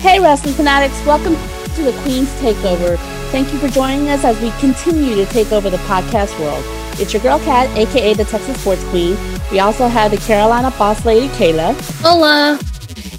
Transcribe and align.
Hey, 0.00 0.18
wrestling 0.18 0.54
fanatics, 0.54 0.98
welcome 1.04 1.34
to 1.74 1.82
the 1.82 1.92
Queen's 2.00 2.30
Takeover. 2.40 2.96
Thank 3.30 3.52
you 3.52 3.58
for 3.58 3.68
joining 3.68 4.08
us 4.08 4.24
as 4.24 4.40
we 4.40 4.50
continue 4.52 5.14
to 5.14 5.26
take 5.26 5.52
over 5.52 5.68
the 5.68 5.76
podcast 5.76 6.40
world. 6.40 6.64
It's 6.98 7.12
your 7.12 7.20
girl 7.20 7.38
Kat, 7.40 7.68
aka 7.76 8.14
the 8.14 8.24
Texas 8.24 8.58
Sports 8.62 8.82
Queen. 8.84 9.14
We 9.52 9.60
also 9.60 9.88
have 9.88 10.10
the 10.10 10.16
Carolina 10.16 10.70
boss 10.78 11.04
lady 11.04 11.28
Kayla. 11.34 11.78
Hola. 12.00 12.58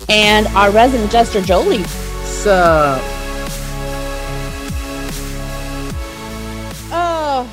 And 0.09 0.47
our 0.47 0.71
resident 0.71 1.11
jester 1.11 1.39
Jolie. 1.39 1.83
Sup? 2.23 2.99
Oh, 6.91 7.47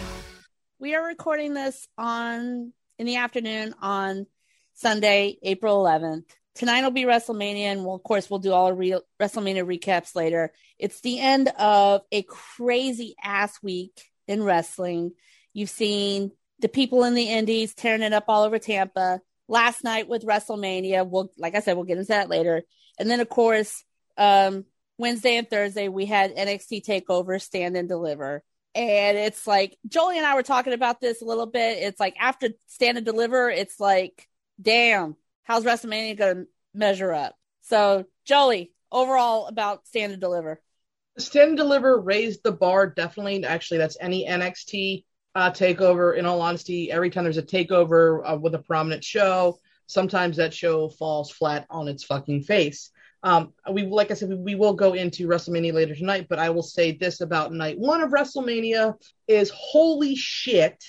we 0.78 0.94
are 0.94 1.06
recording 1.06 1.52
this 1.52 1.86
on 1.98 2.72
in 2.98 3.04
the 3.04 3.16
afternoon 3.16 3.74
on 3.82 4.26
Sunday, 4.72 5.36
April 5.42 5.84
11th 5.84 6.24
tonight 6.58 6.82
will 6.82 6.90
be 6.90 7.04
WrestleMania, 7.04 7.72
and 7.72 7.84
we'll, 7.84 7.94
of 7.94 8.02
course 8.02 8.28
we'll 8.28 8.40
do 8.40 8.52
all 8.52 8.72
re- 8.72 9.00
WrestleMania 9.20 9.64
recaps 9.64 10.14
later. 10.14 10.52
It's 10.78 11.00
the 11.00 11.20
end 11.20 11.48
of 11.58 12.02
a 12.10 12.22
crazy 12.22 13.14
ass 13.22 13.62
week 13.62 14.02
in 14.26 14.42
wrestling. 14.42 15.12
You've 15.54 15.70
seen 15.70 16.32
the 16.58 16.68
people 16.68 17.04
in 17.04 17.14
the 17.14 17.30
Indies 17.30 17.74
tearing 17.74 18.02
it 18.02 18.12
up 18.12 18.24
all 18.28 18.42
over 18.42 18.58
Tampa. 18.58 19.20
Last 19.46 19.84
night 19.84 20.08
with 20.08 20.26
WrestleMania, 20.26 21.08
we'll 21.08 21.32
like 21.38 21.54
I 21.54 21.60
said, 21.60 21.76
we'll 21.76 21.84
get 21.84 21.98
into 21.98 22.08
that 22.08 22.28
later. 22.28 22.62
And 22.98 23.08
then 23.08 23.20
of 23.20 23.28
course, 23.28 23.84
um, 24.18 24.64
Wednesday 24.98 25.36
and 25.36 25.48
Thursday 25.48 25.88
we 25.88 26.06
had 26.06 26.36
NXT 26.36 26.84
Takeover, 26.84 27.40
Stand 27.40 27.76
and 27.76 27.88
Deliver. 27.88 28.42
And 28.74 29.16
it's 29.16 29.46
like 29.46 29.78
Jolie 29.86 30.18
and 30.18 30.26
I 30.26 30.34
were 30.34 30.42
talking 30.42 30.72
about 30.72 31.00
this 31.00 31.22
a 31.22 31.24
little 31.24 31.46
bit. 31.46 31.78
It's 31.78 32.00
like 32.00 32.16
after 32.20 32.50
Stand 32.66 32.98
and 32.98 33.06
Deliver, 33.06 33.48
it's 33.48 33.80
like, 33.80 34.28
damn, 34.60 35.16
how's 35.48 35.64
WrestleMania 35.64 36.16
going 36.16 36.36
to 36.36 36.46
measure 36.74 37.12
up? 37.12 37.34
So, 37.62 38.04
Jolie, 38.24 38.72
overall 38.92 39.46
about 39.46 39.86
Stand 39.86 40.12
and 40.12 40.20
Deliver. 40.20 40.60
Stand 41.18 41.48
and 41.48 41.56
Deliver 41.56 41.98
raised 42.00 42.44
the 42.44 42.52
bar 42.52 42.86
definitely. 42.86 43.44
Actually, 43.44 43.78
that's 43.78 43.96
any 44.00 44.28
NXT 44.28 45.04
uh, 45.34 45.50
takeover. 45.50 46.16
In 46.16 46.26
all 46.26 46.40
honesty, 46.40 46.92
every 46.92 47.10
time 47.10 47.24
there's 47.24 47.38
a 47.38 47.42
takeover 47.42 48.20
uh, 48.24 48.36
with 48.36 48.54
a 48.54 48.60
prominent 48.60 49.02
show, 49.02 49.58
sometimes 49.86 50.36
that 50.36 50.54
show 50.54 50.88
falls 50.88 51.30
flat 51.30 51.66
on 51.70 51.88
its 51.88 52.04
fucking 52.04 52.42
face. 52.42 52.90
Um, 53.24 53.52
we 53.72 53.84
like 53.84 54.12
I 54.12 54.14
said, 54.14 54.28
we, 54.28 54.36
we 54.36 54.54
will 54.54 54.74
go 54.74 54.92
into 54.92 55.26
WrestleMania 55.26 55.72
later 55.72 55.96
tonight, 55.96 56.26
but 56.28 56.38
I 56.38 56.50
will 56.50 56.62
say 56.62 56.92
this 56.92 57.20
about 57.20 57.52
night 57.52 57.76
one 57.76 58.00
of 58.00 58.10
WrestleMania 58.10 58.94
is 59.26 59.50
holy 59.52 60.14
shit. 60.14 60.84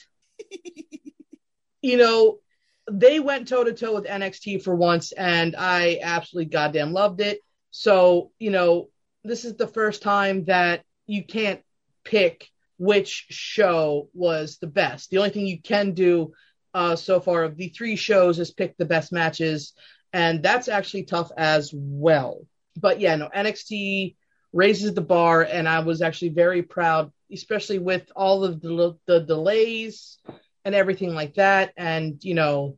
you 1.81 1.97
know, 1.97 2.37
they 2.91 3.19
went 3.19 3.47
toe 3.47 3.63
to 3.63 3.73
toe 3.73 3.95
with 3.95 4.05
NXT 4.05 4.63
for 4.63 4.75
once, 4.75 5.11
and 5.11 5.55
I 5.55 5.99
absolutely 6.01 6.51
goddamn 6.51 6.93
loved 6.93 7.21
it. 7.21 7.39
So, 7.71 8.31
you 8.39 8.51
know, 8.51 8.89
this 9.23 9.45
is 9.45 9.55
the 9.55 9.67
first 9.67 10.01
time 10.01 10.45
that 10.45 10.83
you 11.07 11.23
can't 11.23 11.61
pick 12.03 12.49
which 12.77 13.25
show 13.29 14.09
was 14.13 14.57
the 14.57 14.67
best. 14.67 15.09
The 15.09 15.17
only 15.17 15.29
thing 15.31 15.45
you 15.45 15.61
can 15.61 15.91
do 15.91 16.33
uh, 16.73 16.95
so 16.95 17.19
far 17.19 17.43
of 17.43 17.57
the 17.57 17.69
three 17.69 17.95
shows 17.95 18.39
is 18.39 18.51
pick 18.51 18.77
the 18.77 18.85
best 18.85 19.11
matches, 19.11 19.73
and 20.13 20.41
that's 20.41 20.67
actually 20.67 21.03
tough 21.03 21.31
as 21.37 21.71
well. 21.73 22.45
But 22.77 22.99
yeah, 22.99 23.15
no, 23.15 23.29
NXT 23.35 24.15
raises 24.53 24.93
the 24.93 25.01
bar, 25.01 25.43
and 25.43 25.67
I 25.67 25.79
was 25.79 26.01
actually 26.01 26.29
very 26.29 26.63
proud, 26.63 27.11
especially 27.31 27.79
with 27.79 28.09
all 28.15 28.43
of 28.43 28.61
the, 28.61 28.97
the 29.05 29.19
delays 29.19 30.17
and 30.65 30.75
everything 30.75 31.13
like 31.13 31.35
that. 31.35 31.73
And 31.77 32.23
you 32.23 32.33
know, 32.33 32.77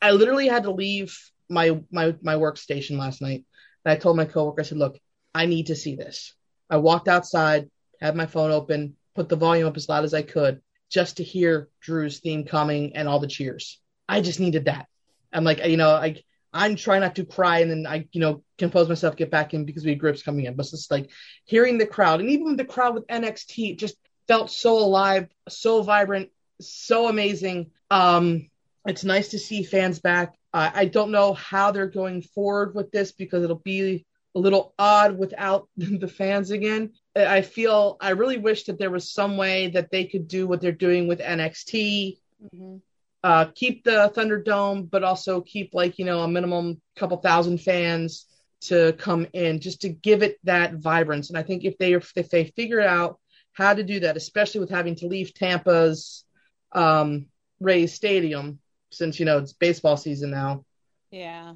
I 0.00 0.12
literally 0.12 0.48
had 0.48 0.64
to 0.64 0.70
leave 0.70 1.18
my 1.48 1.80
my 1.90 2.14
my 2.22 2.34
workstation 2.34 2.98
last 2.98 3.20
night. 3.20 3.44
And 3.84 3.92
I 3.92 3.96
told 3.96 4.16
my 4.16 4.24
coworker, 4.24 4.60
I 4.60 4.64
said, 4.64 4.78
"Look, 4.78 4.98
I 5.34 5.46
need 5.46 5.66
to 5.68 5.76
see 5.76 5.96
this." 5.96 6.34
I 6.70 6.76
walked 6.78 7.08
outside, 7.08 7.70
had 8.00 8.16
my 8.16 8.26
phone 8.26 8.50
open, 8.50 8.96
put 9.14 9.28
the 9.28 9.36
volume 9.36 9.68
up 9.68 9.76
as 9.76 9.88
loud 9.88 10.04
as 10.04 10.14
I 10.14 10.22
could, 10.22 10.60
just 10.90 11.18
to 11.18 11.24
hear 11.24 11.68
Drew's 11.80 12.20
theme 12.20 12.44
coming 12.44 12.96
and 12.96 13.08
all 13.08 13.20
the 13.20 13.26
cheers. 13.26 13.80
I 14.08 14.20
just 14.20 14.40
needed 14.40 14.66
that. 14.66 14.86
I'm 15.32 15.44
like, 15.44 15.64
you 15.66 15.76
know, 15.76 15.90
I 15.90 16.22
I'm 16.52 16.76
trying 16.76 17.00
not 17.00 17.16
to 17.16 17.24
cry 17.24 17.60
and 17.60 17.70
then 17.70 17.86
I, 17.86 18.06
you 18.12 18.20
know, 18.20 18.44
compose 18.58 18.88
myself, 18.88 19.16
get 19.16 19.30
back 19.30 19.54
in 19.54 19.64
because 19.64 19.84
we 19.84 19.90
had 19.90 20.00
grips 20.00 20.22
coming 20.22 20.44
in. 20.44 20.54
But 20.54 20.66
it's 20.66 20.90
like 20.90 21.10
hearing 21.44 21.78
the 21.78 21.86
crowd 21.86 22.20
and 22.20 22.30
even 22.30 22.56
the 22.56 22.64
crowd 22.64 22.94
with 22.94 23.06
NXT 23.06 23.78
just 23.78 23.96
felt 24.28 24.50
so 24.50 24.78
alive, 24.78 25.28
so 25.48 25.82
vibrant, 25.82 26.30
so 26.68 27.08
amazing. 27.08 27.70
Um, 27.90 28.48
it's 28.86 29.04
nice 29.04 29.28
to 29.28 29.38
see 29.38 29.62
fans 29.62 30.00
back. 30.00 30.34
Uh, 30.52 30.70
I 30.74 30.84
don't 30.86 31.10
know 31.10 31.32
how 31.34 31.70
they're 31.70 31.86
going 31.86 32.22
forward 32.22 32.74
with 32.74 32.90
this 32.90 33.12
because 33.12 33.42
it'll 33.42 33.56
be 33.56 34.04
a 34.34 34.38
little 34.38 34.74
odd 34.78 35.18
without 35.18 35.68
the 35.76 36.08
fans 36.08 36.50
again. 36.50 36.92
I 37.14 37.42
feel 37.42 37.96
I 38.00 38.10
really 38.10 38.38
wish 38.38 38.64
that 38.64 38.78
there 38.78 38.90
was 38.90 39.12
some 39.12 39.36
way 39.36 39.68
that 39.68 39.90
they 39.90 40.04
could 40.04 40.28
do 40.28 40.46
what 40.46 40.60
they're 40.60 40.72
doing 40.72 41.06
with 41.08 41.20
NXT. 41.20 42.18
Mm-hmm. 42.54 42.76
Uh, 43.24 43.44
keep 43.54 43.84
the 43.84 44.12
Thunderdome, 44.16 44.90
but 44.90 45.04
also 45.04 45.40
keep 45.40 45.74
like 45.74 45.98
you 45.98 46.04
know 46.04 46.20
a 46.22 46.28
minimum 46.28 46.80
couple 46.96 47.18
thousand 47.18 47.58
fans 47.58 48.26
to 48.62 48.92
come 48.94 49.26
in, 49.32 49.60
just 49.60 49.82
to 49.82 49.88
give 49.88 50.22
it 50.22 50.38
that 50.44 50.74
vibrance. 50.74 51.28
And 51.28 51.38
I 51.38 51.42
think 51.42 51.64
if 51.64 51.76
they 51.78 51.92
if 51.92 52.30
they 52.30 52.44
figure 52.56 52.80
out 52.80 53.18
how 53.52 53.74
to 53.74 53.82
do 53.82 54.00
that, 54.00 54.16
especially 54.16 54.60
with 54.60 54.70
having 54.70 54.94
to 54.96 55.06
leave 55.06 55.34
Tampa's 55.34 56.24
um, 56.72 57.26
Rays 57.60 57.94
Stadium, 57.94 58.58
since 58.90 59.18
you 59.18 59.26
know 59.26 59.38
it's 59.38 59.52
baseball 59.52 59.96
season 59.96 60.30
now. 60.30 60.64
Yeah. 61.10 61.54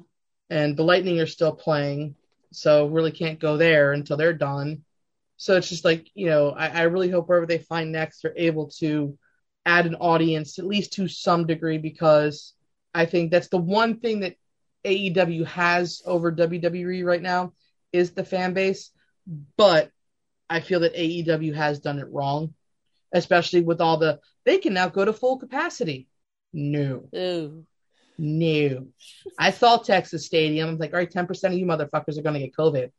And 0.49 0.77
the 0.77 0.83
Lightning 0.83 1.19
are 1.19 1.27
still 1.27 1.53
playing, 1.53 2.15
so 2.51 2.87
really 2.87 3.11
can't 3.11 3.39
go 3.39 3.57
there 3.57 3.93
until 3.93 4.17
they're 4.17 4.33
done. 4.33 4.83
So 5.37 5.55
it's 5.57 5.69
just 5.69 5.85
like 5.85 6.09
you 6.13 6.27
know, 6.27 6.51
I, 6.51 6.67
I 6.67 6.81
really 6.83 7.09
hope 7.09 7.27
wherever 7.27 7.45
they 7.45 7.57
find 7.57 7.91
next, 7.91 8.21
they're 8.21 8.33
able 8.35 8.69
to 8.79 9.17
add 9.65 9.85
an 9.85 9.95
audience 9.95 10.59
at 10.59 10.65
least 10.65 10.93
to 10.93 11.07
some 11.07 11.45
degree 11.45 11.77
because 11.77 12.53
I 12.93 13.05
think 13.05 13.31
that's 13.31 13.49
the 13.49 13.57
one 13.57 13.99
thing 13.99 14.21
that 14.21 14.35
AEW 14.85 15.45
has 15.47 16.01
over 16.05 16.31
WWE 16.31 17.05
right 17.05 17.21
now 17.21 17.53
is 17.91 18.11
the 18.11 18.23
fan 18.23 18.53
base. 18.53 18.91
But 19.57 19.91
I 20.49 20.61
feel 20.61 20.79
that 20.79 20.95
AEW 20.95 21.53
has 21.55 21.79
done 21.79 21.99
it 21.99 22.07
wrong, 22.09 22.53
especially 23.13 23.61
with 23.61 23.81
all 23.81 23.97
the 23.97 24.19
they 24.45 24.57
can 24.57 24.73
now 24.73 24.87
go 24.87 25.05
to 25.05 25.13
full 25.13 25.37
capacity. 25.37 26.07
No. 26.53 27.09
Ooh. 27.15 27.65
No. 28.17 28.87
I 29.37 29.51
saw 29.51 29.77
Texas 29.77 30.25
Stadium. 30.25 30.69
I'm 30.69 30.77
like, 30.77 30.93
all 30.93 30.99
right, 30.99 31.11
10% 31.11 31.43
of 31.45 31.53
you 31.53 31.65
motherfuckers 31.65 32.17
are 32.17 32.23
going 32.23 32.33
to 32.33 32.39
get 32.39 32.55
COVID. 32.55 32.91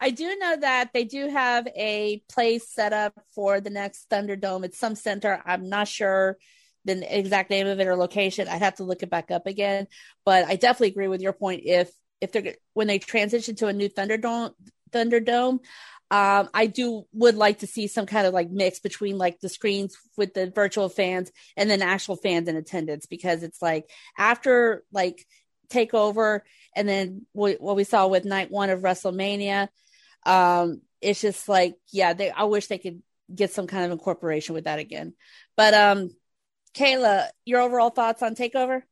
I 0.00 0.10
do 0.10 0.36
know 0.36 0.56
that 0.56 0.90
they 0.92 1.04
do 1.04 1.28
have 1.28 1.66
a 1.74 2.22
place 2.30 2.68
set 2.68 2.92
up 2.92 3.18
for 3.34 3.60
the 3.60 3.70
next 3.70 4.10
Thunderdome. 4.10 4.64
It's 4.64 4.78
some 4.78 4.94
center. 4.94 5.42
I'm 5.46 5.68
not 5.68 5.88
sure 5.88 6.36
the 6.84 7.18
exact 7.18 7.50
name 7.50 7.66
of 7.66 7.80
it 7.80 7.86
or 7.86 7.96
location. 7.96 8.48
I'd 8.48 8.62
have 8.62 8.76
to 8.76 8.84
look 8.84 9.02
it 9.02 9.10
back 9.10 9.30
up 9.30 9.46
again. 9.46 9.86
But 10.24 10.44
I 10.46 10.56
definitely 10.56 10.88
agree 10.88 11.08
with 11.08 11.22
your 11.22 11.32
point. 11.32 11.62
If 11.64 11.90
if 12.20 12.32
they're 12.32 12.54
when 12.74 12.86
they 12.86 12.98
transition 12.98 13.54
to 13.56 13.68
a 13.68 13.72
new 13.72 13.88
Thunderdome, 13.88 14.52
Thunderdome, 14.94 15.60
um, 16.10 16.48
I 16.54 16.66
do 16.66 17.06
would 17.12 17.34
like 17.34 17.60
to 17.60 17.66
see 17.66 17.86
some 17.88 18.06
kind 18.06 18.26
of 18.26 18.34
like 18.34 18.50
mix 18.50 18.78
between 18.78 19.18
like 19.18 19.40
the 19.40 19.48
screens 19.48 19.96
with 20.16 20.34
the 20.34 20.50
virtual 20.50 20.88
fans 20.88 21.32
and 21.56 21.68
then 21.68 21.82
actual 21.82 22.16
fans 22.16 22.46
in 22.48 22.56
attendance 22.56 23.06
because 23.06 23.42
it's 23.42 23.60
like 23.60 23.90
after 24.16 24.84
like 24.92 25.26
takeover 25.68 26.40
and 26.76 26.88
then 26.88 27.26
what, 27.32 27.60
what 27.60 27.76
we 27.76 27.84
saw 27.84 28.06
with 28.06 28.24
night 28.24 28.50
one 28.50 28.70
of 28.70 28.80
WrestleMania, 28.80 29.68
um, 30.24 30.82
it's 31.00 31.20
just 31.20 31.48
like 31.48 31.74
yeah, 31.90 32.12
they 32.12 32.30
I 32.30 32.44
wish 32.44 32.66
they 32.66 32.78
could 32.78 33.02
get 33.34 33.52
some 33.52 33.66
kind 33.66 33.84
of 33.84 33.90
incorporation 33.90 34.54
with 34.54 34.64
that 34.64 34.78
again. 34.78 35.14
But 35.56 35.74
um, 35.74 36.10
Kayla, 36.74 37.28
your 37.44 37.60
overall 37.60 37.90
thoughts 37.90 38.22
on 38.22 38.34
Takeover? 38.34 38.82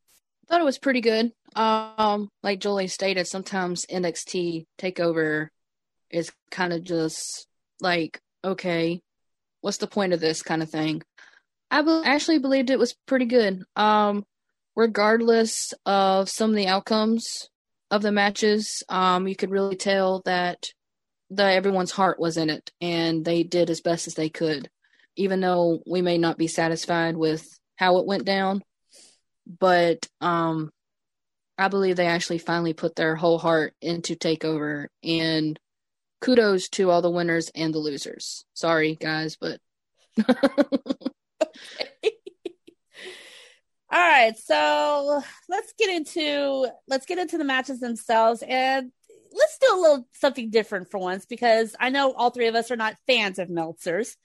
Thought 0.49 0.61
it 0.61 0.65
was 0.65 0.79
pretty 0.79 1.01
good. 1.01 1.33
Um, 1.55 2.29
like 2.43 2.61
Julie 2.61 2.89
stated, 2.89 3.27
sometimes 3.27 3.87
NXT 3.87 4.67
Takeover 4.79 5.49
is 6.13 6.31
kind 6.51 6.73
of 6.73 6.85
just 6.85 7.47
like, 7.81 8.21
okay, 8.45 9.01
what's 9.61 9.79
the 9.79 9.87
point 9.87 10.13
of 10.13 10.21
this 10.21 10.43
kind 10.43 10.63
of 10.63 10.71
thing? 10.71 11.03
I 11.71 11.83
be- 11.83 12.03
actually 12.05 12.39
believed 12.39 12.71
it 12.71 12.79
was 12.79 12.95
pretty 13.07 13.25
good. 13.25 13.63
Um, 13.77 14.25
regardless 14.77 15.73
of 15.87 16.29
some 16.29 16.51
of 16.51 16.57
the 16.57 16.69
outcomes 16.69 17.49
of 17.91 18.03
the 18.03 18.13
matches, 18.13 18.83
um, 18.89 19.27
you 19.27 19.37
could 19.37 19.51
really 19.51 19.77
tell 19.77 20.23
that 20.25 20.67
the 21.31 21.45
everyone's 21.45 21.91
heart 21.91 22.21
was 22.21 22.37
in 22.37 22.51
it, 22.51 22.71
and 22.81 23.25
they 23.25 23.43
did 23.43 23.71
as 23.71 23.81
best 23.81 24.07
as 24.07 24.15
they 24.15 24.29
could, 24.29 24.69
even 25.17 25.41
though 25.41 25.83
we 25.87 26.03
may 26.03 26.19
not 26.19 26.37
be 26.37 26.47
satisfied 26.47 27.17
with 27.17 27.47
how 27.77 27.99
it 27.99 28.07
went 28.07 28.25
down. 28.25 28.63
But 29.47 30.07
um, 30.21 30.71
I 31.57 31.69
believe 31.69 31.97
they 31.97 32.07
actually 32.07 32.39
finally 32.39 32.75
put 32.75 32.95
their 32.95 33.17
whole 33.17 33.39
heart 33.39 33.75
into 33.81 34.15
Takeover, 34.15 34.89
and 35.03 35.59
kudos 36.23 36.69
to 36.71 36.91
all 36.91 37.03
the 37.03 37.11
winners 37.11 37.51
and 37.55 37.75
the 37.75 37.79
losers. 37.79 38.47
Sorry, 38.55 38.95
guys, 38.95 39.37
but. 39.37 39.61
All 43.95 44.01
right, 44.01 44.35
so 44.39 45.23
let's 45.51 45.75
get 45.79 45.91
into 45.91 46.67
let's 46.89 47.05
get 47.05 47.19
into 47.19 47.37
the 47.37 47.45
matches 47.45 47.79
themselves. 47.79 48.43
And 48.47 48.91
let's 49.33 49.59
do 49.59 49.69
a 49.71 49.81
little 49.81 50.09
something 50.15 50.49
different 50.49 50.91
for 50.91 50.99
once 50.99 51.27
because 51.27 51.77
I 51.79 51.91
know 51.91 52.13
all 52.13 52.31
three 52.31 52.47
of 52.47 52.55
us 52.55 52.71
are 52.71 52.77
not 52.77 52.97
fans 53.07 53.39
of 53.39 53.51
Meltzer's, 53.51 54.17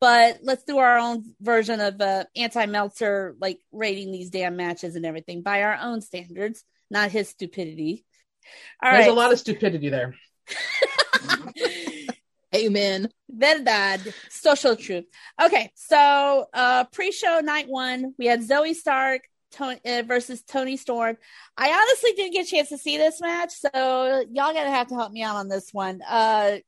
but 0.00 0.40
let's 0.42 0.64
do 0.64 0.76
our 0.78 0.98
own 0.98 1.24
version 1.40 1.80
of 1.80 1.98
uh, 2.00 2.24
anti-Meltzer, 2.34 3.36
like 3.40 3.58
rating 3.72 4.12
these 4.12 4.28
damn 4.28 4.56
matches 4.56 4.96
and 4.96 5.06
everything 5.06 5.40
by 5.40 5.62
our 5.62 5.78
own 5.80 6.02
standards, 6.02 6.62
not 6.90 7.10
his 7.10 7.30
stupidity. 7.30 8.04
All 8.82 8.92
There's 8.92 9.06
right. 9.06 9.10
a 9.10 9.14
lot 9.14 9.32
of 9.32 9.38
stupidity 9.38 9.88
there. 9.88 10.14
Amen. 12.54 13.08
Verdad. 13.28 14.14
Social 14.30 14.76
truth. 14.76 15.04
Okay, 15.42 15.70
so 15.74 16.46
uh 16.52 16.84
pre-show 16.84 17.40
night 17.40 17.68
one, 17.68 18.14
we 18.18 18.26
had 18.26 18.40
Zoey 18.40 18.74
Stark 18.74 19.22
Toni, 19.52 19.78
uh, 19.84 20.02
versus 20.02 20.42
Toni 20.42 20.76
Storm. 20.76 21.16
I 21.56 21.70
honestly 21.70 22.12
didn't 22.12 22.32
get 22.32 22.46
a 22.46 22.50
chance 22.50 22.68
to 22.70 22.78
see 22.78 22.96
this 22.96 23.20
match, 23.20 23.52
so 23.52 24.24
y'all 24.30 24.54
gonna 24.54 24.70
have 24.70 24.88
to 24.88 24.94
help 24.94 25.12
me 25.12 25.22
out 25.22 25.36
on 25.36 25.48
this 25.48 25.70
one. 25.72 26.00
Uh 26.08 26.58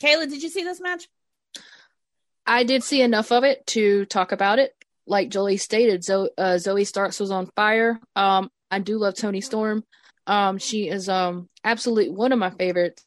Kayla, 0.00 0.28
did 0.28 0.42
you 0.42 0.48
see 0.48 0.64
this 0.64 0.80
match? 0.80 1.08
I 2.46 2.64
did 2.64 2.82
see 2.82 3.02
enough 3.02 3.30
of 3.30 3.44
it 3.44 3.66
to 3.68 4.06
talk 4.06 4.32
about 4.32 4.58
it. 4.58 4.74
Like 5.06 5.28
Jolie 5.28 5.58
stated, 5.58 6.02
Zo- 6.02 6.30
uh, 6.36 6.56
Zoey 6.56 6.86
Starks 6.86 7.20
was 7.20 7.30
on 7.30 7.50
fire. 7.54 8.00
Um, 8.16 8.50
I 8.70 8.78
do 8.78 8.98
love 8.98 9.14
Toni 9.14 9.40
Storm. 9.40 9.84
Um, 10.26 10.58
she 10.58 10.88
is 10.88 11.08
um 11.08 11.48
absolutely 11.64 12.10
one 12.10 12.32
of 12.32 12.38
my 12.38 12.50
favorites. 12.50 13.04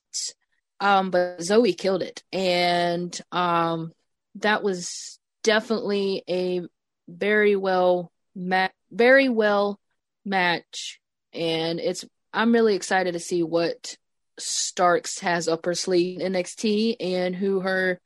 Um, 0.82 1.12
but 1.12 1.38
Zoey 1.38 1.78
killed 1.78 2.02
it, 2.02 2.24
and 2.34 3.18
um, 3.32 3.94
that 4.36 4.64
was 4.64 5.20
definitely 5.44 6.24
a 6.28 6.62
very 7.08 7.56
well 7.56 8.12
ma- 8.36 8.70
very 8.92 9.30
well 9.30 9.80
match, 10.26 11.00
and 11.34 11.80
it's 11.80 12.04
I'm 12.34 12.52
really 12.52 12.76
excited 12.76 13.14
to 13.14 13.20
see 13.20 13.44
what 13.44 13.96
Starks 14.40 15.20
has 15.20 15.48
up 15.48 15.66
her 15.66 15.76
sleeve 15.76 16.20
in 16.20 16.34
NXT 16.34 16.96
and 17.00 17.36
who 17.36 17.60
her 17.60 18.00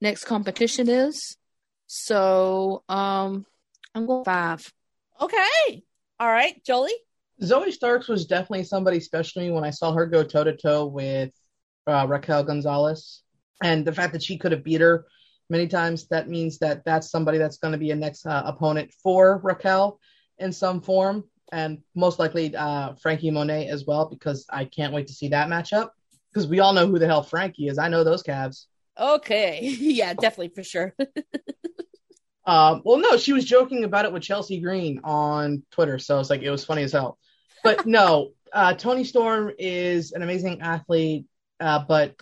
next 0.00 0.24
competition 0.24 0.88
is. 0.88 1.36
So 1.86 2.82
um 2.88 3.44
I'm 3.94 4.06
going 4.06 4.24
five. 4.24 4.72
Okay. 5.20 5.82
All 6.18 6.28
right, 6.28 6.62
Jolie. 6.64 6.94
Zoey 7.42 7.72
Starks 7.72 8.08
was 8.08 8.26
definitely 8.26 8.64
somebody 8.64 9.00
special 9.00 9.42
to 9.42 9.48
me 9.48 9.52
when 9.52 9.64
I 9.64 9.70
saw 9.70 9.92
her 9.92 10.06
go 10.06 10.22
toe 10.22 10.44
to 10.44 10.56
toe 10.56 10.86
with 10.86 11.30
uh, 11.86 12.06
Raquel 12.08 12.44
Gonzalez, 12.44 13.22
and 13.62 13.84
the 13.84 13.92
fact 13.92 14.12
that 14.12 14.22
she 14.22 14.38
could 14.38 14.52
have 14.52 14.64
beat 14.64 14.80
her 14.80 15.06
many 15.52 15.68
times 15.68 16.08
that 16.08 16.28
means 16.28 16.58
that 16.58 16.84
that's 16.84 17.10
somebody 17.10 17.38
that's 17.38 17.58
going 17.58 17.72
to 17.72 17.78
be 17.78 17.90
a 17.90 17.96
next 17.96 18.26
uh, 18.26 18.42
opponent 18.46 18.92
for 19.02 19.40
Raquel 19.42 20.00
in 20.38 20.52
some 20.52 20.80
form, 20.80 21.24
and 21.52 21.82
most 21.94 22.18
likely 22.18 22.56
uh, 22.56 22.94
Franky 22.94 23.30
Monet 23.30 23.68
as 23.68 23.84
well 23.84 24.06
because 24.06 24.46
I 24.50 24.64
can't 24.64 24.92
wait 24.92 25.08
to 25.08 25.12
see 25.12 25.28
that 25.28 25.48
matchup 25.48 25.90
because 26.32 26.48
we 26.48 26.60
all 26.60 26.72
know 26.72 26.86
who 26.86 26.98
the 26.98 27.06
hell 27.06 27.22
Franky 27.22 27.68
is. 27.68 27.78
I 27.78 27.88
know 27.88 28.02
those 28.02 28.22
calves. 28.22 28.66
Okay, 28.98 29.60
yeah, 29.78 30.14
definitely 30.14 30.48
for 30.48 30.62
sure. 30.62 30.94
um, 32.46 32.82
well, 32.84 32.98
no, 32.98 33.16
she 33.16 33.32
was 33.32 33.44
joking 33.44 33.84
about 33.84 34.06
it 34.06 34.12
with 34.12 34.22
Chelsea 34.22 34.60
Green 34.60 35.00
on 35.04 35.62
Twitter, 35.70 35.98
so 35.98 36.18
it's 36.18 36.30
like 36.30 36.42
it 36.42 36.50
was 36.50 36.64
funny 36.64 36.82
as 36.82 36.92
hell. 36.92 37.18
But 37.62 37.86
no, 37.86 38.32
uh, 38.52 38.74
Toni 38.74 39.04
Storm 39.04 39.52
is 39.58 40.12
an 40.12 40.22
amazing 40.22 40.62
athlete, 40.62 41.26
uh, 41.62 41.84
but 41.86 42.16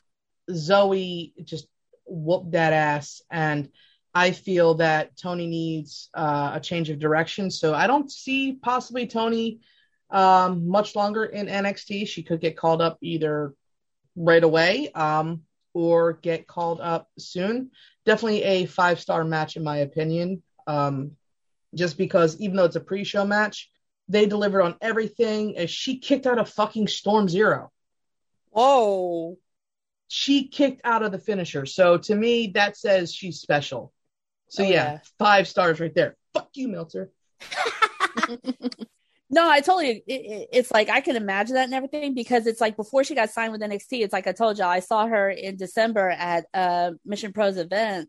Zoey 0.50 1.32
just 1.44 1.66
whooped 2.06 2.52
that 2.52 2.72
ass, 2.72 3.22
and 3.30 3.70
I 4.14 4.32
feel 4.32 4.74
that 4.74 5.16
Toni 5.16 5.46
needs 5.46 6.10
uh, 6.14 6.52
a 6.54 6.60
change 6.60 6.90
of 6.90 6.98
direction. 6.98 7.50
So 7.50 7.72
I 7.74 7.86
don't 7.86 8.10
see 8.10 8.52
possibly 8.52 9.06
Toni 9.06 9.60
um, 10.10 10.68
much 10.68 10.94
longer 10.94 11.24
in 11.24 11.46
NXT. 11.46 12.06
She 12.06 12.22
could 12.22 12.40
get 12.40 12.56
called 12.56 12.82
up 12.82 12.98
either 13.00 13.54
right 14.16 14.42
away 14.42 14.90
um, 14.92 15.42
or 15.72 16.14
get 16.14 16.46
called 16.46 16.80
up 16.80 17.08
soon. 17.18 17.70
Definitely 18.04 18.42
a 18.42 18.66
five 18.66 19.00
star 19.00 19.24
match, 19.24 19.56
in 19.56 19.64
my 19.64 19.78
opinion. 19.78 20.42
Um, 20.66 21.12
just 21.74 21.96
because 21.96 22.38
even 22.40 22.56
though 22.56 22.64
it's 22.64 22.76
a 22.76 22.80
pre 22.80 23.04
show 23.04 23.24
match, 23.24 23.70
they 24.08 24.26
delivered 24.26 24.62
on 24.62 24.76
everything. 24.82 25.66
She 25.66 25.98
kicked 25.98 26.26
out 26.26 26.38
of 26.38 26.50
fucking 26.50 26.88
Storm 26.88 27.28
Zero. 27.28 27.70
Whoa. 28.50 29.36
She 30.08 30.48
kicked 30.48 30.80
out 30.84 31.02
of 31.02 31.12
the 31.12 31.18
finisher. 31.18 31.66
So 31.66 31.98
to 31.98 32.14
me, 32.14 32.48
that 32.54 32.76
says 32.76 33.14
she's 33.14 33.40
special. 33.40 33.92
So 34.48 34.64
oh, 34.64 34.66
yeah, 34.66 34.72
yeah, 34.72 34.98
five 35.18 35.46
stars 35.46 35.78
right 35.80 35.94
there. 35.94 36.16
Fuck 36.34 36.50
you, 36.54 36.68
Meltzer. 36.68 37.10
no, 39.30 39.48
I 39.48 39.60
told 39.60 39.84
you 39.84 39.90
it, 39.90 40.02
it, 40.06 40.48
it's 40.52 40.72
like 40.72 40.88
I 40.88 41.00
can 41.00 41.14
imagine 41.14 41.54
that 41.54 41.64
and 41.64 41.74
everything 41.74 42.14
because 42.14 42.48
it's 42.48 42.60
like 42.60 42.76
before 42.76 43.04
she 43.04 43.14
got 43.14 43.30
signed 43.30 43.52
with 43.52 43.60
NXT, 43.60 44.02
it's 44.02 44.12
like 44.12 44.26
I 44.26 44.32
told 44.32 44.58
y'all, 44.58 44.66
I 44.66 44.80
saw 44.80 45.06
her 45.06 45.30
in 45.30 45.56
December 45.56 46.10
at 46.10 46.46
uh 46.52 46.92
Mission 47.04 47.32
Pros 47.32 47.56
event, 47.56 48.08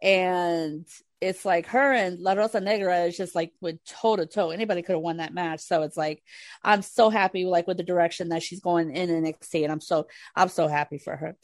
and 0.00 0.86
it's 1.22 1.44
like 1.44 1.66
her 1.68 1.92
and 1.92 2.18
La 2.18 2.32
Rosa 2.32 2.60
Negra 2.60 3.04
is 3.04 3.16
just 3.16 3.36
like 3.36 3.52
with 3.60 3.82
toe 3.84 4.16
to 4.16 4.26
toe. 4.26 4.50
Anybody 4.50 4.82
could 4.82 4.94
have 4.94 5.02
won 5.02 5.18
that 5.18 5.32
match. 5.32 5.60
So 5.60 5.82
it's 5.82 5.96
like 5.96 6.20
I'm 6.64 6.82
so 6.82 7.10
happy 7.10 7.44
like 7.44 7.68
with 7.68 7.76
the 7.76 7.84
direction 7.84 8.30
that 8.30 8.42
she's 8.42 8.60
going 8.60 8.94
in 8.94 9.08
NXT, 9.08 9.62
and 9.62 9.72
I'm 9.72 9.80
so 9.80 10.08
I'm 10.34 10.48
so 10.48 10.66
happy 10.66 10.98
for 10.98 11.14
her. 11.14 11.36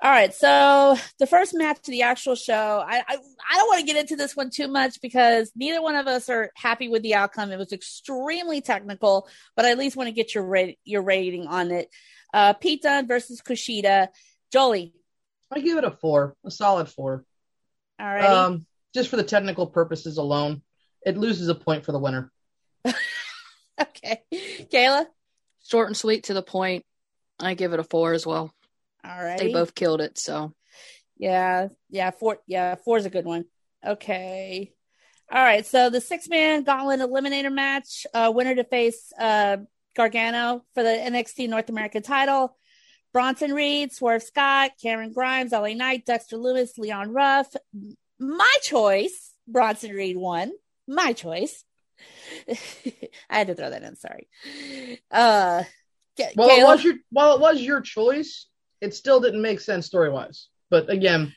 All 0.00 0.10
right, 0.10 0.34
so 0.34 0.96
the 1.20 1.28
first 1.28 1.54
match 1.54 1.80
to 1.82 1.92
the 1.92 2.02
actual 2.02 2.34
show, 2.34 2.84
I, 2.84 3.04
I, 3.06 3.16
I 3.16 3.56
don't 3.56 3.68
want 3.68 3.80
to 3.80 3.86
get 3.86 4.00
into 4.00 4.16
this 4.16 4.34
one 4.34 4.50
too 4.50 4.66
much 4.66 5.00
because 5.00 5.52
neither 5.54 5.80
one 5.80 5.94
of 5.94 6.08
us 6.08 6.28
are 6.28 6.50
happy 6.56 6.88
with 6.88 7.02
the 7.02 7.14
outcome. 7.14 7.52
It 7.52 7.58
was 7.58 7.72
extremely 7.72 8.62
technical, 8.62 9.28
but 9.54 9.64
I 9.64 9.70
at 9.70 9.78
least 9.78 9.96
want 9.96 10.08
to 10.08 10.12
get 10.12 10.34
your 10.34 10.44
rate, 10.44 10.80
your 10.84 11.02
rating 11.02 11.46
on 11.46 11.70
it. 11.70 11.88
Uh, 12.34 12.52
Pete 12.54 12.82
Dunne 12.82 13.06
versus 13.06 13.40
Kushida. 13.42 14.08
Jolie, 14.50 14.92
I 15.52 15.60
give 15.60 15.78
it 15.78 15.84
a 15.84 15.92
four, 15.92 16.34
a 16.44 16.50
solid 16.50 16.88
four. 16.88 17.24
All 18.00 18.06
right. 18.06 18.24
Um, 18.24 18.66
just 18.94 19.08
for 19.08 19.16
the 19.16 19.22
technical 19.22 19.66
purposes 19.66 20.18
alone, 20.18 20.62
it 21.04 21.16
loses 21.16 21.48
a 21.48 21.54
point 21.54 21.84
for 21.84 21.92
the 21.92 21.98
winner. 21.98 22.30
okay, 23.80 24.22
Kayla. 24.32 25.06
Short 25.64 25.88
and 25.88 25.96
sweet 25.96 26.24
to 26.24 26.34
the 26.34 26.42
point. 26.42 26.84
I 27.38 27.54
give 27.54 27.72
it 27.72 27.80
a 27.80 27.84
four 27.84 28.12
as 28.12 28.26
well. 28.26 28.52
All 29.04 29.24
right. 29.24 29.38
They 29.38 29.52
both 29.52 29.74
killed 29.74 30.00
it. 30.00 30.18
So, 30.18 30.54
yeah, 31.16 31.68
yeah, 31.90 32.10
four, 32.10 32.38
yeah, 32.46 32.76
four 32.76 32.98
is 32.98 33.06
a 33.06 33.10
good 33.10 33.24
one. 33.24 33.44
Okay. 33.84 34.72
All 35.30 35.42
right. 35.42 35.66
So 35.66 35.90
the 35.90 36.00
six 36.00 36.28
man 36.28 36.62
gauntlet 36.62 37.00
eliminator 37.00 37.52
match, 37.52 38.06
uh, 38.14 38.30
winner 38.34 38.54
to 38.54 38.64
face 38.64 39.12
uh, 39.18 39.58
Gargano 39.96 40.64
for 40.74 40.82
the 40.82 40.90
NXT 40.90 41.48
North 41.48 41.68
American 41.68 42.02
title. 42.02 42.56
Bronson 43.12 43.52
Reed, 43.52 43.92
Swerve 43.92 44.22
Scott, 44.22 44.72
Cameron 44.82 45.12
Grimes, 45.12 45.52
LA 45.52 45.74
Knight, 45.74 46.06
Dexter 46.06 46.36
Lumis, 46.36 46.78
Leon 46.78 47.12
Ruff. 47.12 47.54
My 48.18 48.54
choice, 48.62 49.32
Bronson 49.48 49.92
Reed 49.92 50.16
won. 50.16 50.52
My 50.86 51.12
choice. 51.12 51.64
I 52.48 52.54
had 53.28 53.46
to 53.48 53.54
throw 53.54 53.70
that 53.70 53.82
in. 53.82 53.96
Sorry. 53.96 54.28
Uh, 55.10 55.64
well, 56.36 56.50
it 56.50 56.64
was 56.64 56.84
your 56.84 56.94
well, 57.10 57.36
it 57.36 57.40
was 57.40 57.60
your 57.60 57.80
choice 57.80 58.46
it 58.82 58.94
still 58.94 59.20
didn't 59.20 59.40
make 59.40 59.60
sense 59.60 59.86
story 59.86 60.10
wise. 60.10 60.48
But 60.68 60.90
again, 60.90 61.34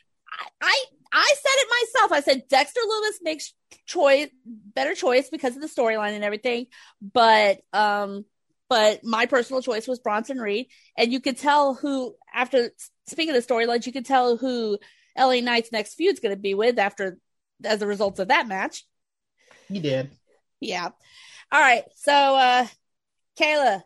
I 0.60 0.84
I 1.12 1.34
said 1.34 1.50
it 1.54 1.68
myself. 1.94 2.12
I 2.12 2.20
said 2.20 2.48
Dexter 2.48 2.80
Lumis 2.80 3.22
makes 3.22 3.54
choice 3.86 4.28
better 4.44 4.94
choice 4.94 5.30
because 5.30 5.54
of 5.54 5.62
the 5.62 5.68
storyline 5.68 6.14
and 6.14 6.24
everything. 6.24 6.66
But 7.00 7.60
um, 7.72 8.24
but 8.68 9.04
my 9.04 9.26
personal 9.26 9.62
choice 9.62 9.86
was 9.86 10.00
Bronson 10.00 10.38
Reed, 10.38 10.66
and 10.98 11.12
you 11.12 11.20
could 11.20 11.38
tell 11.38 11.74
who 11.74 12.16
after 12.34 12.70
speaking 13.06 13.34
of 13.34 13.46
the 13.46 13.54
storylines, 13.54 13.86
you 13.86 13.92
could 13.92 14.06
tell 14.06 14.36
who 14.36 14.78
LA 15.16 15.40
Knight's 15.40 15.72
next 15.72 15.94
feud's 15.94 16.20
going 16.20 16.34
to 16.34 16.40
be 16.40 16.54
with 16.54 16.78
after 16.78 17.18
as 17.64 17.82
a 17.82 17.86
result 17.86 18.18
of 18.18 18.28
that 18.28 18.48
match. 18.48 18.84
You 19.68 19.80
did, 19.80 20.10
yeah. 20.60 20.90
All 21.52 21.60
right, 21.60 21.84
so 21.96 22.12
uh, 22.12 22.66
Kayla, 23.40 23.82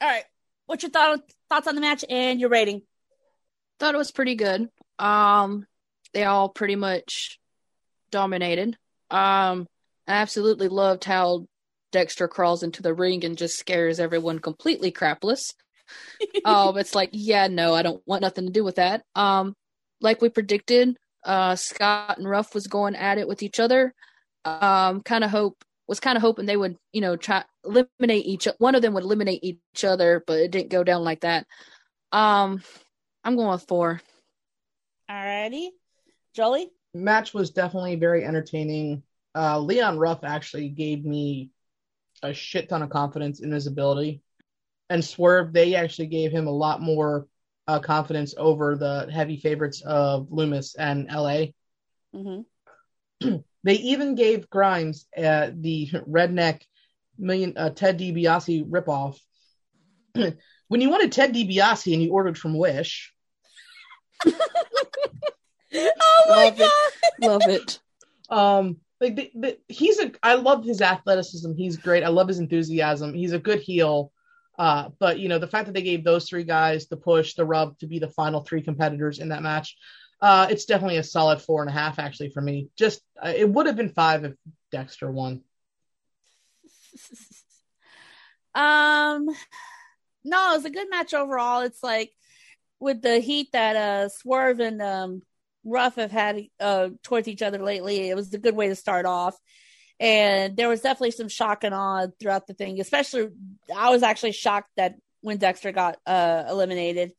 all 0.00 0.08
right, 0.08 0.24
what's 0.66 0.82
your 0.82 0.90
thought, 0.90 1.20
thoughts 1.48 1.66
on 1.66 1.74
the 1.74 1.80
match 1.80 2.04
and 2.08 2.40
your 2.40 2.50
rating? 2.50 2.82
thought 3.80 3.94
it 3.94 3.98
was 3.98 4.12
pretty 4.12 4.36
good. 4.36 4.68
Um, 4.98 5.66
they 6.12 6.24
all 6.24 6.50
pretty 6.50 6.76
much 6.76 7.40
dominated. 8.12 8.76
Um, 9.10 9.66
I 10.06 10.14
absolutely 10.14 10.68
loved 10.68 11.04
how 11.04 11.46
Dexter 11.90 12.28
crawls 12.28 12.62
into 12.62 12.82
the 12.82 12.94
ring 12.94 13.24
and 13.24 13.38
just 13.38 13.58
scares 13.58 13.98
everyone 13.98 14.38
completely 14.38 14.92
crapless. 14.92 15.54
um, 16.44 16.76
it's 16.76 16.94
like, 16.94 17.10
yeah, 17.12 17.48
no, 17.48 17.74
I 17.74 17.82
don't 17.82 18.02
want 18.06 18.22
nothing 18.22 18.46
to 18.46 18.52
do 18.52 18.62
with 18.62 18.76
that. 18.76 19.02
Um, 19.16 19.54
like 20.00 20.20
we 20.22 20.28
predicted, 20.28 20.96
uh, 21.24 21.56
Scott 21.56 22.18
and 22.18 22.28
Ruff 22.28 22.54
was 22.54 22.66
going 22.66 22.96
at 22.96 23.18
it 23.18 23.28
with 23.28 23.42
each 23.42 23.60
other. 23.60 23.94
Um, 24.44 25.02
kind 25.02 25.24
of 25.24 25.30
hope 25.30 25.62
was 25.86 26.00
kind 26.00 26.16
of 26.16 26.22
hoping 26.22 26.46
they 26.46 26.56
would, 26.56 26.76
you 26.92 27.00
know, 27.00 27.16
try 27.16 27.44
eliminate 27.64 28.24
each. 28.24 28.46
One 28.58 28.74
of 28.74 28.82
them 28.82 28.94
would 28.94 29.02
eliminate 29.02 29.42
each 29.42 29.84
other, 29.84 30.22
but 30.26 30.38
it 30.38 30.50
didn't 30.50 30.70
go 30.70 30.84
down 30.84 31.02
like 31.02 31.20
that. 31.20 31.46
Um, 32.12 32.62
I'm 33.24 33.36
going 33.36 33.50
with 33.50 33.66
four. 33.66 34.00
Alrighty. 35.10 35.70
Jolly. 36.34 36.70
Match 36.94 37.34
was 37.34 37.50
definitely 37.50 37.96
very 37.96 38.24
entertaining. 38.24 39.02
Uh, 39.34 39.58
Leon 39.58 39.98
Ruff 39.98 40.20
actually 40.22 40.68
gave 40.68 41.04
me 41.04 41.50
a 42.22 42.32
shit 42.32 42.68
ton 42.68 42.82
of 42.82 42.90
confidence 42.90 43.40
in 43.40 43.50
his 43.50 43.66
ability. 43.66 44.22
and 44.88 45.04
Swerve, 45.04 45.52
they 45.52 45.74
actually 45.74 46.08
gave 46.08 46.32
him 46.32 46.46
a 46.46 46.52
lot 46.52 46.80
more 46.80 47.26
uh, 47.70 47.78
confidence 47.78 48.34
over 48.36 48.76
the 48.76 49.08
heavy 49.12 49.36
favorites 49.36 49.80
of 49.82 50.28
Lumis 50.28 50.74
and 50.76 51.06
LA. 51.06 51.52
Mm-hmm. 52.14 53.36
they 53.64 53.74
even 53.74 54.16
gave 54.16 54.50
Grimes 54.50 55.06
uh, 55.16 55.50
the 55.54 55.88
redneck 56.08 56.62
million 57.16 57.56
uh, 57.56 57.70
Ted 57.70 57.98
DiBiase 57.98 58.68
ripoff. 58.68 59.18
when 60.68 60.80
you 60.80 60.90
wanted 60.90 61.12
Ted 61.12 61.32
DiBiase 61.32 61.92
and 61.92 62.02
you 62.02 62.10
ordered 62.10 62.36
from 62.36 62.58
Wish. 62.58 63.12
oh 64.26 64.32
my 66.28 66.44
Love 66.46 66.58
god! 66.58 66.70
it. 66.70 67.26
Love 67.26 67.42
it. 67.46 67.78
Um, 68.30 68.76
like 69.00 69.14
the, 69.14 69.30
the, 69.34 69.58
he's 69.68 70.00
a. 70.00 70.10
I 70.24 70.34
love 70.34 70.64
his 70.64 70.82
athleticism. 70.82 71.52
He's 71.54 71.76
great. 71.76 72.02
I 72.02 72.08
love 72.08 72.26
his 72.26 72.40
enthusiasm. 72.40 73.14
He's 73.14 73.32
a 73.32 73.38
good 73.38 73.60
heel. 73.60 74.12
Uh, 74.58 74.90
but 74.98 75.18
you 75.18 75.28
know 75.28 75.38
the 75.38 75.46
fact 75.46 75.66
that 75.66 75.72
they 75.72 75.82
gave 75.82 76.04
those 76.04 76.28
three 76.28 76.44
guys 76.44 76.86
the 76.86 76.96
push, 76.96 77.34
the 77.34 77.44
rub 77.44 77.78
to 77.78 77.86
be 77.86 77.98
the 77.98 78.08
final 78.08 78.40
three 78.42 78.62
competitors 78.62 79.18
in 79.18 79.30
that 79.30 79.42
match, 79.42 79.76
uh, 80.20 80.46
it's 80.50 80.66
definitely 80.66 80.98
a 80.98 81.02
solid 81.02 81.40
four 81.40 81.62
and 81.62 81.70
a 81.70 81.72
half 81.72 81.98
actually 81.98 82.30
for 82.30 82.40
me. 82.40 82.68
Just 82.76 83.00
uh, 83.22 83.32
it 83.34 83.48
would 83.48 83.66
have 83.66 83.76
been 83.76 83.88
five 83.88 84.24
if 84.24 84.34
Dexter 84.70 85.10
won. 85.10 85.42
Um, 88.54 89.28
no, 90.24 90.52
it 90.52 90.56
was 90.56 90.64
a 90.64 90.70
good 90.70 90.90
match 90.90 91.14
overall. 91.14 91.60
It's 91.60 91.82
like 91.82 92.12
with 92.78 93.02
the 93.02 93.20
heat 93.20 93.52
that 93.52 93.76
uh 93.76 94.08
Swerve 94.08 94.60
and 94.60 94.82
um 94.82 95.22
Ruff 95.64 95.96
have 95.96 96.10
had 96.10 96.42
uh 96.58 96.90
towards 97.02 97.28
each 97.28 97.42
other 97.42 97.58
lately. 97.58 98.10
It 98.10 98.16
was 98.16 98.32
a 98.34 98.38
good 98.38 98.56
way 98.56 98.68
to 98.68 98.74
start 98.74 99.06
off. 99.06 99.36
And 100.00 100.56
there 100.56 100.68
was 100.68 100.80
definitely 100.80 101.10
some 101.12 101.28
shock 101.28 101.62
and 101.62 101.74
awe 101.74 102.06
throughout 102.18 102.46
the 102.46 102.54
thing. 102.54 102.80
Especially, 102.80 103.28
I 103.74 103.90
was 103.90 104.02
actually 104.02 104.32
shocked 104.32 104.70
that 104.76 104.94
when 105.20 105.36
Dexter 105.36 105.70
got 105.72 105.98
uh 106.06 106.44
eliminated. 106.48 107.12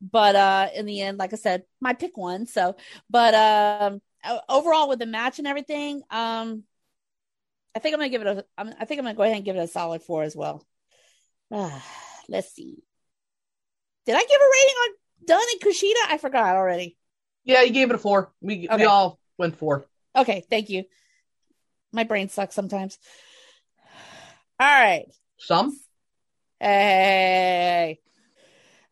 But 0.00 0.36
uh 0.36 0.68
in 0.74 0.84
the 0.84 1.00
end, 1.00 1.18
like 1.18 1.32
I 1.32 1.36
said, 1.36 1.62
my 1.80 1.92
pick 1.94 2.16
won. 2.16 2.46
So, 2.46 2.76
but 3.08 3.34
um 3.34 4.02
overall 4.48 4.88
with 4.88 4.98
the 4.98 5.06
match 5.06 5.38
and 5.38 5.46
everything, 5.46 6.02
um 6.10 6.64
I 7.74 7.78
think 7.78 7.94
I'm 7.94 8.00
gonna 8.00 8.08
give 8.08 8.22
it 8.22 8.26
a. 8.26 8.44
I'm, 8.56 8.74
I 8.80 8.84
think 8.84 8.98
I'm 8.98 9.04
gonna 9.04 9.14
go 9.14 9.22
ahead 9.22 9.36
and 9.36 9.44
give 9.44 9.54
it 9.54 9.60
a 9.60 9.68
solid 9.68 10.02
four 10.02 10.24
as 10.24 10.34
well. 10.34 10.66
Ah, 11.52 11.84
let's 12.28 12.52
see. 12.52 12.82
Did 14.06 14.16
I 14.16 14.20
give 14.20 14.40
a 14.40 14.50
rating 14.52 14.76
on 14.82 14.88
Dunne 15.26 15.48
and 15.52 15.60
Kushida? 15.60 16.12
I 16.12 16.18
forgot 16.18 16.56
already. 16.56 16.96
Yeah, 17.44 17.62
you 17.62 17.72
gave 17.72 17.90
it 17.90 17.94
a 17.94 17.98
four. 17.98 18.32
We 18.40 18.66
Okay. 18.68 18.82
we 18.82 18.84
all 18.84 19.20
went 19.38 19.56
four. 19.56 19.86
Okay, 20.16 20.44
thank 20.50 20.70
you. 20.70 20.84
My 21.92 22.04
brain 22.04 22.28
sucks 22.28 22.54
sometimes. 22.54 22.98
All 24.60 24.66
right. 24.66 25.06
Some. 25.38 25.78
Hey. 26.60 28.00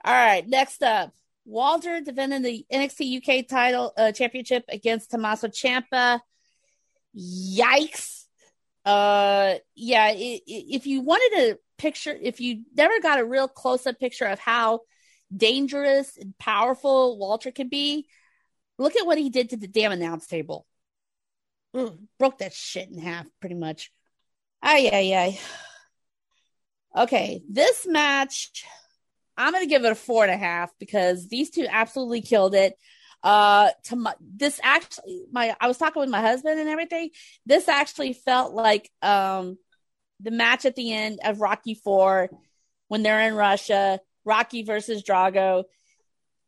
All 0.04 0.14
right. 0.14 0.46
Next 0.46 0.82
up, 0.82 1.12
Walter 1.44 2.00
defending 2.00 2.42
the 2.42 2.64
NXT 2.72 3.42
UK 3.42 3.48
title 3.48 3.92
uh, 3.96 4.12
championship 4.12 4.64
against 4.68 5.10
Tommaso 5.10 5.48
Ciampa. 5.48 6.20
Yikes. 7.16 8.24
Uh, 8.84 9.56
yeah. 9.74 10.04
i 10.04 10.10
i 10.10 10.40
if 10.46 10.86
you 10.86 11.00
wanted 11.00 11.52
a 11.52 11.58
picture, 11.78 12.16
if 12.20 12.40
you 12.40 12.62
never 12.74 13.00
got 13.00 13.18
a 13.18 13.24
real 13.24 13.48
close 13.48 13.86
up 13.86 13.98
picture 13.98 14.26
of 14.26 14.38
how 14.38 14.80
dangerous 15.34 16.16
and 16.16 16.36
powerful 16.38 17.18
Walter 17.18 17.50
can 17.50 17.68
be, 17.68 18.06
look 18.78 18.96
at 18.96 19.06
what 19.06 19.18
he 19.18 19.30
did 19.30 19.50
to 19.50 19.56
the 19.56 19.66
damn 19.66 19.92
announce 19.92 20.26
table. 20.26 20.66
Broke 22.18 22.38
that 22.38 22.52
shit 22.52 22.88
in 22.88 22.98
half, 22.98 23.26
pretty 23.40 23.54
much. 23.54 23.92
Ay, 24.62 24.90
ay, 24.92 25.14
ay. 25.14 25.40
Okay, 27.02 27.42
this 27.48 27.86
match, 27.86 28.64
I'm 29.36 29.52
gonna 29.52 29.66
give 29.66 29.84
it 29.84 29.92
a 29.92 29.94
four 29.94 30.24
and 30.24 30.32
a 30.32 30.36
half 30.36 30.72
because 30.78 31.28
these 31.28 31.50
two 31.50 31.66
absolutely 31.68 32.22
killed 32.22 32.54
it. 32.54 32.74
Uh, 33.22 33.70
to 33.84 33.96
my, 33.96 34.14
this 34.20 34.60
actually, 34.62 35.24
my 35.30 35.54
I 35.60 35.68
was 35.68 35.76
talking 35.78 36.00
with 36.00 36.08
my 36.08 36.20
husband 36.20 36.58
and 36.58 36.68
everything. 36.68 37.10
This 37.44 37.68
actually 37.68 38.12
felt 38.14 38.54
like 38.54 38.90
um 39.02 39.58
the 40.20 40.30
match 40.30 40.64
at 40.64 40.76
the 40.76 40.92
end 40.92 41.20
of 41.22 41.40
Rocky 41.40 41.74
Four 41.74 42.30
when 42.88 43.02
they're 43.02 43.28
in 43.28 43.34
Russia, 43.34 44.00
Rocky 44.24 44.62
versus 44.62 45.02
Drago. 45.02 45.64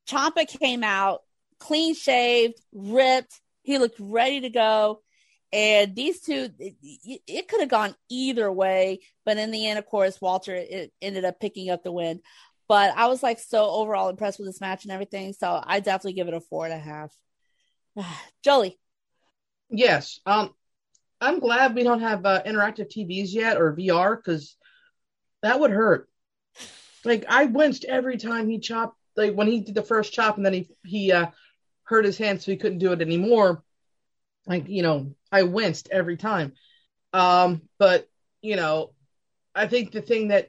Ciampa 0.08 0.46
came 0.48 0.82
out 0.82 1.20
clean 1.58 1.94
shaved, 1.94 2.60
ripped. 2.72 3.40
He 3.62 3.78
looked 3.78 3.98
ready 4.00 4.40
to 4.40 4.50
go. 4.50 5.02
And 5.52 5.96
these 5.96 6.20
two, 6.20 6.50
it, 6.58 6.76
it 7.26 7.48
could 7.48 7.60
have 7.60 7.70
gone 7.70 7.94
either 8.10 8.52
way, 8.52 9.00
but 9.24 9.38
in 9.38 9.50
the 9.50 9.66
end, 9.66 9.78
of 9.78 9.86
course, 9.86 10.20
Walter 10.20 10.54
it 10.54 10.92
ended 11.00 11.24
up 11.24 11.40
picking 11.40 11.70
up 11.70 11.82
the 11.82 11.92
win. 11.92 12.20
But 12.68 12.94
I 12.96 13.06
was 13.06 13.22
like 13.22 13.38
so 13.38 13.70
overall 13.70 14.10
impressed 14.10 14.38
with 14.38 14.46
this 14.46 14.60
match 14.60 14.84
and 14.84 14.92
everything, 14.92 15.32
so 15.32 15.62
I 15.64 15.80
definitely 15.80 16.12
give 16.12 16.28
it 16.28 16.34
a 16.34 16.40
four 16.40 16.66
and 16.66 16.74
a 16.74 16.78
half. 16.78 17.16
Jolie, 18.44 18.78
Yes. 19.70 20.20
Um, 20.24 20.54
I'm 21.20 21.40
glad 21.40 21.74
we 21.74 21.82
don't 21.82 22.00
have 22.00 22.24
uh, 22.24 22.42
interactive 22.44 22.88
TVs 22.88 23.32
yet 23.32 23.56
or 23.56 23.74
VR 23.74 24.16
because 24.16 24.56
that 25.42 25.58
would 25.60 25.70
hurt. 25.70 26.08
Like 27.04 27.26
I 27.28 27.44
winced 27.44 27.84
every 27.84 28.16
time 28.16 28.48
he 28.48 28.58
chopped. 28.58 28.96
Like 29.16 29.34
when 29.34 29.48
he 29.48 29.60
did 29.60 29.74
the 29.74 29.82
first 29.82 30.12
chop 30.12 30.36
and 30.36 30.46
then 30.46 30.52
he 30.52 30.68
he 30.84 31.12
uh, 31.12 31.26
hurt 31.84 32.04
his 32.04 32.18
hand 32.18 32.40
so 32.40 32.50
he 32.50 32.56
couldn't 32.56 32.78
do 32.78 32.92
it 32.92 33.02
anymore. 33.02 33.62
Like 34.48 34.68
you 34.68 34.82
know, 34.82 35.14
I 35.30 35.42
winced 35.42 35.88
every 35.92 36.16
time. 36.16 36.54
Um, 37.12 37.62
but 37.78 38.08
you 38.40 38.56
know, 38.56 38.92
I 39.54 39.66
think 39.66 39.92
the 39.92 40.00
thing 40.00 40.28
that 40.28 40.48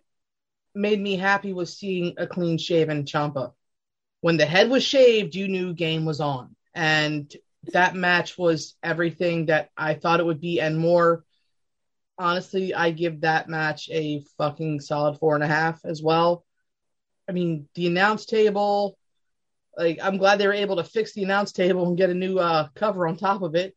made 0.74 1.00
me 1.00 1.18
happy 1.18 1.52
was 1.52 1.78
seeing 1.78 2.16
a 2.18 2.26
clean 2.26 2.58
shaven 2.58 3.04
Ciampa. 3.04 3.52
When 4.22 4.38
the 4.38 4.46
head 4.46 4.70
was 4.70 4.84
shaved, 4.84 5.36
you 5.36 5.48
knew 5.48 5.74
game 5.74 6.06
was 6.06 6.22
on, 6.22 6.56
and 6.74 7.32
that 7.74 7.96
match 7.96 8.38
was 8.38 8.76
everything 8.82 9.48
that 9.48 9.70
I 9.76 9.96
thought 9.96 10.22
it 10.22 10.26
would 10.26 10.42
be 10.42 10.62
and 10.62 10.78
more. 10.78 11.26
Honestly, 12.18 12.74
I 12.74 12.92
give 12.92 13.22
that 13.22 13.50
match 13.50 13.90
a 13.92 14.24
fucking 14.38 14.82
solid 14.82 15.20
four 15.20 15.36
and 15.36 15.44
a 15.44 15.48
half 15.48 15.84
as 15.86 16.02
well. 16.02 16.46
I 17.28 17.32
mean, 17.34 17.68
the 17.76 17.88
announce 17.88 18.26
table, 18.26 18.98
like 19.78 20.00
I'm 20.02 20.18
glad 20.18 20.40
they 20.40 20.48
were 20.48 20.54
able 20.54 20.78
to 20.78 20.84
fix 20.84 21.14
the 21.14 21.24
announce 21.24 21.52
table 21.52 21.88
and 21.88 21.98
get 21.98 22.10
a 22.10 22.14
new 22.14 22.40
uh, 22.40 22.70
cover 22.76 23.08
on 23.08 23.18
top 23.18 23.42
of 23.42 23.56
it. 23.56 23.76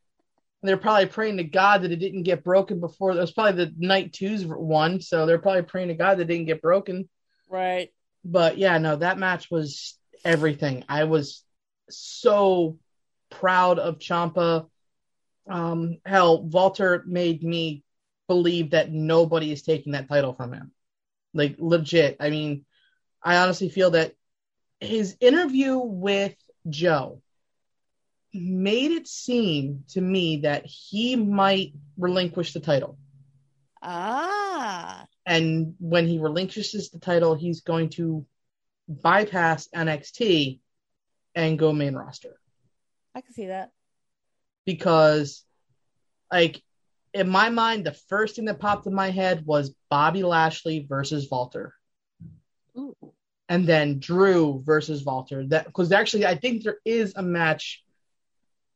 And 0.62 0.69
they're 0.69 0.76
probably 0.76 1.07
praying 1.07 1.38
to 1.38 1.45
God 1.45 1.83
that 1.83 1.90
it 1.90 1.97
didn't 1.97 2.23
get 2.23 2.45
broken 2.45 2.78
before. 2.78 3.14
That 3.14 3.21
was 3.21 3.33
probably 3.33 3.64
the 3.64 3.75
night 3.76 4.12
twos 4.12 4.47
one, 4.47 5.00
so 5.00 5.26
they're 5.26 5.38
probably 5.38 5.62
praying 5.62 5.88
to 5.88 5.95
God 5.95 6.19
that 6.19 6.23
it 6.23 6.28
didn't 6.28 6.47
get 6.47 6.62
broken. 6.62 7.09
right? 7.50 7.92
But 8.25 8.59
yeah, 8.59 8.78
no, 8.78 8.97
that 8.97 9.19
match 9.19 9.50
was 9.50 9.99
everything. 10.25 10.85
I 10.88 11.04
was 11.04 11.42
so 11.90 12.78
proud 13.28 13.81
of 13.81 13.99
Ciampa. 13.99 14.69
Um, 15.49 15.99
hell, 16.07 16.40
Walter 16.42 17.02
made 17.07 17.42
me 17.42 17.83
believe 18.28 18.71
that 18.71 18.92
nobody 18.92 19.50
is 19.50 19.62
taking 19.62 19.92
that 19.92 20.09
title 20.09 20.33
from 20.35 20.52
him. 20.52 20.71
Like 21.35 21.57
legit. 21.59 22.19
I 22.21 22.31
mean, 22.31 22.64
I 23.23 23.38
honestly 23.38 23.69
feel 23.69 23.90
that 23.92 24.14
his 24.81 25.16
interview 25.21 25.78
with 25.78 26.35
Joe 26.69 27.21
made 28.35 28.93
it 28.93 29.07
seem 29.07 29.85
to 29.91 30.01
me 30.01 30.39
that 30.39 30.65
he 30.67 31.17
might 31.17 31.73
relinquish 31.99 32.53
the 32.53 32.61
title. 32.61 32.99
Ah, 33.83 35.07
And 35.27 35.75
when 35.79 36.07
he 36.07 36.19
relinquishes 36.19 36.91
the 36.91 36.99
title, 36.99 37.35
he's 37.35 37.62
going 37.62 37.91
to 37.91 38.25
bypass 38.89 39.69
NXT 39.75 40.61
and 41.35 41.59
go 41.59 41.73
main 41.73 41.95
roster. 41.95 42.39
I 43.15 43.21
can 43.21 43.33
see 43.33 43.47
that. 43.47 43.73
Because, 44.65 45.45
like, 46.31 46.62
in 47.12 47.29
my 47.29 47.51
mind, 47.51 47.85
the 47.85 47.93
first 47.93 48.37
thing 48.37 48.47
that 48.47 48.61
popped 48.61 48.87
in 48.87 48.95
my 48.95 49.11
head 49.11 49.45
was 49.45 49.75
Bobby 49.91 50.23
Lashley 50.23 50.87
versus 50.89 51.29
Walter. 51.31 51.75
Ooh. 52.77 52.97
And 53.49 53.67
then 53.67 53.99
Drew 53.99 54.62
versus 54.65 55.05
Walter. 55.05 55.47
That 55.49 55.67
because 55.67 55.93
actually 55.93 56.25
I 56.25 56.37
think 56.37 56.62
there 56.62 56.79
is 56.85 57.12
a 57.17 57.23
match 57.23 57.85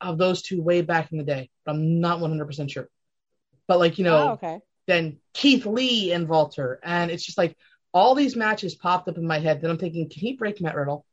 of 0.00 0.18
those 0.18 0.42
two 0.42 0.62
way 0.62 0.82
back 0.82 1.12
in 1.12 1.18
the 1.18 1.24
day, 1.24 1.50
but 1.64 1.72
I'm 1.72 2.00
not 2.00 2.20
100% 2.20 2.70
sure. 2.70 2.88
But 3.66 3.78
like, 3.78 3.98
you 3.98 4.04
know, 4.04 4.16
oh, 4.16 4.32
okay. 4.32 4.60
then 4.86 5.18
Keith 5.34 5.66
Lee 5.66 6.12
and 6.12 6.28
Walter. 6.28 6.78
And 6.82 7.10
it's 7.10 7.24
just 7.24 7.38
like 7.38 7.56
all 7.92 8.14
these 8.14 8.36
matches 8.36 8.74
popped 8.74 9.08
up 9.08 9.16
in 9.16 9.26
my 9.26 9.38
head. 9.38 9.60
Then 9.60 9.70
I'm 9.70 9.78
thinking, 9.78 10.08
can 10.08 10.20
he 10.20 10.34
break 10.34 10.60
Matt 10.60 10.76
Riddle? 10.76 11.04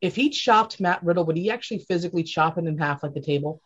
If 0.00 0.16
he 0.16 0.30
chopped 0.30 0.80
Matt 0.80 1.04
Riddle, 1.04 1.26
would 1.26 1.36
he 1.36 1.50
actually 1.50 1.80
physically 1.80 2.22
chop 2.22 2.56
it 2.58 2.64
in 2.64 2.78
half 2.78 3.02
like 3.02 3.14
the 3.14 3.20
table? 3.20 3.60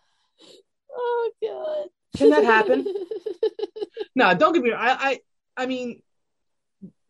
Oh 0.93 1.31
god. 1.43 2.19
Can 2.19 2.31
that 2.31 2.45
happen? 2.45 2.87
No, 4.15 4.35
don't 4.35 4.53
get 4.53 4.63
me 4.63 4.71
wrong. 4.71 4.81
I, 4.81 5.21
I, 5.57 5.63
I 5.63 5.67
mean, 5.67 6.03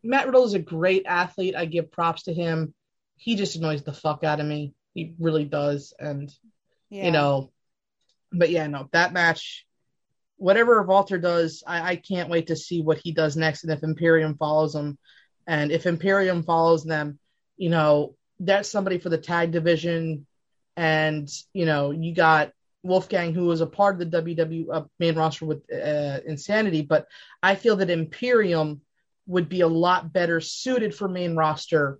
Matt 0.03 0.25
Riddle 0.25 0.45
is 0.45 0.53
a 0.53 0.59
great 0.59 1.05
athlete. 1.05 1.55
I 1.55 1.65
give 1.65 1.91
props 1.91 2.23
to 2.23 2.33
him. 2.33 2.73
He 3.17 3.35
just 3.35 3.55
annoys 3.55 3.83
the 3.83 3.93
fuck 3.93 4.23
out 4.23 4.39
of 4.39 4.45
me. 4.45 4.73
He 4.93 5.13
really 5.19 5.45
does. 5.45 5.93
And 5.99 6.33
yeah. 6.95 7.05
you 7.05 7.11
know, 7.11 7.51
but 8.31 8.49
yeah, 8.49 8.67
no, 8.67 8.87
that 8.91 9.13
match, 9.13 9.65
whatever 10.37 10.81
Walter 10.83 11.17
does, 11.17 11.63
I, 11.65 11.91
I 11.91 11.95
can't 11.95 12.29
wait 12.29 12.47
to 12.47 12.55
see 12.55 12.81
what 12.81 12.99
he 13.03 13.11
does 13.11 13.35
next. 13.35 13.63
And 13.63 13.73
if 13.73 13.83
Imperium 13.83 14.37
follows 14.37 14.75
him, 14.75 14.97
And 15.47 15.71
if 15.71 15.85
Imperium 15.85 16.43
follows 16.43 16.83
them, 16.83 17.19
you 17.57 17.69
know, 17.69 18.15
that's 18.39 18.69
somebody 18.69 18.97
for 18.99 19.09
the 19.09 19.17
tag 19.17 19.51
division. 19.51 20.25
And, 20.75 21.29
you 21.53 21.65
know, 21.65 21.91
you 21.91 22.13
got 22.13 22.51
Wolfgang, 22.83 23.33
who 23.33 23.45
was 23.45 23.61
a 23.61 23.67
part 23.67 24.01
of 24.01 24.11
the 24.11 24.21
WWE 24.21 24.65
uh, 24.71 24.83
main 24.99 25.15
roster 25.15 25.45
with 25.45 25.63
uh, 25.71 26.19
Insanity, 26.25 26.81
but 26.81 27.07
I 27.41 27.55
feel 27.55 27.77
that 27.77 27.89
Imperium 27.89 28.81
would 29.27 29.49
be 29.49 29.61
a 29.61 29.67
lot 29.67 30.13
better 30.13 30.39
suited 30.41 30.93
for 30.93 31.07
main 31.07 31.35
roster 31.35 31.99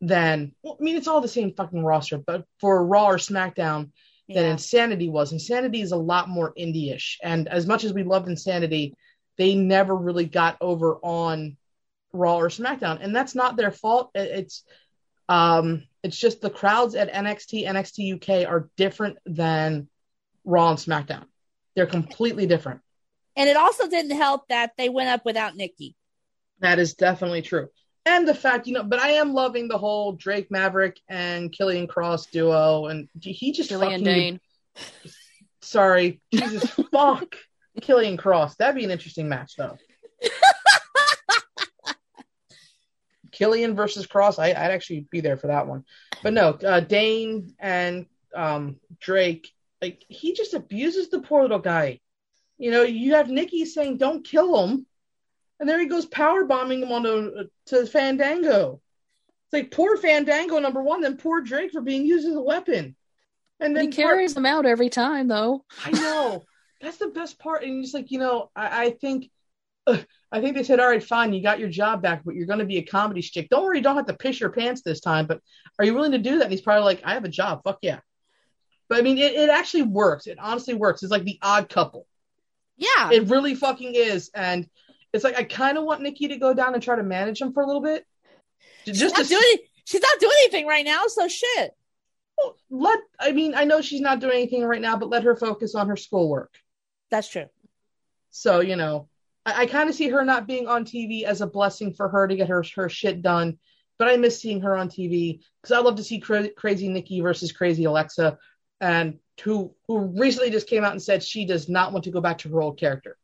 than, 0.00 0.52
well, 0.62 0.76
I 0.80 0.82
mean, 0.82 0.96
it's 0.96 1.08
all 1.08 1.20
the 1.20 1.28
same 1.28 1.52
fucking 1.54 1.84
roster, 1.84 2.18
but 2.18 2.44
for 2.60 2.86
Raw 2.86 3.08
or 3.08 3.18
SmackDown 3.18 3.90
than 4.28 4.44
Yeah. 4.44 4.52
Insanity 4.52 5.08
was. 5.08 5.32
Insanity 5.32 5.80
is 5.80 5.92
a 5.92 5.96
lot 5.96 6.28
more 6.28 6.52
indie-ish, 6.54 7.18
and 7.22 7.48
as 7.48 7.66
much 7.66 7.84
as 7.84 7.92
we 7.92 8.02
loved 8.02 8.28
Insanity, 8.28 8.94
they 9.36 9.54
never 9.54 9.94
really 9.94 10.26
got 10.26 10.56
over 10.60 10.96
on 11.02 11.56
Raw 12.12 12.38
or 12.38 12.48
SmackDown, 12.48 12.98
and 13.02 13.14
that's 13.14 13.34
not 13.34 13.56
their 13.56 13.70
fault. 13.70 14.10
It's 14.14 14.64
um, 15.28 15.84
it's 16.02 16.18
just 16.18 16.40
the 16.40 16.50
crowds 16.50 16.94
at 16.94 17.12
NXT, 17.12 17.66
NXT 17.66 18.14
UK 18.14 18.48
are 18.48 18.70
different 18.76 19.18
than 19.26 19.88
Raw 20.44 20.70
and 20.70 20.78
SmackDown. 20.78 21.26
They're 21.74 21.86
completely 21.86 22.46
different. 22.46 22.80
And 23.36 23.48
it 23.48 23.56
also 23.56 23.88
didn't 23.88 24.16
help 24.16 24.48
that 24.48 24.72
they 24.76 24.88
went 24.88 25.10
up 25.10 25.24
without 25.24 25.54
Nikki. 25.54 25.94
That 26.60 26.78
is 26.78 26.94
definitely 26.94 27.42
true. 27.42 27.68
And 28.08 28.26
the 28.26 28.34
fact, 28.34 28.66
you 28.66 28.72
know, 28.72 28.82
but 28.82 29.00
I 29.00 29.10
am 29.10 29.34
loving 29.34 29.68
the 29.68 29.76
whole 29.76 30.12
Drake 30.12 30.50
Maverick 30.50 30.98
and 31.10 31.52
Killian 31.52 31.86
Cross 31.86 32.26
duo, 32.26 32.86
and 32.86 33.06
he 33.20 33.52
just 33.52 33.68
Killian 33.68 34.00
fucking 34.00 34.04
Dain. 34.04 34.40
Sorry, 35.60 36.22
Jesus 36.32 36.70
fuck, 36.90 37.36
Killian 37.82 38.16
Cross. 38.16 38.56
That'd 38.56 38.76
be 38.76 38.84
an 38.84 38.90
interesting 38.90 39.28
match, 39.28 39.56
though. 39.58 39.76
Killian 43.30 43.76
versus 43.76 44.06
Kross, 44.06 44.38
I, 44.38 44.48
I'd 44.48 44.72
actually 44.72 45.06
be 45.10 45.20
there 45.20 45.36
for 45.36 45.48
that 45.48 45.66
one. 45.66 45.84
But 46.22 46.32
no, 46.32 46.52
uh, 46.52 46.80
Dain 46.80 47.54
and 47.58 48.06
um, 48.34 48.76
Drake, 49.00 49.52
like 49.82 50.02
he 50.08 50.32
just 50.32 50.54
abuses 50.54 51.10
the 51.10 51.20
poor 51.20 51.42
little 51.42 51.58
guy. 51.58 52.00
You 52.56 52.70
know, 52.70 52.84
you 52.84 53.16
have 53.16 53.28
Nikki 53.28 53.66
saying, 53.66 53.98
"Don't 53.98 54.24
kill 54.24 54.64
him," 54.64 54.86
and 55.60 55.68
there 55.68 55.78
he 55.78 55.86
goes 55.86 56.06
power 56.06 56.44
bombing 56.44 56.82
him 56.82 56.92
onto 56.92 57.48
to 57.66 57.86
Fandango. 57.86 58.80
It's 59.46 59.52
like 59.52 59.70
poor 59.70 59.96
Fandango 59.96 60.58
number 60.58 60.82
one, 60.82 61.00
then 61.00 61.16
poor 61.16 61.40
Drake 61.40 61.72
for 61.72 61.80
being 61.80 62.04
used 62.04 62.26
as 62.26 62.34
a 62.34 62.40
weapon. 62.40 62.94
And 63.60 63.74
then 63.74 63.84
He 63.84 63.90
then 63.90 63.96
carries 63.96 64.34
them 64.34 64.46
out 64.46 64.66
every 64.66 64.88
time, 64.88 65.26
though. 65.28 65.64
I 65.84 65.90
know. 65.90 66.44
That's 66.80 66.98
the 66.98 67.08
best 67.08 67.38
part. 67.38 67.64
And 67.64 67.82
just 67.82 67.94
like, 67.94 68.10
you 68.10 68.20
know, 68.20 68.50
I, 68.54 68.84
I 68.84 68.90
think 68.90 69.30
uh, 69.86 69.98
I 70.30 70.40
think 70.40 70.54
they 70.54 70.62
said, 70.62 70.78
all 70.80 70.88
right, 70.88 71.02
fine, 71.02 71.32
you 71.32 71.42
got 71.42 71.58
your 71.58 71.70
job 71.70 72.02
back, 72.02 72.22
but 72.24 72.34
you're 72.34 72.46
gonna 72.46 72.64
be 72.64 72.76
a 72.76 72.82
comedy 72.82 73.22
stick. 73.22 73.48
Don't 73.48 73.64
worry, 73.64 73.78
you 73.78 73.82
don't 73.82 73.96
have 73.96 74.06
to 74.06 74.14
piss 74.14 74.38
your 74.38 74.50
pants 74.50 74.82
this 74.82 75.00
time, 75.00 75.26
but 75.26 75.40
are 75.78 75.84
you 75.84 75.94
willing 75.94 76.12
to 76.12 76.18
do 76.18 76.36
that? 76.38 76.44
And 76.44 76.52
he's 76.52 76.60
probably 76.60 76.84
like, 76.84 77.02
I 77.04 77.14
have 77.14 77.24
a 77.24 77.28
job, 77.28 77.62
fuck 77.64 77.78
yeah. 77.82 78.00
But 78.88 78.98
I 78.98 79.02
mean 79.02 79.18
it, 79.18 79.34
it 79.34 79.50
actually 79.50 79.82
works. 79.82 80.26
It 80.26 80.38
honestly 80.38 80.74
works. 80.74 81.02
It's 81.02 81.12
like 81.12 81.24
the 81.24 81.38
odd 81.42 81.68
couple. 81.68 82.06
Yeah. 82.76 83.10
It 83.10 83.28
really 83.28 83.54
fucking 83.54 83.94
is. 83.94 84.30
And 84.34 84.68
it's 85.12 85.24
like 85.24 85.38
I 85.38 85.44
kind 85.44 85.78
of 85.78 85.84
want 85.84 86.02
Nikki 86.02 86.28
to 86.28 86.36
go 86.36 86.54
down 86.54 86.74
and 86.74 86.82
try 86.82 86.96
to 86.96 87.02
manage 87.02 87.40
him 87.40 87.52
for 87.52 87.62
a 87.62 87.66
little 87.66 87.82
bit. 87.82 88.04
she's, 88.84 88.98
Just 88.98 89.16
not 89.16 89.24
to 89.24 89.28
doing, 89.28 89.56
she's 89.84 90.02
not 90.02 90.18
doing 90.20 90.34
anything 90.42 90.66
right 90.66 90.84
now, 90.84 91.04
so 91.06 91.28
shit. 91.28 91.72
let 92.70 92.98
I 93.18 93.32
mean, 93.32 93.54
I 93.54 93.64
know 93.64 93.80
she's 93.80 94.00
not 94.00 94.20
doing 94.20 94.34
anything 94.34 94.64
right 94.64 94.80
now, 94.80 94.96
but 94.96 95.08
let 95.08 95.24
her 95.24 95.36
focus 95.36 95.74
on 95.74 95.88
her 95.88 95.96
schoolwork. 95.96 96.54
That's 97.10 97.28
true. 97.28 97.46
So, 98.30 98.60
you 98.60 98.76
know, 98.76 99.08
I, 99.46 99.62
I 99.62 99.66
kind 99.66 99.88
of 99.88 99.94
see 99.94 100.08
her 100.08 100.24
not 100.24 100.46
being 100.46 100.68
on 100.68 100.84
TV 100.84 101.22
as 101.24 101.40
a 101.40 101.46
blessing 101.46 101.94
for 101.94 102.08
her 102.08 102.28
to 102.28 102.36
get 102.36 102.48
her, 102.48 102.62
her 102.76 102.88
shit 102.88 103.22
done. 103.22 103.58
But 103.98 104.08
I 104.08 104.16
miss 104.16 104.40
seeing 104.40 104.60
her 104.60 104.76
on 104.76 104.88
TV 104.88 105.40
because 105.60 105.76
I 105.76 105.80
love 105.80 105.96
to 105.96 106.04
see 106.04 106.20
cra- 106.20 106.50
Crazy 106.50 106.88
Nikki 106.88 107.20
versus 107.20 107.50
Crazy 107.50 107.84
Alexa, 107.84 108.38
and 108.80 109.18
who 109.42 109.74
who 109.88 109.98
recently 109.98 110.50
just 110.50 110.68
came 110.68 110.84
out 110.84 110.92
and 110.92 111.02
said 111.02 111.20
she 111.20 111.44
does 111.44 111.68
not 111.68 111.92
want 111.92 112.04
to 112.04 112.12
go 112.12 112.20
back 112.20 112.38
to 112.38 112.48
her 112.50 112.60
old 112.60 112.78
character. 112.78 113.16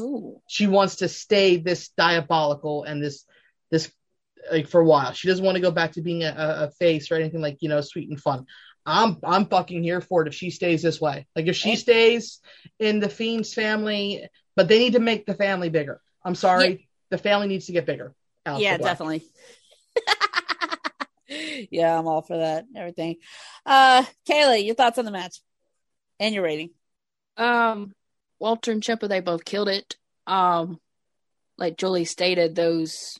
Ooh. 0.00 0.40
She 0.48 0.66
wants 0.66 0.96
to 0.96 1.08
stay 1.08 1.56
this 1.56 1.88
diabolical 1.90 2.84
and 2.84 3.02
this 3.02 3.24
this 3.70 3.90
like 4.50 4.68
for 4.68 4.80
a 4.80 4.84
while. 4.84 5.12
She 5.12 5.28
doesn't 5.28 5.44
want 5.44 5.56
to 5.56 5.62
go 5.62 5.70
back 5.70 5.92
to 5.92 6.02
being 6.02 6.24
a, 6.24 6.34
a 6.36 6.70
face 6.70 7.10
or 7.10 7.14
anything 7.16 7.40
like 7.40 7.58
you 7.60 7.68
know 7.68 7.80
sweet 7.80 8.10
and 8.10 8.20
fun. 8.20 8.46
I'm 8.86 9.18
I'm 9.24 9.46
fucking 9.46 9.82
here 9.82 10.00
for 10.00 10.22
it 10.22 10.28
if 10.28 10.34
she 10.34 10.50
stays 10.50 10.82
this 10.82 11.00
way. 11.00 11.26
Like 11.34 11.46
if 11.46 11.56
she 11.56 11.76
stays 11.76 12.40
in 12.78 13.00
the 13.00 13.08
Fiend's 13.08 13.54
family, 13.54 14.28
but 14.56 14.68
they 14.68 14.78
need 14.78 14.92
to 14.94 15.00
make 15.00 15.26
the 15.26 15.34
family 15.34 15.70
bigger. 15.70 16.00
I'm 16.24 16.34
sorry, 16.34 16.88
the 17.10 17.18
family 17.18 17.46
needs 17.46 17.66
to 17.66 17.72
get 17.72 17.86
bigger. 17.86 18.14
Aleister 18.46 18.60
yeah, 18.60 18.76
Black. 18.76 18.90
definitely. 18.90 19.24
yeah, 21.70 21.98
I'm 21.98 22.06
all 22.06 22.22
for 22.22 22.38
that. 22.38 22.66
Everything. 22.76 23.16
Uh 23.64 24.04
Kayla, 24.28 24.64
your 24.64 24.74
thoughts 24.74 24.98
on 24.98 25.04
the 25.04 25.10
match 25.10 25.40
and 26.20 26.34
your 26.34 26.44
rating. 26.44 26.70
Um, 27.36 27.92
Walter 28.38 28.72
and 28.72 28.82
Ciampa, 28.82 29.08
they 29.08 29.20
both 29.20 29.44
killed 29.44 29.68
it. 29.68 29.96
Um, 30.26 30.80
like 31.56 31.76
Julie 31.76 32.04
stated, 32.04 32.54
those 32.54 33.18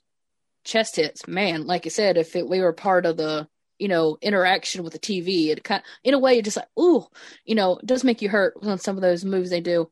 chest 0.64 0.96
hits, 0.96 1.28
man. 1.28 1.66
Like 1.66 1.86
I 1.86 1.90
said, 1.90 2.16
if 2.16 2.34
it, 2.36 2.48
we 2.48 2.60
were 2.60 2.72
part 2.72 3.06
of 3.06 3.16
the, 3.16 3.48
you 3.78 3.88
know, 3.88 4.18
interaction 4.20 4.82
with 4.82 4.92
the 4.92 4.98
TV, 4.98 5.48
it 5.48 5.62
kind, 5.62 5.82
in 6.02 6.14
a 6.14 6.18
way, 6.18 6.38
it 6.38 6.44
just 6.44 6.56
like, 6.56 6.68
ooh, 6.78 7.06
you 7.44 7.54
know, 7.54 7.76
it 7.76 7.86
does 7.86 8.04
make 8.04 8.22
you 8.22 8.28
hurt 8.28 8.54
on 8.62 8.78
some 8.78 8.96
of 8.96 9.02
those 9.02 9.24
moves 9.24 9.50
they 9.50 9.60
do. 9.60 9.90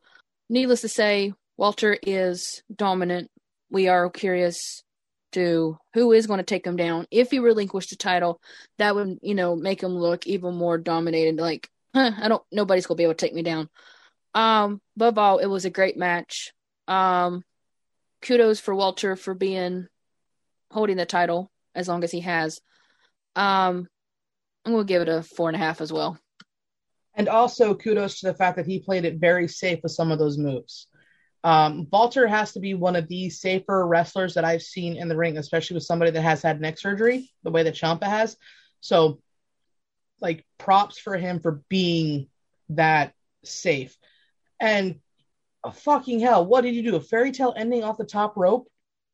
Needless 0.48 0.80
to 0.82 0.88
say, 0.88 1.32
Walter 1.56 1.96
is 2.02 2.62
dominant. 2.74 3.30
We 3.70 3.88
are 3.88 4.11
curious 4.11 4.82
to 5.32 5.78
who 5.94 6.12
is 6.12 6.26
going 6.26 6.38
to 6.38 6.44
take 6.44 6.66
him 6.66 6.76
down. 6.76 7.06
If 7.11 7.30
he 7.30 7.38
relinquished 7.38 7.90
the 7.90 7.96
title, 7.96 8.40
that 8.78 8.94
would, 8.94 9.18
you 9.22 9.35
know, 9.35 9.56
make 9.56 9.82
him 9.82 9.96
look 9.96 10.26
even 10.26 10.54
more 10.54 10.78
dominated. 10.78 11.37
Like, 11.38 11.70
huh, 11.94 12.12
I 12.18 12.28
don't, 12.28 12.42
nobody's 12.52 12.87
going 12.87 12.96
to 12.96 13.00
be 13.00 13.04
able 13.04 13.14
to 13.14 13.26
take 13.26 13.35
me 13.35 13.42
down. 13.42 13.68
Um, 14.35 14.81
above 14.97 15.18
all, 15.18 15.38
it 15.38 15.47
was 15.47 15.64
a 15.64 15.71
great 15.71 15.97
match. 15.97 16.53
Um, 16.88 17.45
kudos 18.23 18.61
for 18.61 18.75
Walter 18.75 19.16
for 19.16 19.35
being 19.35 19.88
holding 20.71 20.97
the 20.97 21.07
title 21.07 21.51
as 21.75 21.88
long 21.88 22.05
as 22.05 22.11
he 22.11 22.21
has. 22.21 22.61
Um, 23.37 23.88
I'm 24.64 24.73
gonna 24.73 24.85
give 24.85 25.03
it 25.03 25.09
a 25.09 25.23
four 25.23 25.49
and 25.49 25.57
a 25.57 25.59
half 25.59 25.81
as 25.81 25.92
well. 25.92 26.18
And 27.14 27.29
also 27.29 27.75
kudos 27.75 28.21
to 28.21 28.27
the 28.27 28.35
fact 28.35 28.57
that 28.57 28.66
he 28.66 28.81
played 28.81 29.05
it 29.05 29.16
very 29.16 29.49
safe 29.49 29.81
with 29.83 29.92
some 29.92 30.11
of 30.11 30.18
those 30.18 30.38
moves. 30.38 30.87
Um, 31.45 31.88
Walter 31.90 32.27
has 32.27 32.53
to 32.53 32.61
be 32.61 32.75
one 32.75 32.97
of 32.97 33.09
the 33.09 33.29
safer 33.29 33.87
wrestlers 33.87 34.35
that 34.35 34.45
I've 34.45 34.62
seen 34.62 34.97
in 34.97 35.09
the 35.09 35.16
ring, 35.16 35.37
especially 35.37 35.75
with 35.75 35.83
somebody 35.83 36.12
that 36.12 36.23
has 36.23 36.40
had 36.40 36.61
neck 36.61 36.79
surgery, 36.79 37.31
the 37.42 37.51
way 37.51 37.64
that 37.64 37.75
Ciampa 37.75 38.05
has. 38.05 38.37
So, 38.81 39.21
like, 40.21 40.47
props 40.57 40.99
for 40.99 41.16
him 41.16 41.40
for 41.40 41.62
being 41.68 42.29
that 42.71 43.12
safe. 43.45 43.97
And 44.62 45.01
oh, 45.64 45.72
fucking 45.72 46.20
hell, 46.20 46.46
what 46.46 46.61
did 46.62 46.75
you 46.77 46.83
do? 46.85 46.96
A 46.96 47.01
fairy 47.01 47.33
tale 47.33 47.53
ending 47.57 47.83
off 47.83 47.98
the 47.98 48.05
top 48.05 48.37
rope? 48.37 48.68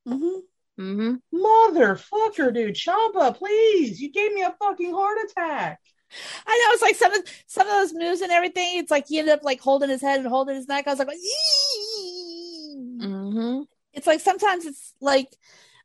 Mm-hmm. 0.07 0.41
Mm-hmm. 0.81 1.37
Motherfucker, 1.37 2.55
dude. 2.55 2.75
Ciampa, 2.75 3.35
please. 3.35 3.99
You 4.01 4.13
gave 4.13 4.33
me 4.33 4.43
a 4.43 4.55
fucking 4.61 4.93
heart 4.93 5.19
attack. 5.25 5.81
I 6.47 6.51
know 6.51 6.73
it's 6.75 6.83
like 6.83 6.97
some 6.97 7.13
of 7.13 7.23
some 7.47 7.67
of 7.67 7.73
those 7.73 7.93
moves 7.95 8.21
and 8.21 8.31
everything. 8.31 8.79
It's 8.79 8.91
like 8.91 9.07
he 9.09 9.19
ended 9.19 9.35
up 9.35 9.43
like 9.43 9.61
holding 9.61 9.89
his 9.91 10.03
head 10.03 10.21
and 10.21 10.29
holding 10.29 10.55
his 10.57 10.69
neck. 10.69 10.87
I 10.87 10.91
was 10.91 10.99
like, 10.99 11.09
Mm-hmm. 13.01 13.63
it's 13.93 14.07
like 14.07 14.21
sometimes 14.21 14.67
it's 14.67 14.95
like, 15.01 15.29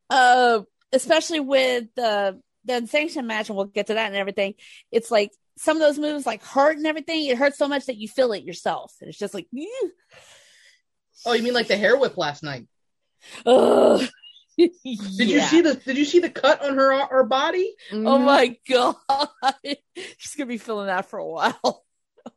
uh, 0.10 0.62
especially 0.92 1.40
with 1.40 1.86
the 1.96 2.40
the 2.66 2.86
sanction 2.88 3.28
match, 3.28 3.50
and 3.50 3.58
we'll 3.58 3.66
get 3.66 3.88
to 3.88 3.96
that 3.96 4.08
and 4.08 4.16
everything. 4.16 4.56
It's 4.92 5.10
like 5.12 5.32
some 5.58 5.78
of 5.78 5.82
those 5.82 6.00
moves 6.00 6.26
like 6.26 6.44
hurt 6.44 6.78
and 6.78 6.88
everything. 6.88 7.26
It 7.26 7.38
hurts 7.38 7.58
so 7.58 7.68
much 7.68 7.86
that 7.86 7.98
you 7.98 8.08
feel 8.08 8.32
it 8.34 8.44
yourself, 8.44 8.94
and 9.02 9.10
it's 9.10 9.20
just 9.20 9.34
like, 9.34 9.48
"Yee." 9.52 9.70
Oh, 11.26 11.34
you 11.34 11.44
mean 11.44 11.54
like 11.54 11.68
the 11.68 11.78
hair 11.78 11.98
whip 11.98 12.18
last 12.18 12.44
night? 12.44 12.68
Ugh. 13.46 14.08
Did 14.58 14.72
you 14.84 15.42
see 15.42 15.62
the 15.62 15.76
Did 15.76 15.98
you 15.98 16.06
see 16.06 16.20
the 16.20 16.30
cut 16.30 16.64
on 16.64 16.76
her 16.76 16.94
uh, 16.94 17.08
her 17.08 17.24
body? 17.24 17.74
Oh 17.92 17.96
mm-hmm. 17.96 18.26
my 18.26 18.58
god, 18.70 18.96
she's 20.18 20.36
gonna 20.36 20.48
be 20.48 20.60
feeling 20.60 20.88
that 20.88 21.10
for 21.10 21.20
a 21.20 21.28
while. 21.28 21.84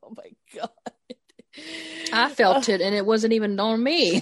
Oh 0.02 0.12
my 0.16 0.32
god, 0.52 0.70
I 2.12 2.28
felt 2.28 2.68
it, 2.68 2.80
and 2.80 2.92
it 2.92 3.06
wasn't 3.06 3.34
even 3.34 3.58
on 3.60 3.80
me. 3.80 4.20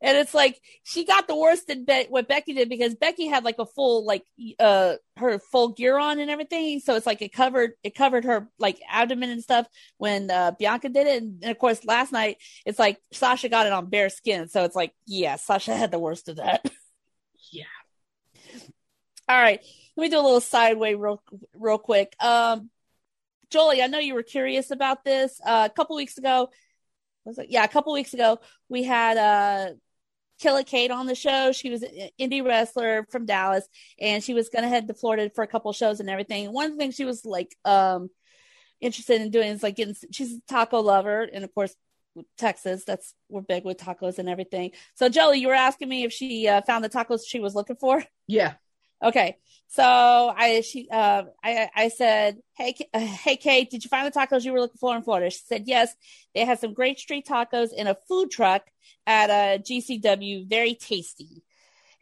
And 0.00 0.16
it's 0.16 0.34
like 0.34 0.60
she 0.84 1.04
got 1.04 1.26
the 1.26 1.36
worst 1.36 1.68
in 1.68 1.84
Be- 1.84 2.06
what 2.08 2.28
Becky 2.28 2.54
did 2.54 2.68
because 2.68 2.94
Becky 2.94 3.26
had 3.26 3.44
like 3.44 3.58
a 3.58 3.66
full 3.66 4.04
like 4.04 4.24
uh 4.60 4.94
her 5.16 5.38
full 5.38 5.68
gear 5.70 5.98
on 5.98 6.20
and 6.20 6.30
everything, 6.30 6.80
so 6.80 6.94
it's 6.94 7.06
like 7.06 7.22
it 7.22 7.32
covered 7.32 7.72
it 7.82 7.94
covered 7.94 8.24
her 8.24 8.48
like 8.58 8.80
abdomen 8.90 9.30
and 9.30 9.42
stuff 9.42 9.66
when 9.96 10.30
uh, 10.30 10.52
Bianca 10.58 10.88
did 10.88 11.06
it, 11.06 11.22
and, 11.22 11.42
and 11.42 11.50
of 11.50 11.58
course 11.58 11.84
last 11.84 12.12
night 12.12 12.38
it's 12.64 12.78
like 12.78 12.98
Sasha 13.12 13.48
got 13.48 13.66
it 13.66 13.72
on 13.72 13.90
bare 13.90 14.10
skin, 14.10 14.48
so 14.48 14.64
it's 14.64 14.76
like 14.76 14.92
yeah, 15.06 15.36
Sasha 15.36 15.74
had 15.74 15.90
the 15.90 15.98
worst 15.98 16.28
of 16.28 16.36
that. 16.36 16.64
Yeah. 17.50 17.64
All 19.26 19.40
right, 19.40 19.60
let 19.96 20.02
me 20.02 20.10
do 20.10 20.18
a 20.18 20.20
little 20.20 20.40
sideway 20.40 20.94
real 20.94 21.22
real 21.54 21.78
quick. 21.78 22.14
Um, 22.20 22.68
Jolie, 23.50 23.82
I 23.82 23.86
know 23.86 23.98
you 23.98 24.14
were 24.14 24.22
curious 24.22 24.70
about 24.70 25.04
this. 25.04 25.40
Uh, 25.44 25.68
a 25.70 25.74
couple 25.74 25.96
weeks 25.96 26.18
ago, 26.18 26.50
was 27.24 27.38
it? 27.38 27.46
Yeah, 27.48 27.64
a 27.64 27.68
couple 27.68 27.92
weeks 27.92 28.12
ago, 28.14 28.40
we 28.68 28.82
had 28.82 29.16
uh 29.16 29.74
Killa 30.38 30.64
Kate 30.64 30.90
on 30.90 31.06
the 31.06 31.14
show. 31.14 31.52
She 31.52 31.70
was 31.70 31.82
an 31.82 32.10
indie 32.20 32.44
wrestler 32.44 33.06
from 33.10 33.26
Dallas, 33.26 33.68
and 34.00 34.22
she 34.22 34.34
was 34.34 34.48
going 34.48 34.62
to 34.62 34.68
head 34.68 34.88
to 34.88 34.94
Florida 34.94 35.30
for 35.34 35.42
a 35.42 35.48
couple 35.48 35.72
shows 35.72 36.00
and 36.00 36.08
everything. 36.08 36.52
One 36.52 36.78
thing 36.78 36.90
she 36.90 37.04
was 37.04 37.24
like 37.24 37.56
um 37.64 38.10
interested 38.80 39.20
in 39.20 39.30
doing 39.30 39.48
is 39.48 39.62
like 39.62 39.76
getting. 39.76 39.96
She's 40.12 40.34
a 40.34 40.40
taco 40.48 40.80
lover, 40.80 41.22
and 41.22 41.44
of 41.44 41.54
course. 41.54 41.74
Texas, 42.36 42.82
that's 42.84 43.14
we're 43.28 43.42
big 43.42 43.64
with 43.64 43.76
tacos 43.76 44.18
and 44.18 44.28
everything. 44.28 44.72
So, 44.96 45.08
Jolie, 45.08 45.38
you 45.38 45.46
were 45.46 45.54
asking 45.54 45.88
me 45.88 46.02
if 46.02 46.12
she 46.12 46.48
uh, 46.48 46.62
found 46.62 46.82
the 46.82 46.88
tacos 46.88 47.20
she 47.24 47.38
was 47.38 47.54
looking 47.54 47.76
for. 47.76 48.02
Yeah. 48.26 48.54
Okay. 49.02 49.36
So 49.68 49.82
I 49.84 50.62
she 50.62 50.88
uh 50.90 51.24
I 51.44 51.68
I 51.74 51.88
said, 51.88 52.38
"Hey 52.56 52.74
uh, 52.94 52.98
hey 52.98 53.36
Kate, 53.36 53.70
did 53.70 53.84
you 53.84 53.88
find 53.88 54.06
the 54.06 54.18
tacos 54.18 54.44
you 54.44 54.52
were 54.52 54.60
looking 54.60 54.78
for 54.78 54.96
in 54.96 55.02
Florida?" 55.02 55.30
She 55.30 55.42
said, 55.46 55.64
"Yes. 55.66 55.94
They 56.34 56.44
had 56.44 56.58
some 56.58 56.72
great 56.72 56.98
street 56.98 57.26
tacos 57.26 57.72
in 57.72 57.86
a 57.86 57.96
food 58.08 58.30
truck 58.30 58.62
at 59.06 59.30
a 59.30 59.58
GCW, 59.58 60.48
very 60.48 60.74
tasty." 60.74 61.44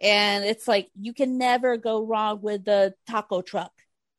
And 0.00 0.44
it's 0.44 0.68
like 0.68 0.90
you 0.98 1.12
can 1.12 1.38
never 1.38 1.76
go 1.76 2.04
wrong 2.04 2.40
with 2.40 2.64
the 2.64 2.94
taco 3.08 3.42
truck. 3.42 3.72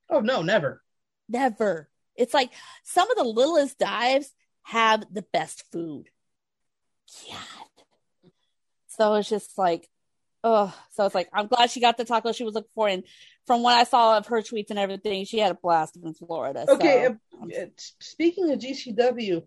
Oh 0.10 0.20
no, 0.20 0.42
never. 0.42 0.84
Never. 1.30 1.90
It's 2.16 2.34
like 2.34 2.52
some 2.84 3.10
of 3.10 3.18
the 3.18 3.24
littlest 3.24 3.78
dives 3.78 4.34
have 4.64 5.06
the 5.12 5.22
best 5.22 5.64
food. 5.72 6.10
God. 7.30 7.86
So 8.88 9.14
it's 9.16 9.30
just 9.30 9.58
like 9.58 9.88
oh, 10.44 10.74
so 10.92 11.06
it's 11.06 11.16
like 11.16 11.30
I'm 11.34 11.48
glad 11.48 11.72
she 11.72 11.80
got 11.80 11.98
the 11.98 12.06
taco 12.06 12.32
she 12.32 12.44
was 12.44 12.54
looking 12.54 12.70
for, 12.74 12.88
and 12.88 13.04
from 13.46 13.64
what 13.64 13.76
I 13.76 13.84
saw 13.84 14.18
of 14.18 14.28
her 14.28 14.42
tweets 14.42 14.70
and 14.70 14.80
everything, 14.80 15.26
she 15.26 15.40
had 15.40 15.52
a 15.52 15.56
blast 15.56 15.98
in 15.98 16.14
Florida. 16.14 16.66
Okay, 16.68 17.08
so, 17.32 17.62
uh, 17.62 17.66
speaking 18.00 18.52
of 18.52 18.60
GCW, 18.60 19.44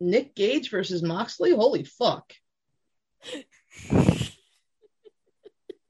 Nick 0.00 0.34
Gage 0.34 0.70
versus 0.70 1.02
Moxley, 1.02 1.54
holy 1.54 1.84
fuck! 1.84 2.32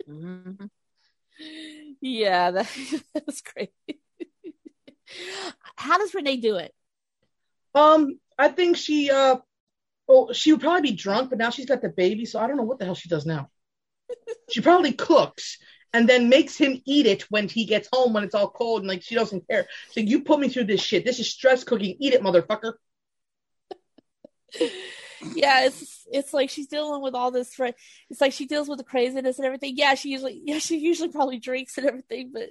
mm-hmm. 0.09 0.67
Yeah, 2.01 2.51
that, 2.53 2.69
that 3.15 3.27
was 3.27 3.43
great. 3.43 3.73
How 5.77 5.99
does 5.99 6.15
Renee 6.15 6.39
do 6.39 6.57
it? 6.57 6.75
Um, 7.75 8.19
I 8.39 8.49
think 8.49 8.77
she 8.77 9.11
uh, 9.11 9.37
well, 10.09 10.33
she 10.33 10.53
would 10.53 10.61
probably 10.61 10.91
be 10.91 10.97
drunk, 10.97 11.31
but 11.31 11.39
now 11.39 11.51
she's 11.51 11.67
got 11.67 11.83
the 11.83 11.89
baby, 11.89 12.25
so 12.25 12.39
I 12.39 12.47
don't 12.47 12.57
know 12.57 12.63
what 12.63 12.79
the 12.79 12.85
hell 12.85 12.95
she 12.95 13.09
does 13.09 13.27
now 13.27 13.51
she 14.51 14.61
probably 14.61 14.93
cooks 14.93 15.59
and 15.93 16.09
then 16.09 16.29
makes 16.29 16.57
him 16.57 16.83
eat 16.85 17.07
it 17.07 17.23
when 17.31 17.49
he 17.49 17.65
gets 17.65 17.89
home 17.93 18.13
when 18.13 18.25
it's 18.25 18.35
all 18.35 18.51
cold 18.51 18.83
and 18.83 18.89
like 18.89 19.03
she 19.03 19.15
doesn't 19.15 19.49
care. 19.49 19.67
So 19.93 20.01
you 20.01 20.23
put 20.23 20.41
me 20.41 20.49
through 20.49 20.65
this 20.65 20.83
shit. 20.83 21.05
This 21.05 21.19
is 21.19 21.31
stress 21.31 21.65
cooking. 21.65 21.97
Eat 21.99 22.13
it, 22.13 22.23
motherfucker. 22.23 22.75
yeah, 25.35 25.65
it's 25.65 26.07
it's 26.13 26.35
like 26.35 26.51
she's 26.51 26.67
dealing 26.67 27.03
with 27.03 27.15
all 27.15 27.31
this. 27.31 27.59
It's 28.11 28.21
like 28.21 28.33
she 28.33 28.47
deals 28.47 28.69
with 28.69 28.79
the 28.79 28.85
craziness 28.85 29.39
and 29.39 29.47
everything. 29.47 29.75
Yeah, 29.77 29.95
she 29.95 30.11
usually 30.11 30.43
yeah 30.45 30.59
she 30.59 30.77
usually 30.79 31.09
probably 31.09 31.39
drinks 31.39 31.79
and 31.79 31.87
everything, 31.87 32.33
but 32.33 32.51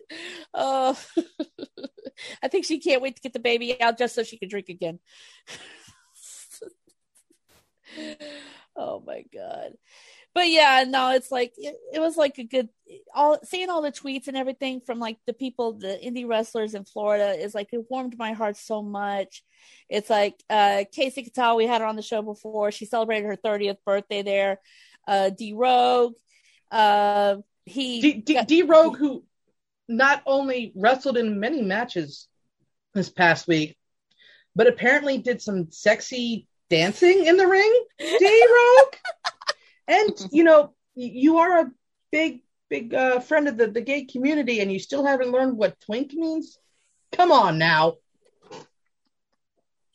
uh, 0.54 0.96
I 2.44 2.48
think 2.48 2.66
she 2.66 2.80
can't 2.80 3.02
wait 3.02 3.16
to 3.18 3.22
get 3.22 3.34
the 3.34 3.40
baby 3.40 3.80
out 3.82 3.98
just 3.98 4.16
so 4.16 4.24
she 4.24 4.38
can 4.38 4.50
drink 4.50 4.70
again. 4.70 5.00
oh 8.76 9.02
my 9.06 9.24
god 9.34 9.74
but 10.36 10.50
yeah, 10.50 10.84
no, 10.86 11.12
it's 11.12 11.32
like 11.32 11.54
it, 11.58 11.78
it, 11.94 12.00
was 12.00 12.18
like 12.18 12.38
a 12.38 12.44
good 12.44 12.68
all 13.14 13.40
seeing 13.46 13.70
all 13.70 13.82
the 13.82 13.92
tweets 13.92 14.28
and 14.28 14.36
everything 14.36 14.82
from 14.82 15.00
like 15.00 15.18
the 15.26 15.32
people, 15.32 15.72
the 15.72 15.98
indie 16.04 16.28
wrestlers 16.28 16.76
in 16.76 16.84
Florida 16.84 17.42
is 17.42 17.56
like 17.56 17.70
it 17.72 17.86
warmed 17.90 18.18
my 18.18 18.34
heart 18.34 18.58
so 18.58 18.84
much. 18.84 19.46
It's 19.88 20.10
like 20.10 20.36
uh 20.50 20.84
Kacy 20.94 21.24
Catal, 21.24 21.56
we 21.56 21.68
had 21.68 21.80
her 21.80 21.88
on 21.88 21.96
the 21.96 22.02
show 22.02 22.22
before. 22.22 22.72
She 22.72 22.86
celebrated 22.86 23.28
her 23.28 23.38
30th 23.38 23.78
birthday 23.86 24.24
there. 24.24 24.60
Uh 25.08 25.30
D 25.30 25.54
Rogue, 25.54 26.16
uh 26.70 27.38
he 27.66 28.02
D, 28.02 28.14
D, 28.16 28.42
D 28.46 28.62
Rogue 28.64 28.98
who 28.98 29.24
not 29.88 30.22
only 30.26 30.74
wrestled 30.76 31.16
in 31.16 31.40
many 31.40 31.62
matches 31.62 32.28
this 32.94 33.10
past 33.10 33.48
week, 33.48 33.78
but 34.54 34.68
apparently 34.68 35.18
did 35.18 35.42
some 35.42 35.72
sexy 35.72 36.50
dancing 36.70 37.26
in 37.26 37.38
the 37.38 37.48
ring. 37.48 37.86
D 38.00 38.48
Rogue. 38.54 38.96
And 39.88 40.14
you 40.32 40.44
know 40.44 40.74
you 40.96 41.38
are 41.40 41.60
a 41.60 41.72
big 42.12 42.42
big 42.70 42.94
uh, 42.94 43.20
friend 43.20 43.48
of 43.48 43.58
the, 43.58 43.68
the 43.68 43.82
gay 43.82 44.06
community 44.06 44.60
and 44.60 44.72
you 44.72 44.80
still 44.80 45.06
haven't 45.06 45.32
learned 45.32 45.58
what 45.58 45.80
twink 45.82 46.14
means? 46.14 46.58
Come 47.12 47.32
on 47.32 47.58
now. 47.58 47.96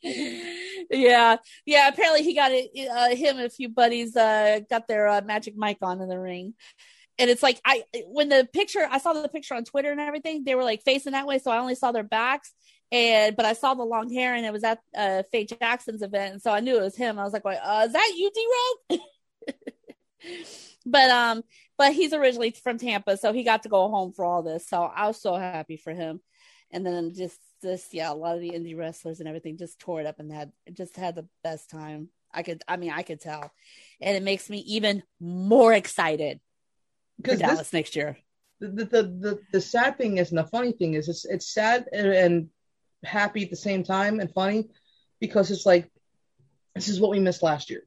Yeah. 0.03 1.37
Yeah 1.65 1.87
apparently 1.87 2.23
he 2.23 2.33
got 2.33 2.51
it 2.51 2.71
uh, 2.89 3.15
him 3.15 3.37
and 3.37 3.45
a 3.45 3.49
few 3.49 3.69
buddies 3.69 4.15
uh, 4.15 4.59
got 4.69 4.87
their 4.87 5.07
uh, 5.07 5.21
magic 5.21 5.55
mic 5.55 5.77
on 5.81 6.01
in 6.01 6.09
the 6.09 6.19
ring. 6.19 6.53
And 7.19 7.29
it's 7.29 7.43
like 7.43 7.61
i 7.65 7.83
when 8.07 8.29
the 8.29 8.47
picture 8.51 8.87
i 8.89 8.97
saw 8.97 9.13
the 9.13 9.29
picture 9.29 9.53
on 9.53 9.63
twitter 9.63 9.91
and 9.91 9.99
everything 9.99 10.43
they 10.43 10.55
were 10.55 10.63
like 10.63 10.81
facing 10.83 11.11
that 11.11 11.27
way 11.27 11.37
so 11.37 11.51
i 11.51 11.59
only 11.59 11.75
saw 11.75 11.91
their 11.91 12.03
backs. 12.03 12.51
And 12.91 13.35
but 13.35 13.45
i 13.45 13.53
saw 13.53 13.73
the 13.73 13.83
long 13.83 14.11
hair 14.11 14.33
and 14.33 14.45
it 14.45 14.51
was 14.51 14.63
at 14.63 14.79
uh 14.97 15.23
faye 15.31 15.45
jackson's 15.45 16.01
event 16.01 16.33
and 16.33 16.41
so 16.41 16.51
i 16.51 16.61
knew 16.61 16.77
it 16.77 16.83
was 16.83 16.95
him. 16.95 17.19
I 17.19 17.23
was 17.23 17.33
like 17.33 17.45
uh, 17.45 17.83
is 17.85 17.93
that 17.93 18.13
you 18.17 18.31
d 18.89 18.99
but 20.85 21.09
um 21.09 21.43
but 21.77 21.93
he's 21.93 22.13
originally 22.13 22.51
from 22.51 22.77
Tampa, 22.77 23.17
so 23.17 23.33
he 23.33 23.43
got 23.43 23.63
to 23.63 23.69
go 23.69 23.89
home 23.89 24.13
for 24.13 24.23
all 24.23 24.43
this. 24.43 24.67
So 24.67 24.83
I 24.83 25.07
was 25.07 25.19
so 25.19 25.35
happy 25.35 25.77
for 25.77 25.93
him. 25.93 26.21
And 26.71 26.85
then 26.85 27.13
just 27.13 27.39
this, 27.61 27.87
yeah, 27.91 28.11
a 28.11 28.13
lot 28.13 28.35
of 28.35 28.41
the 28.41 28.51
indie 28.51 28.77
wrestlers 28.77 29.19
and 29.19 29.27
everything 29.27 29.57
just 29.57 29.79
tore 29.79 29.99
it 29.99 30.07
up 30.07 30.19
and 30.19 30.31
had 30.31 30.51
just 30.73 30.95
had 30.95 31.15
the 31.15 31.27
best 31.43 31.69
time. 31.69 32.09
I 32.33 32.43
could, 32.43 32.63
I 32.67 32.77
mean, 32.77 32.91
I 32.91 33.01
could 33.01 33.19
tell, 33.19 33.51
and 33.99 34.15
it 34.15 34.23
makes 34.23 34.49
me 34.49 34.59
even 34.59 35.03
more 35.19 35.73
excited 35.73 36.39
for 37.25 37.35
Dallas 37.35 37.59
this, 37.59 37.73
next 37.73 37.95
year. 37.95 38.17
The, 38.59 38.69
the 38.69 39.03
the 39.03 39.39
the 39.51 39.61
sad 39.61 39.97
thing 39.97 40.17
is, 40.17 40.29
and 40.29 40.37
the 40.37 40.47
funny 40.47 40.71
thing 40.71 40.93
is, 40.93 41.09
it's 41.09 41.25
it's 41.25 41.53
sad 41.53 41.87
and, 41.91 42.07
and 42.07 42.49
happy 43.03 43.43
at 43.43 43.49
the 43.49 43.57
same 43.57 43.83
time, 43.83 44.19
and 44.19 44.31
funny 44.33 44.69
because 45.19 45.51
it's 45.51 45.65
like 45.65 45.91
this 46.73 46.87
is 46.87 47.01
what 47.01 47.11
we 47.11 47.19
missed 47.19 47.43
last 47.43 47.69
year. 47.69 47.83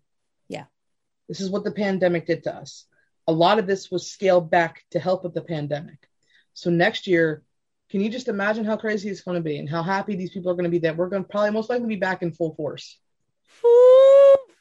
This 1.29 1.41
is 1.41 1.51
what 1.51 1.65
the 1.65 1.71
pandemic 1.71 2.27
did 2.27 2.45
to 2.45 2.55
us. 2.55 2.87
A 3.27 3.33
lot 3.33 3.59
of 3.59 3.67
this 3.67 3.91
was 3.91 4.11
scaled 4.11 4.51
back 4.51 4.85
to 4.91 4.99
help 4.99 5.25
with 5.25 5.35
the 5.35 5.41
pandemic. 5.41 6.09
So 6.53 6.71
next 6.71 7.07
year, 7.07 7.43
can 7.91 8.01
you 8.01 8.11
just 8.11 8.29
imagine 8.29 8.65
how 8.65 8.77
crazy 8.77 9.09
it's 9.09 9.23
going 9.23 9.37
to 9.37 9.43
be 9.43 9.59
and 9.59 9.69
how 9.69 9.83
happy 9.83 10.17
these 10.17 10.31
people 10.31 10.51
are 10.51 10.55
going 10.55 10.65
to 10.65 10.71
be 10.71 10.81
that 10.81 10.97
we're 10.97 11.09
going 11.09 11.23
to 11.23 11.29
probably 11.29 11.51
most 11.51 11.71
likely 11.71 11.87
be 11.87 11.97
back 11.97 12.23
in 12.23 12.33
full 12.33 12.55
force. 12.55 12.99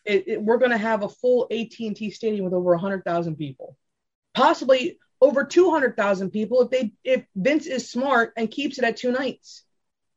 It, 0.06 0.28
it, 0.28 0.42
we're 0.42 0.58
going 0.58 0.72
to 0.72 0.78
have 0.78 1.04
a 1.04 1.10
full 1.10 1.48
AT&T 1.50 2.12
stadium 2.12 2.44
with 2.44 2.54
over 2.54 2.72
100,000 2.72 3.36
people. 3.36 3.78
Possibly 4.34 5.00
over 5.22 5.46
200,000 5.46 6.32
people 6.32 6.64
if 6.64 6.70
they 6.70 6.92
if 7.04 7.24
Vince 7.36 7.66
is 7.66 7.90
smart 7.90 8.34
and 8.36 8.52
keeps 8.52 8.78
it 8.78 8.84
at 8.84 8.98
two 8.98 9.12
nights. 9.12 9.64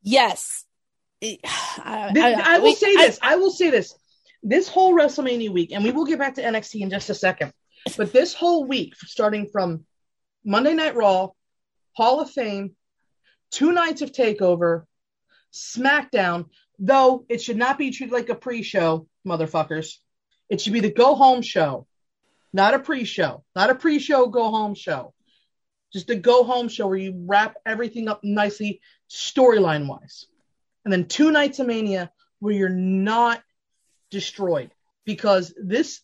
Yes. 0.02 0.64
I, 1.22 2.12
I, 2.16 2.56
I 2.56 2.58
will 2.58 2.74
say 2.74 2.94
this. 2.96 3.18
I 3.22 3.36
will 3.36 3.50
say 3.50 3.70
this 3.70 3.94
this 4.42 4.68
whole 4.68 4.94
WrestleMania 4.94 5.50
week, 5.50 5.72
and 5.72 5.84
we 5.84 5.90
will 5.90 6.04
get 6.04 6.18
back 6.18 6.34
to 6.34 6.42
NXT 6.42 6.80
in 6.80 6.90
just 6.90 7.10
a 7.10 7.14
second, 7.14 7.52
but 7.96 8.12
this 8.12 8.34
whole 8.34 8.64
week, 8.64 8.94
starting 8.96 9.48
from 9.48 9.84
Monday 10.44 10.74
Night 10.74 10.96
Raw, 10.96 11.30
Hall 11.92 12.20
of 12.20 12.30
Fame, 12.30 12.76
two 13.50 13.72
nights 13.72 14.02
of 14.02 14.12
Takeover, 14.12 14.84
SmackDown, 15.52 16.46
though 16.78 17.24
it 17.28 17.40
should 17.42 17.56
not 17.56 17.78
be 17.78 17.90
treated 17.90 18.12
like 18.12 18.28
a 18.28 18.34
pre-show, 18.34 19.08
motherfuckers. 19.26 19.94
It 20.48 20.60
should 20.60 20.72
be 20.72 20.80
the 20.80 20.92
go 20.92 21.14
home 21.14 21.42
show, 21.42 21.86
not 22.52 22.74
a 22.74 22.78
pre-show, 22.78 23.44
not 23.54 23.70
a 23.70 23.74
pre-show 23.74 24.26
go 24.26 24.50
home 24.50 24.74
show. 24.74 25.12
Just 25.92 26.10
a 26.10 26.16
go 26.16 26.44
home 26.44 26.68
show 26.68 26.88
where 26.88 26.98
you 26.98 27.24
wrap 27.26 27.56
everything 27.64 28.08
up 28.08 28.20
nicely 28.22 28.80
storyline 29.08 29.86
wise. 29.86 30.26
And 30.84 30.92
then 30.92 31.06
two 31.06 31.30
nights 31.30 31.58
of 31.58 31.66
Mania 31.66 32.10
where 32.38 32.54
you're 32.54 32.68
not 32.68 33.42
destroyed 34.10 34.70
because 35.04 35.54
this 35.60 36.00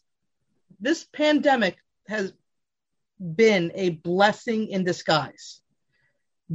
this 0.81 1.05
pandemic 1.12 1.77
has 2.09 2.33
been 3.19 3.71
a 3.75 3.91
blessing 3.91 4.69
in 4.69 4.85
disguise 4.85 5.61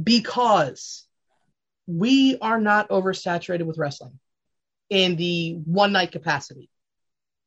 because 0.00 1.06
we 1.86 2.36
are 2.40 2.60
not 2.60 2.90
oversaturated 2.90 3.64
with 3.64 3.78
wrestling 3.78 4.18
in 4.90 5.16
the 5.16 5.54
one 5.64 5.92
night 5.92 6.12
capacity. 6.12 6.68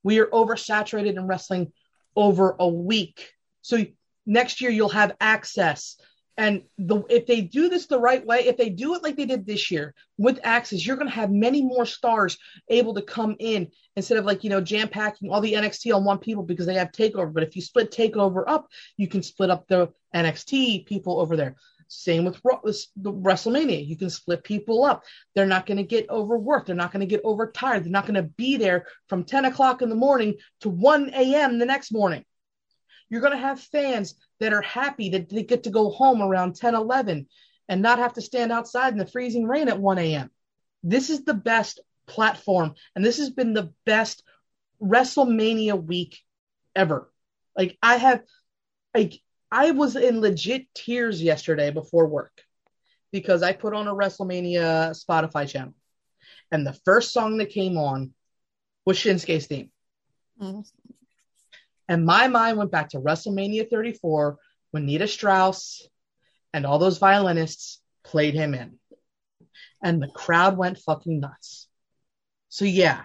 We 0.03 0.19
are 0.19 0.27
oversaturated 0.27 1.15
in 1.15 1.27
wrestling 1.27 1.71
over 2.15 2.55
a 2.59 2.67
week. 2.67 3.31
So 3.61 3.85
next 4.25 4.61
year 4.61 4.71
you'll 4.71 4.89
have 4.89 5.15
access 5.21 5.97
and 6.37 6.63
the, 6.77 7.03
if 7.09 7.27
they 7.27 7.41
do 7.41 7.69
this 7.69 7.87
the 7.87 7.99
right 7.99 8.25
way, 8.25 8.47
if 8.47 8.57
they 8.57 8.69
do 8.69 8.95
it 8.95 9.03
like 9.03 9.17
they 9.17 9.25
did 9.25 9.45
this 9.45 9.69
year 9.69 9.93
with 10.17 10.39
Access, 10.43 10.85
you're 10.85 10.95
going 10.95 11.09
to 11.09 11.15
have 11.15 11.31
many 11.31 11.61
more 11.61 11.85
stars 11.85 12.37
able 12.69 12.93
to 12.93 13.01
come 13.01 13.35
in 13.39 13.69
instead 13.95 14.17
of 14.17 14.25
like, 14.25 14.43
you 14.43 14.49
know, 14.49 14.61
jam 14.61 14.87
packing 14.87 15.29
all 15.29 15.41
the 15.41 15.53
NXT 15.53 15.93
on 15.93 16.05
one 16.05 16.19
people 16.19 16.43
because 16.43 16.65
they 16.65 16.75
have 16.75 16.91
TakeOver. 16.91 17.33
But 17.33 17.43
if 17.43 17.55
you 17.55 17.61
split 17.61 17.91
TakeOver 17.91 18.43
up, 18.47 18.67
you 18.97 19.07
can 19.07 19.23
split 19.23 19.49
up 19.49 19.67
the 19.67 19.89
NXT 20.15 20.85
people 20.85 21.19
over 21.19 21.35
there. 21.35 21.57
Same 21.89 22.23
with 22.23 22.41
the 22.41 23.11
WrestleMania. 23.11 23.85
You 23.85 23.97
can 23.97 24.09
split 24.09 24.45
people 24.45 24.85
up. 24.85 25.03
They're 25.35 25.45
not 25.45 25.65
going 25.65 25.77
to 25.77 25.83
get 25.83 26.09
overworked. 26.09 26.67
They're 26.67 26.75
not 26.75 26.93
going 26.93 27.01
to 27.01 27.05
get 27.05 27.21
overtired. 27.25 27.83
They're 27.83 27.91
not 27.91 28.05
going 28.05 28.15
to 28.15 28.23
be 28.23 28.55
there 28.55 28.87
from 29.09 29.25
10 29.25 29.43
o'clock 29.43 29.81
in 29.81 29.89
the 29.89 29.95
morning 29.95 30.35
to 30.61 30.69
1 30.69 31.11
a.m. 31.13 31.59
the 31.59 31.65
next 31.65 31.91
morning. 31.91 32.23
You're 33.09 33.19
going 33.19 33.33
to 33.33 33.37
have 33.37 33.59
fans 33.59 34.15
that 34.41 34.53
are 34.53 34.63
happy 34.63 35.09
that 35.09 35.29
they 35.29 35.43
get 35.43 35.63
to 35.63 35.69
go 35.69 35.91
home 35.91 36.21
around 36.21 36.55
10, 36.55 36.73
11 36.73 37.27
and 37.69 37.81
not 37.81 37.99
have 37.99 38.13
to 38.13 38.21
stand 38.21 38.51
outside 38.51 38.91
in 38.91 38.97
the 38.97 39.05
freezing 39.05 39.45
rain 39.45 39.69
at 39.69 39.79
1 39.79 39.99
a.m. 39.99 40.31
This 40.83 41.11
is 41.11 41.23
the 41.23 41.35
best 41.35 41.79
platform, 42.07 42.73
and 42.95 43.05
this 43.05 43.19
has 43.19 43.29
been 43.29 43.53
the 43.53 43.71
best 43.85 44.23
WrestleMania 44.81 45.81
week 45.81 46.19
ever. 46.75 47.09
Like 47.55 47.77
I 47.83 47.97
have, 47.97 48.23
like 48.95 49.21
I 49.51 49.71
was 49.71 49.95
in 49.95 50.21
legit 50.21 50.73
tears 50.73 51.21
yesterday 51.21 51.69
before 51.69 52.07
work 52.07 52.41
because 53.11 53.43
I 53.43 53.53
put 53.53 53.75
on 53.75 53.87
a 53.87 53.93
WrestleMania 53.93 54.99
Spotify 54.99 55.47
channel, 55.47 55.75
and 56.51 56.65
the 56.65 56.73
first 56.83 57.13
song 57.13 57.37
that 57.37 57.51
came 57.51 57.77
on 57.77 58.13
was 58.85 58.97
Shinsuke's 58.97 59.45
theme. 59.45 59.69
Mm-hmm. 60.41 60.61
And 61.91 62.05
my 62.05 62.29
mind 62.29 62.57
went 62.57 62.71
back 62.71 62.91
to 62.91 63.01
WrestleMania 63.01 63.69
34 63.69 64.37
when 64.71 64.85
Nita 64.85 65.09
Strauss 65.09 65.85
and 66.53 66.65
all 66.65 66.79
those 66.79 66.99
violinists 66.99 67.81
played 68.05 68.33
him 68.33 68.53
in. 68.53 68.79
And 69.83 70.01
the 70.01 70.07
crowd 70.07 70.55
went 70.55 70.77
fucking 70.77 71.19
nuts. 71.19 71.67
So, 72.47 72.63
yeah, 72.63 73.01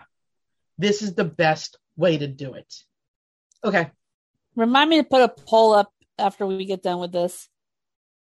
this 0.78 1.02
is 1.02 1.16
the 1.16 1.24
best 1.24 1.76
way 1.96 2.16
to 2.16 2.28
do 2.28 2.54
it. 2.54 2.72
Okay. 3.64 3.90
Remind 4.54 4.88
me 4.88 4.98
to 4.98 5.04
put 5.04 5.22
a 5.22 5.28
poll 5.30 5.72
up 5.72 5.92
after 6.16 6.46
we 6.46 6.64
get 6.64 6.84
done 6.84 7.00
with 7.00 7.10
this 7.10 7.48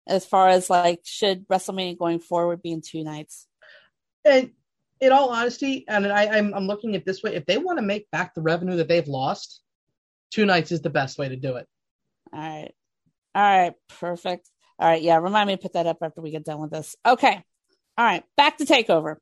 as 0.08 0.26
far 0.26 0.48
as 0.48 0.70
like 0.70 1.02
should 1.04 1.50
WrestleMania 1.50 2.00
going 2.00 2.20
forward 2.22 2.62
be 2.62 2.72
in 2.72 2.80
two 2.80 3.04
nights? 3.04 3.46
And 4.24 4.52
in 5.02 5.12
all 5.12 5.32
honesty, 5.32 5.84
and 5.90 6.08
I, 6.08 6.28
I'm 6.28 6.54
I'm 6.54 6.66
looking 6.66 6.96
at 6.96 7.06
this 7.06 7.22
way, 7.22 7.36
if 7.36 7.46
they 7.46 7.58
want 7.58 7.78
to 7.80 7.86
make 7.86 8.10
back 8.10 8.34
the 8.34 8.42
revenue 8.42 8.78
that 8.78 8.88
they've 8.88 9.06
lost, 9.06 9.62
two 10.36 10.46
nights 10.46 10.74
is 10.74 10.82
the 10.82 10.90
best 10.90 11.18
way 11.18 11.30
to 11.30 11.38
do 11.38 11.56
it. 11.56 11.66
All 12.34 12.40
right. 12.40 12.72
All 13.34 13.42
right. 13.42 13.74
Perfect. 14.00 14.50
All 14.78 14.88
right. 14.88 15.02
Yeah. 15.02 15.18
Remind 15.18 15.48
me 15.48 15.56
to 15.56 15.62
put 15.62 15.74
that 15.74 15.88
up 15.88 15.98
after 16.02 16.22
we 16.22 16.32
get 16.32 16.44
done 16.44 16.60
with 16.60 16.72
this. 16.72 16.96
Okay. 17.06 17.42
All 17.98 18.06
right. 18.06 18.24
Back 18.36 18.58
to 18.58 18.66
takeover 18.66 19.16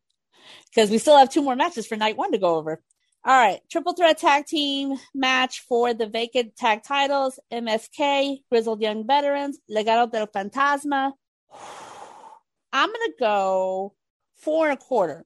because 0.74 0.90
we 0.90 0.98
still 0.98 1.18
have 1.18 1.30
two 1.30 1.44
more 1.44 1.56
matches 1.56 1.86
for 1.86 1.96
night 1.96 2.18
one 2.18 2.32
to 2.32 2.40
go 2.40 2.56
over. 2.56 2.82
All 3.24 3.38
right. 3.38 3.60
Triple 3.72 3.94
threat 3.94 4.18
tag 4.18 4.48
team 4.48 4.96
match 5.14 5.62
for 5.62 5.94
the 5.94 6.08
vacant 6.08 6.56
tag 6.56 6.82
titles 6.84 7.40
MSK, 7.52 8.40
Grizzled 8.52 8.82
Young 8.82 9.06
Veterans, 9.06 9.60
Legado 9.70 10.12
del 10.12 10.28
Fantasma. 10.28 11.12
I'm 12.74 12.90
going 12.90 13.12
to 13.12 13.14
go 13.20 13.94
four 14.38 14.68
and 14.68 14.80
a 14.80 14.82
quarter. 14.82 15.26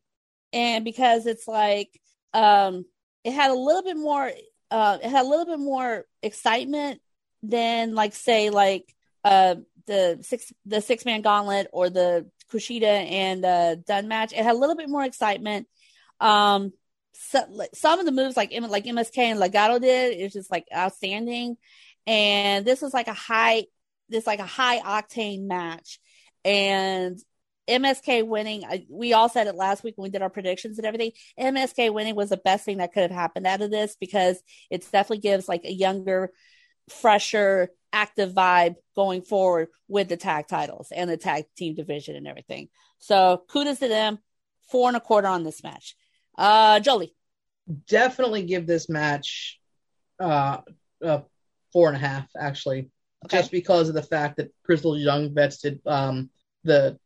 And 0.52 0.84
because 0.84 1.26
it's 1.26 1.47
like, 1.47 1.89
um, 2.34 2.86
it 3.23 3.32
had 3.32 3.52
a 3.52 3.54
little 3.54 3.84
bit 3.84 3.95
more, 3.95 4.30
uh, 4.71 4.97
it 5.03 5.10
had 5.10 5.25
a 5.25 5.30
little 5.30 5.45
bit 5.45 5.60
more 5.60 6.06
excitement 6.21 7.01
than 7.43 7.95
like, 7.95 8.13
say, 8.13 8.49
like, 8.49 8.93
uh, 9.23 9.56
the 9.86 10.19
six, 10.21 10.51
the 10.65 10.82
six 10.82 11.06
man 11.06 11.21
gauntlet 11.21 11.67
or 11.71 11.89
the 11.89 12.30
Kushida 12.51 12.84
and, 12.84 13.45
uh, 13.45 13.75
Dunne 13.75 14.08
match. 14.08 14.34
It 14.34 14.43
had 14.43 14.56
a 14.56 14.60
little 14.60 14.75
bit 14.75 14.89
more 14.89 15.03
excitement. 15.03 15.67
Um, 16.19 16.73
so, 17.13 17.43
like, 17.49 17.71
some 17.73 17.99
of 17.99 18.06
the 18.06 18.12
moves 18.12 18.38
like 18.38 18.51
like 18.51 18.86
MSK 18.86 19.17
and 19.17 19.39
Legado 19.39 19.82
did 19.82 20.17
is 20.17 20.34
just 20.34 20.51
like 20.51 20.67
outstanding, 20.75 21.58
and 22.06 22.65
this 22.65 22.82
was 22.82 22.93
like 22.93 23.08
a 23.08 23.13
high 23.13 23.65
this 24.10 24.27
like 24.27 24.39
a 24.39 24.45
high 24.45 24.80
octane 24.80 25.45
match, 25.47 25.99
and 26.45 27.19
MSK 27.67 28.25
winning. 28.25 28.86
We 28.89 29.13
all 29.13 29.30
said 29.30 29.47
it 29.47 29.56
last 29.56 29.84
week 29.84 29.97
when 29.97 30.03
we 30.03 30.10
did 30.10 30.21
our 30.21 30.30
predictions 30.30 30.77
and 30.77 30.86
everything. 30.86 31.12
MSK 31.39 31.93
winning 31.93 32.15
was 32.15 32.30
the 32.30 32.38
best 32.38 32.65
thing 32.65 32.77
that 32.77 32.93
could 32.93 33.03
have 33.03 33.12
happened 33.12 33.47
out 33.47 33.62
of 33.62 33.71
this 33.71 33.95
because 33.99 34.41
it 34.69 34.84
definitely 34.91 35.19
gives 35.19 35.47
like 35.47 35.65
a 35.65 35.71
younger, 35.71 36.32
fresher, 36.89 37.69
active 37.93 38.34
vibe 38.34 38.75
going 38.95 39.21
forward 39.21 39.69
with 39.88 40.10
the 40.10 40.17
tag 40.17 40.47
titles 40.47 40.91
and 40.95 41.10
the 41.10 41.17
tag 41.17 41.45
team 41.56 41.75
division 41.75 42.15
and 42.15 42.27
everything. 42.27 42.69
So 42.99 43.43
kudos 43.49 43.80
to 43.80 43.88
them. 43.88 44.19
Four 44.69 44.89
and 44.89 44.97
a 44.97 44.99
quarter 44.99 45.30
on 45.30 45.43
this 45.43 45.63
match. 45.63 45.95
Uh, 46.38 46.82
Jolie. 46.82 47.15
Definitely 47.88 48.43
give 48.43 48.67
this 48.67 48.89
match 48.89 49.60
uh, 50.19 50.60
uh 51.03 51.19
four 51.71 51.88
and 51.88 51.97
a 51.97 51.99
half, 51.99 52.27
actually, 52.38 52.89
okay. 53.25 53.38
just 53.38 53.51
because 53.51 53.88
of 53.88 53.95
the 53.95 54.03
fact 54.03 54.38
that 54.38 54.53
Grizzled 54.63 54.99
Young 54.99 55.34
vets 55.34 55.60
did 55.60 55.80
um, 55.86 56.30
the 56.63 56.97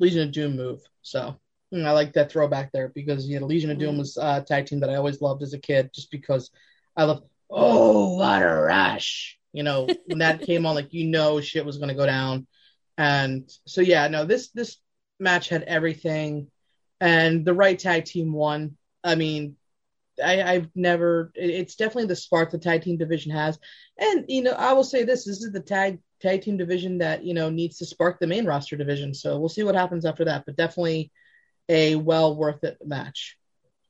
Legion 0.00 0.22
of 0.22 0.32
Doom 0.32 0.56
move. 0.56 0.80
So 1.02 1.38
mm, 1.72 1.86
I 1.86 1.92
like 1.92 2.14
that 2.14 2.32
throwback 2.32 2.72
there 2.72 2.88
because 2.88 3.28
you 3.28 3.38
know 3.38 3.46
Legion 3.46 3.70
of 3.70 3.78
Doom 3.78 3.98
was 3.98 4.16
a 4.16 4.42
tag 4.42 4.66
team 4.66 4.80
that 4.80 4.90
I 4.90 4.96
always 4.96 5.20
loved 5.20 5.42
as 5.42 5.52
a 5.52 5.58
kid, 5.58 5.90
just 5.94 6.10
because 6.10 6.50
I 6.96 7.04
love. 7.04 7.22
Oh, 7.50 8.16
what 8.16 8.42
a 8.42 8.46
rush! 8.46 9.38
You 9.52 9.62
know 9.62 9.88
when 10.06 10.18
that 10.18 10.42
came 10.46 10.66
on, 10.66 10.74
like 10.74 10.92
you 10.92 11.06
know 11.06 11.40
shit 11.40 11.64
was 11.64 11.76
going 11.76 11.90
to 11.90 11.94
go 11.94 12.06
down, 12.06 12.46
and 12.98 13.48
so 13.66 13.80
yeah, 13.82 14.08
no, 14.08 14.24
this 14.24 14.48
this 14.48 14.78
match 15.20 15.48
had 15.48 15.62
everything, 15.64 16.48
and 17.00 17.44
the 17.44 17.54
right 17.54 17.78
tag 17.78 18.06
team 18.06 18.32
won. 18.32 18.76
I 19.04 19.14
mean, 19.14 19.56
I, 20.22 20.42
I've 20.42 20.68
never. 20.74 21.30
It's 21.34 21.76
definitely 21.76 22.06
the 22.06 22.16
spark 22.16 22.50
the 22.50 22.58
tag 22.58 22.82
team 22.82 22.96
division 22.96 23.32
has, 23.32 23.58
and 23.98 24.24
you 24.28 24.42
know, 24.42 24.52
I 24.52 24.72
will 24.72 24.84
say 24.84 25.04
this: 25.04 25.24
this 25.24 25.42
is 25.42 25.52
the 25.52 25.60
tag 25.60 25.98
tag 26.20 26.42
team 26.42 26.56
division 26.56 26.98
that 26.98 27.24
you 27.24 27.34
know 27.34 27.50
needs 27.50 27.78
to 27.78 27.86
spark 27.86 28.18
the 28.18 28.26
main 28.26 28.44
roster 28.46 28.76
division. 28.76 29.14
So 29.14 29.38
we'll 29.38 29.48
see 29.48 29.62
what 29.62 29.74
happens 29.74 30.04
after 30.04 30.24
that, 30.26 30.44
but 30.46 30.56
definitely 30.56 31.10
a 31.68 31.96
well 31.96 32.36
worth 32.36 32.64
it 32.64 32.78
match. 32.84 33.36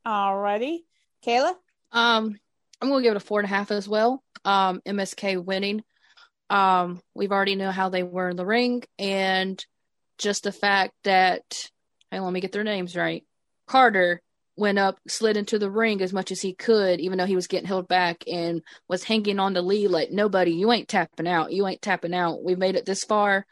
Alrighty, 0.07 0.79
Kayla. 1.27 1.55
Um, 1.93 2.39
I'm 2.81 2.89
gonna 2.89 3.03
give 3.03 3.13
it 3.13 3.17
a 3.17 3.21
four 3.21 3.41
and 3.41 3.47
a 3.47 3.55
half 3.55 3.71
as 3.71 3.89
well. 3.89 4.23
Um, 4.45 4.81
MSK 4.87 5.45
winning. 5.45 5.83
Um, 6.49 7.01
we've 7.15 7.33
already 7.33 7.55
know 7.55 7.71
how 7.71 7.89
they 7.89 8.03
were 8.03 8.31
in 8.31 8.37
the 8.37 8.47
ring, 8.47 8.83
and 8.99 9.65
just 10.19 10.45
the 10.45 10.53
fact 10.53 10.95
that, 11.05 11.71
hey, 12.11 12.21
let 12.21 12.33
me 12.33 12.41
get 12.41 12.53
their 12.53 12.65
names 12.65 12.97
right. 12.97 13.25
Carter 13.67 14.21
went 14.61 14.79
up, 14.79 15.01
slid 15.09 15.37
into 15.37 15.59
the 15.59 15.71
ring 15.71 16.03
as 16.03 16.13
much 16.13 16.31
as 16.31 16.41
he 16.41 16.53
could, 16.53 17.01
even 17.01 17.19
though 17.19 17.27
he 17.27 17.35
was 17.35 17.49
getting 17.49 17.67
held 17.67 17.89
back 17.89 18.25
and 18.31 18.63
was 18.89 19.03
hanging 19.03 19.41
on 19.41 19.55
the 19.55 19.63
lead 19.63 19.89
like 19.89 20.13
nobody, 20.13 20.53
you 20.53 20.71
ain't 20.71 20.87
tapping 20.87 21.27
out. 21.27 21.53
You 21.53 21.67
ain't 21.67 21.83
tapping 21.83 22.15
out. 22.15 22.45
We've 22.45 22.59
made 22.59 22.77
it 22.77 22.85
this 22.85 23.03
far. 23.03 23.47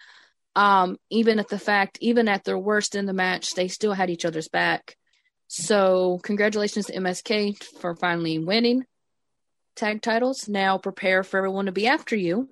Um, 0.54 0.98
even 1.10 1.38
at 1.38 1.48
the 1.48 1.58
fact, 1.58 1.98
even 2.00 2.28
at 2.28 2.44
their 2.44 2.58
worst 2.58 2.94
in 2.94 3.06
the 3.06 3.12
match, 3.12 3.54
they 3.54 3.68
still 3.68 3.94
had 3.94 4.10
each 4.10 4.24
other's 4.24 4.48
back. 4.48 4.96
So 5.48 6.20
congratulations 6.22 6.86
to 6.86 6.96
MSK 6.96 7.62
for 7.80 7.94
finally 7.94 8.38
winning 8.38 8.84
tag 9.74 10.02
titles. 10.02 10.48
Now 10.48 10.76
prepare 10.76 11.22
for 11.22 11.38
everyone 11.38 11.66
to 11.66 11.72
be 11.72 11.86
after 11.86 12.16
you. 12.16 12.50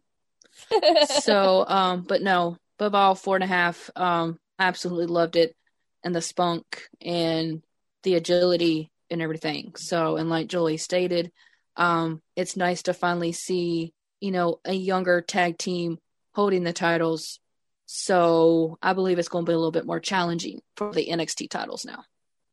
so, 1.20 1.64
um, 1.68 2.02
but 2.08 2.22
no, 2.22 2.56
above 2.78 2.94
all, 2.94 3.14
four 3.14 3.36
and 3.36 3.44
a 3.44 3.48
half. 3.48 3.90
Um, 3.94 4.38
absolutely 4.58 5.06
loved 5.06 5.36
it. 5.36 5.54
And 6.02 6.14
the 6.14 6.22
spunk 6.22 6.84
and 7.02 7.62
the 8.06 8.14
agility 8.14 8.90
and 9.10 9.20
everything. 9.20 9.74
So, 9.76 10.16
and 10.16 10.30
like 10.30 10.46
Jolie 10.46 10.76
stated, 10.76 11.32
um, 11.76 12.22
it's 12.36 12.56
nice 12.56 12.84
to 12.84 12.94
finally 12.94 13.32
see, 13.32 13.92
you 14.20 14.30
know, 14.30 14.60
a 14.64 14.72
younger 14.72 15.20
tag 15.20 15.58
team 15.58 15.98
holding 16.32 16.62
the 16.62 16.72
titles. 16.72 17.40
So 17.84 18.78
I 18.80 18.92
believe 18.92 19.18
it's 19.18 19.28
going 19.28 19.44
to 19.44 19.50
be 19.50 19.54
a 19.54 19.58
little 19.58 19.72
bit 19.72 19.86
more 19.86 20.00
challenging 20.00 20.60
for 20.76 20.92
the 20.92 21.08
NXT 21.08 21.50
titles 21.50 21.84
now. 21.84 22.04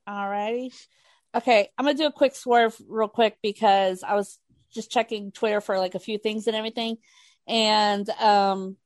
All 0.08 0.28
righty. 0.28 0.74
Okay, 1.36 1.70
I'm 1.78 1.86
gonna 1.86 1.98
do 1.98 2.06
a 2.06 2.12
quick 2.12 2.36
swerve 2.36 2.76
real 2.88 3.08
quick 3.08 3.38
because 3.42 4.04
I 4.04 4.14
was 4.14 4.38
just 4.72 4.92
checking 4.92 5.32
Twitter 5.32 5.62
for 5.62 5.80
like 5.80 5.96
a 5.96 6.00
few 6.00 6.20
things 6.20 6.46
and 6.46 6.56
everything, 6.56 6.98
and 7.48 8.08
um, 8.10 8.78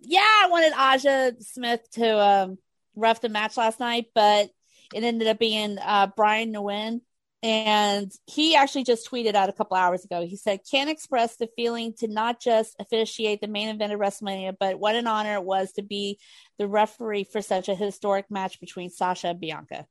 yeah, 0.00 0.20
I 0.20 0.48
wanted 0.50 0.72
Aja 0.76 1.32
Smith 1.40 1.80
to 1.92 2.18
um 2.18 2.58
ref 2.94 3.22
the 3.22 3.30
match 3.30 3.56
last 3.56 3.80
night, 3.80 4.06
but 4.14 4.50
it 4.94 5.04
ended 5.04 5.28
up 5.28 5.38
being 5.38 5.78
uh, 5.78 6.08
Brian 6.16 6.52
Nguyen. 6.52 7.00
And 7.40 8.10
he 8.26 8.56
actually 8.56 8.82
just 8.82 9.08
tweeted 9.08 9.36
out 9.36 9.48
a 9.48 9.52
couple 9.52 9.76
hours 9.76 10.04
ago. 10.04 10.26
He 10.26 10.34
said, 10.34 10.60
Can't 10.68 10.90
express 10.90 11.36
the 11.36 11.48
feeling 11.54 11.94
to 11.98 12.08
not 12.08 12.40
just 12.40 12.74
officiate 12.80 13.40
the 13.40 13.46
main 13.46 13.68
event 13.68 13.92
of 13.92 14.00
WrestleMania, 14.00 14.56
but 14.58 14.80
what 14.80 14.96
an 14.96 15.06
honor 15.06 15.34
it 15.34 15.44
was 15.44 15.70
to 15.72 15.82
be 15.82 16.18
the 16.58 16.66
referee 16.66 17.24
for 17.24 17.40
such 17.40 17.68
a 17.68 17.76
historic 17.76 18.28
match 18.28 18.58
between 18.58 18.90
Sasha 18.90 19.28
and 19.28 19.40
Bianca. 19.40 19.86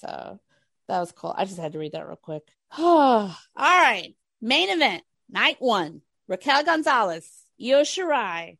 So 0.00 0.40
that 0.88 0.98
was 0.98 1.12
cool. 1.12 1.32
I 1.36 1.44
just 1.44 1.60
had 1.60 1.72
to 1.72 1.78
read 1.78 1.92
that 1.92 2.08
real 2.08 2.16
quick. 2.16 2.42
All 2.78 3.36
right. 3.56 4.14
Main 4.40 4.70
event, 4.70 5.04
night 5.28 5.56
one 5.60 6.02
Raquel 6.26 6.64
Gonzalez, 6.64 7.28
Io 7.60 7.82
Shirai 7.82 8.56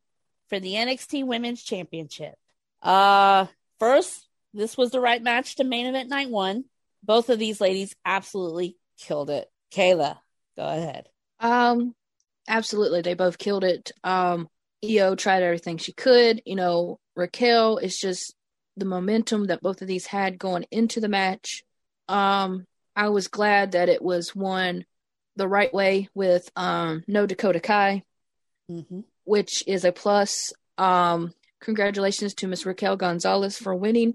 for 0.48 0.60
the 0.60 0.74
NXT 0.74 1.24
Women's 1.24 1.62
Championship. 1.62 2.34
Uh, 2.82 3.46
first, 3.78 4.26
this 4.52 4.76
was 4.76 4.90
the 4.90 5.00
right 5.00 5.22
match 5.22 5.56
to 5.56 5.64
main 5.64 5.86
event 5.86 6.08
night 6.08 6.30
one. 6.30 6.64
Both 7.02 7.30
of 7.30 7.38
these 7.38 7.60
ladies 7.60 7.94
absolutely 8.04 8.76
killed 8.98 9.30
it. 9.30 9.50
Kayla, 9.72 10.18
go 10.56 10.66
ahead. 10.66 11.08
Um, 11.38 11.94
absolutely, 12.48 13.00
they 13.02 13.14
both 13.14 13.38
killed 13.38 13.64
it. 13.64 13.92
Um, 14.04 14.48
Io 14.84 15.14
tried 15.14 15.42
everything 15.42 15.78
she 15.78 15.92
could. 15.92 16.42
You 16.44 16.56
know, 16.56 16.98
Raquel 17.16 17.78
is 17.78 17.98
just 17.98 18.34
the 18.76 18.84
momentum 18.84 19.46
that 19.46 19.62
both 19.62 19.82
of 19.82 19.88
these 19.88 20.06
had 20.06 20.38
going 20.38 20.64
into 20.70 21.00
the 21.00 21.08
match. 21.08 21.62
Um, 22.08 22.66
I 22.96 23.08
was 23.10 23.28
glad 23.28 23.72
that 23.72 23.88
it 23.88 24.02
was 24.02 24.34
won 24.34 24.84
the 25.36 25.48
right 25.48 25.72
way 25.72 26.08
with 26.14 26.50
um 26.56 27.02
no 27.06 27.24
Dakota 27.24 27.60
Kai. 27.60 28.02
Mm-hmm. 28.70 29.00
which 29.24 29.64
is 29.66 29.84
a 29.84 29.90
plus. 29.90 30.52
Um, 30.78 31.34
congratulations 31.60 32.34
to 32.34 32.46
Miss 32.46 32.64
Raquel 32.64 32.96
Gonzalez 32.96 33.58
for 33.58 33.74
winning 33.74 34.14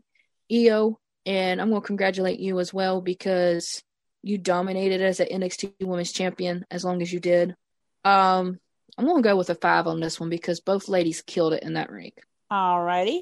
Io, 0.51 0.99
and 1.25 1.61
I'm 1.61 1.69
going 1.69 1.81
to 1.81 1.87
congratulate 1.87 2.39
you 2.39 2.59
as 2.59 2.73
well 2.73 3.01
because 3.01 3.83
you 4.21 4.37
dominated 4.37 5.01
as 5.01 5.19
an 5.19 5.27
NXT 5.27 5.73
Women's 5.81 6.11
Champion 6.11 6.65
as 6.71 6.83
long 6.83 7.01
as 7.01 7.11
you 7.11 7.19
did. 7.19 7.55
Um, 8.03 8.59
I'm 8.97 9.05
going 9.05 9.21
to 9.21 9.27
go 9.27 9.35
with 9.35 9.49
a 9.49 9.55
five 9.55 9.87
on 9.87 9.99
this 9.99 10.19
one 10.19 10.29
because 10.29 10.59
both 10.61 10.87
ladies 10.87 11.21
killed 11.21 11.53
it 11.53 11.63
in 11.63 11.73
that 11.73 11.91
ring. 11.91 12.11
Alrighty. 12.51 13.21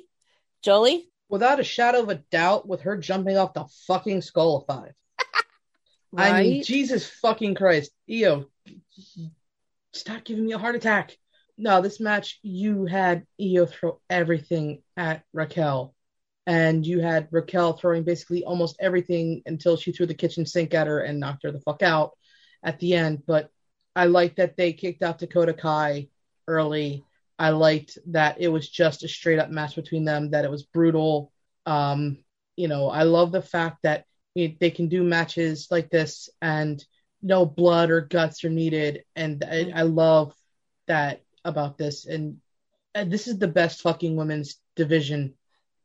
Jolie? 0.62 1.10
Without 1.30 1.60
a 1.60 1.64
shadow 1.64 2.02
of 2.02 2.10
a 2.10 2.16
doubt, 2.32 2.68
with 2.68 2.82
her 2.82 2.98
jumping 2.98 3.38
off 3.38 3.54
the 3.54 3.66
fucking 3.88 4.22
skull 4.22 4.58
of 4.58 4.66
five. 4.68 4.94
Right? 6.12 6.34
I 6.34 6.44
mean, 6.44 6.64
Jesus 6.64 7.08
fucking 7.08 7.56
Christ. 7.56 7.92
Io, 8.10 8.46
stop 9.94 10.24
giving 10.24 10.46
me 10.46 10.54
a 10.54 10.58
heart 10.58 10.76
attack. 10.76 11.18
No, 11.58 11.82
this 11.82 12.00
match, 12.00 12.40
you 12.44 12.86
had 12.86 13.26
Io 13.42 13.66
throw 13.66 14.00
everything 14.10 14.84
at 14.96 15.24
Raquel. 15.34 15.94
And 16.46 16.86
you 16.86 17.00
had 17.00 17.30
Raquel 17.32 17.74
throwing 17.74 18.04
basically 18.04 18.44
almost 18.44 18.76
everything 18.80 19.42
until 19.46 19.78
she 19.78 19.92
threw 19.92 20.06
the 20.06 20.14
kitchen 20.14 20.46
sink 20.46 20.74
at 20.74 20.88
her 20.88 21.00
and 21.00 21.20
knocked 21.20 21.44
her 21.44 21.52
the 21.52 21.62
fuck 21.62 21.82
out 21.82 22.12
at 22.64 22.80
the 22.80 22.96
end. 22.96 23.24
But 23.26 23.50
I 23.96 24.06
liked 24.06 24.38
that 24.38 24.58
they 24.58 24.74
kicked 24.74 25.04
out 25.04 25.20
Dakota 25.20 25.54
Kai 25.54 26.10
early. 26.48 27.06
I 27.40 27.50
liked 27.50 27.98
that 28.08 28.40
it 28.40 28.50
was 28.50 28.70
just 28.70 29.04
a 29.04 29.08
straight 29.08 29.40
up 29.40 29.50
match 29.50 29.76
between 29.76 30.06
them, 30.06 30.32
that 30.32 30.46
it 30.46 30.52
was 30.52 30.64
brutal. 30.64 31.32
Um, 31.66 32.20
you 32.56 32.68
know, 32.68 32.90
I 32.90 33.04
love 33.04 33.32
the 33.32 33.42
fact 33.42 33.80
that 33.84 34.06
they 34.36 34.72
can 34.72 34.88
do 34.88 35.04
matches 35.04 35.68
like 35.72 35.90
this 35.90 36.30
and 36.42 36.84
no 37.22 37.46
blood 37.46 37.90
or 37.90 38.02
guts 38.02 38.44
are 38.44 38.50
needed. 38.50 39.04
And 39.16 39.44
I, 39.44 39.72
I 39.74 39.82
love 39.84 40.36
that 40.88 41.22
about 41.46 41.78
this. 41.78 42.06
And, 42.06 42.40
and 42.94 43.12
this 43.12 43.28
is 43.28 43.38
the 43.38 43.48
best 43.48 43.82
fucking 43.82 44.16
women's 44.16 44.58
division 44.76 45.36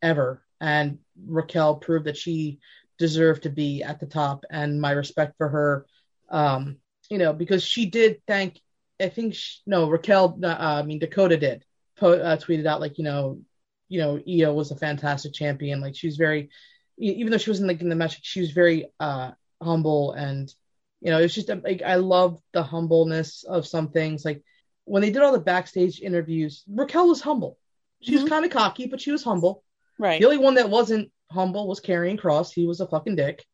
ever. 0.03 0.43
And 0.61 0.99
Raquel 1.27 1.77
proved 1.77 2.07
that 2.07 2.17
she 2.17 2.59
deserved 2.99 3.45
to 3.45 3.51
be 3.51 3.83
at 3.83 4.01
the 4.01 4.07
top. 4.07 4.45
And 4.51 4.81
my 4.81 4.91
respect 4.93 5.37
for 5.39 5.49
her, 5.49 5.87
um, 6.31 6.79
you 7.11 7.19
know, 7.19 7.33
because 7.33 7.63
she 7.63 7.87
did 7.87 8.21
thank, 8.27 8.61
I 9.01 9.09
think, 9.09 9.35
she, 9.35 9.59
no, 9.67 9.89
Raquel, 9.89 10.39
uh, 10.43 10.57
I 10.59 10.83
mean, 10.83 10.99
Dakota 10.99 11.37
did 11.37 11.65
po- 11.97 12.13
uh, 12.13 12.37
tweeted 12.37 12.67
out, 12.67 12.81
like, 12.81 12.99
you 12.99 13.05
know, 13.05 13.41
you 13.89 14.01
know, 14.01 14.21
Io 14.29 14.53
was 14.53 14.71
a 14.71 14.77
fantastic 14.77 15.33
champion. 15.33 15.81
Like, 15.81 15.97
she 15.97 16.09
was 16.09 16.17
very, 16.17 16.51
even 16.99 17.31
though 17.31 17.39
she 17.39 17.51
wasn't 17.51 17.69
like 17.69 17.81
in 17.81 17.89
the 17.89 17.95
match, 17.95 18.19
she 18.23 18.41
was 18.41 18.51
very 18.51 18.87
uh, 18.99 19.31
humble 19.63 20.13
and, 20.13 20.53
you 21.01 21.13
know, 21.13 21.21
it's 21.21 21.35
just 21.35 21.49
like 21.49 21.83
I 21.83 21.95
love 21.95 22.41
the 22.53 22.63
humbleness 22.65 23.45
of 23.45 23.67
some 23.67 23.91
things. 23.91 24.25
Like 24.25 24.43
when 24.85 25.01
they 25.01 25.11
did 25.11 25.23
all 25.23 25.33
the 25.33 25.39
backstage 25.39 26.01
interviews, 26.01 26.65
Raquel 26.69 27.09
was 27.09 27.21
humble. 27.21 27.57
She 28.01 28.15
was 28.15 28.25
Mhm. 28.25 28.29
kind 28.29 28.45
of 28.45 28.51
cocky, 28.51 28.87
but 28.87 29.01
she 29.01 29.13
was 29.13 29.23
humble. 29.23 29.63
Right. 29.99 30.21
The 30.21 30.27
only 30.27 30.39
one 30.39 30.55
that 30.55 30.71
wasn't 30.71 31.11
humble 31.31 31.67
was 31.67 31.81
Karrion 31.81 32.19
Kross. 32.19 32.53
He 32.53 32.67
was 32.67 32.81
a 32.81 32.87
fucking 32.87 33.17
dick. 33.17 33.45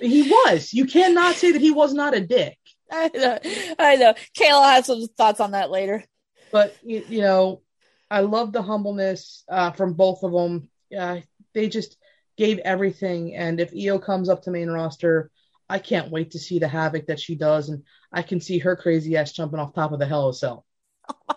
he 0.00 0.30
was. 0.30 0.72
You 0.72 0.86
cannot 0.86 1.36
say 1.36 1.52
that 1.52 1.60
he 1.60 1.70
was 1.70 1.94
not 1.94 2.14
a 2.14 2.20
dick. 2.20 2.58
I 2.90 3.10
know. 3.14 3.38
I 3.78 3.96
know. 3.96 4.14
Kayla 4.38 4.74
has 4.74 4.86
some 4.86 5.06
thoughts 5.16 5.40
on 5.40 5.52
that 5.52 5.70
later. 5.70 6.04
But 6.52 6.76
you, 6.82 7.04
you 7.08 7.20
know, 7.22 7.62
I 8.10 8.20
love 8.20 8.52
the 8.52 8.62
humbleness 8.62 9.44
uh, 9.48 9.72
from 9.72 9.94
both 9.94 10.22
of 10.22 10.32
them. 10.32 10.68
Uh, 10.96 11.20
they 11.54 11.68
just 11.68 11.96
gave 12.36 12.58
everything. 12.58 13.34
And 13.34 13.60
if 13.60 13.72
Io 13.74 13.98
comes 13.98 14.28
up 14.28 14.42
to 14.42 14.50
main 14.50 14.68
roster, 14.68 15.30
I 15.68 15.78
can't 15.78 16.12
wait 16.12 16.32
to 16.32 16.38
see 16.38 16.58
the 16.58 16.68
havoc 16.68 17.06
that 17.06 17.18
she 17.18 17.34
does, 17.34 17.68
and 17.68 17.82
I 18.12 18.22
can 18.22 18.40
see 18.40 18.58
her 18.58 18.76
crazy 18.76 19.16
ass 19.16 19.32
jumping 19.32 19.58
off 19.58 19.74
top 19.74 19.90
of 19.92 19.98
the 19.98 20.06
Hell 20.06 20.28
a 20.28 20.34
Cell. 20.34 20.64
So 21.08 21.36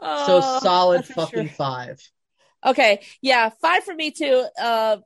Oh, 0.00 0.58
solid 0.62 1.04
fucking 1.06 1.48
sure. 1.48 1.54
five. 1.54 2.00
Okay, 2.64 3.00
yeah, 3.20 3.50
five 3.60 3.84
for 3.84 3.94
me 3.94 4.10
too. 4.10 4.44
Uh, 4.60 4.98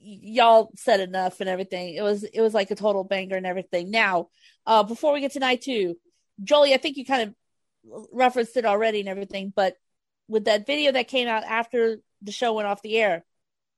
y'all 0.00 0.70
said 0.76 1.00
enough 1.00 1.40
and 1.40 1.48
everything. 1.48 1.94
It 1.94 2.02
was 2.02 2.24
it 2.24 2.40
was 2.40 2.54
like 2.54 2.70
a 2.70 2.76
total 2.76 3.04
banger 3.04 3.36
and 3.36 3.46
everything. 3.46 3.90
Now, 3.90 4.28
uh, 4.66 4.82
before 4.82 5.12
we 5.12 5.20
get 5.20 5.32
to 5.32 5.40
night 5.40 5.62
two, 5.62 5.96
Jolie, 6.42 6.74
I 6.74 6.78
think 6.78 6.96
you 6.96 7.04
kind 7.04 7.28
of 7.28 7.34
referenced 8.12 8.56
it 8.56 8.64
already 8.64 9.00
and 9.00 9.08
everything, 9.08 9.52
but 9.54 9.76
with 10.28 10.46
that 10.46 10.66
video 10.66 10.92
that 10.92 11.08
came 11.08 11.28
out 11.28 11.44
after 11.44 11.98
the 12.22 12.32
show 12.32 12.54
went 12.54 12.66
off 12.66 12.82
the 12.82 12.96
air, 12.96 13.24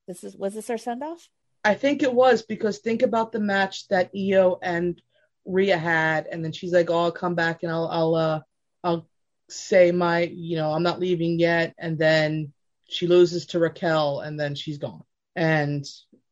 this 0.07 0.25
is 0.25 0.37
was 0.37 0.55
this 0.55 0.71
our 0.71 0.79
send 0.79 1.03
off? 1.03 1.29
I 1.65 1.75
think 1.75 2.03
it 2.03 2.13
was 2.13 2.43
because 2.43 2.79
think 2.79 3.03
about 3.03 3.33
the 3.33 3.41
match 3.41 3.89
that 3.89 4.11
Io 4.17 4.59
and 4.63 5.01
Rhea 5.45 5.77
had, 5.77 6.27
and 6.27 6.45
then 6.45 6.53
she's 6.53 6.73
like, 6.73 6.91
"Oh, 6.91 7.05
I'll 7.05 7.13
come 7.13 7.35
back 7.35 7.63
and 7.63 7.73
I'll 7.73 7.89
I'll 7.89 8.15
uh 8.15 8.41
I'll 8.85 9.09
say 9.49 9.93
my 9.93 10.23
you 10.23 10.57
know 10.57 10.71
I'm 10.73 10.83
not 10.83 11.01
leaving 11.01 11.39
yet," 11.39 11.75
and 11.79 11.99
then 11.99 12.53
she 12.89 13.07
loses 13.07 13.47
to 13.47 13.59
Raquel, 13.59 14.21
and 14.21 14.39
then 14.39 14.55
she's 14.55 14.79
gone, 14.79 15.03
and 15.35 15.85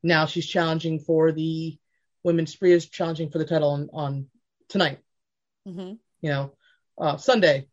now 0.02 0.26
she's 0.26 0.46
challenging 0.46 0.98
for 1.00 1.32
the 1.32 1.78
women's 2.22 2.60
Rhea's 2.60 2.88
challenging 2.88 3.30
for 3.30 3.38
the 3.38 3.44
title 3.44 3.70
on 3.70 3.88
on 3.92 4.26
tonight, 4.68 4.98
Mm-hmm. 5.68 5.94
you 6.20 6.30
know, 6.30 6.52
uh 6.98 7.16
Sunday. 7.16 7.68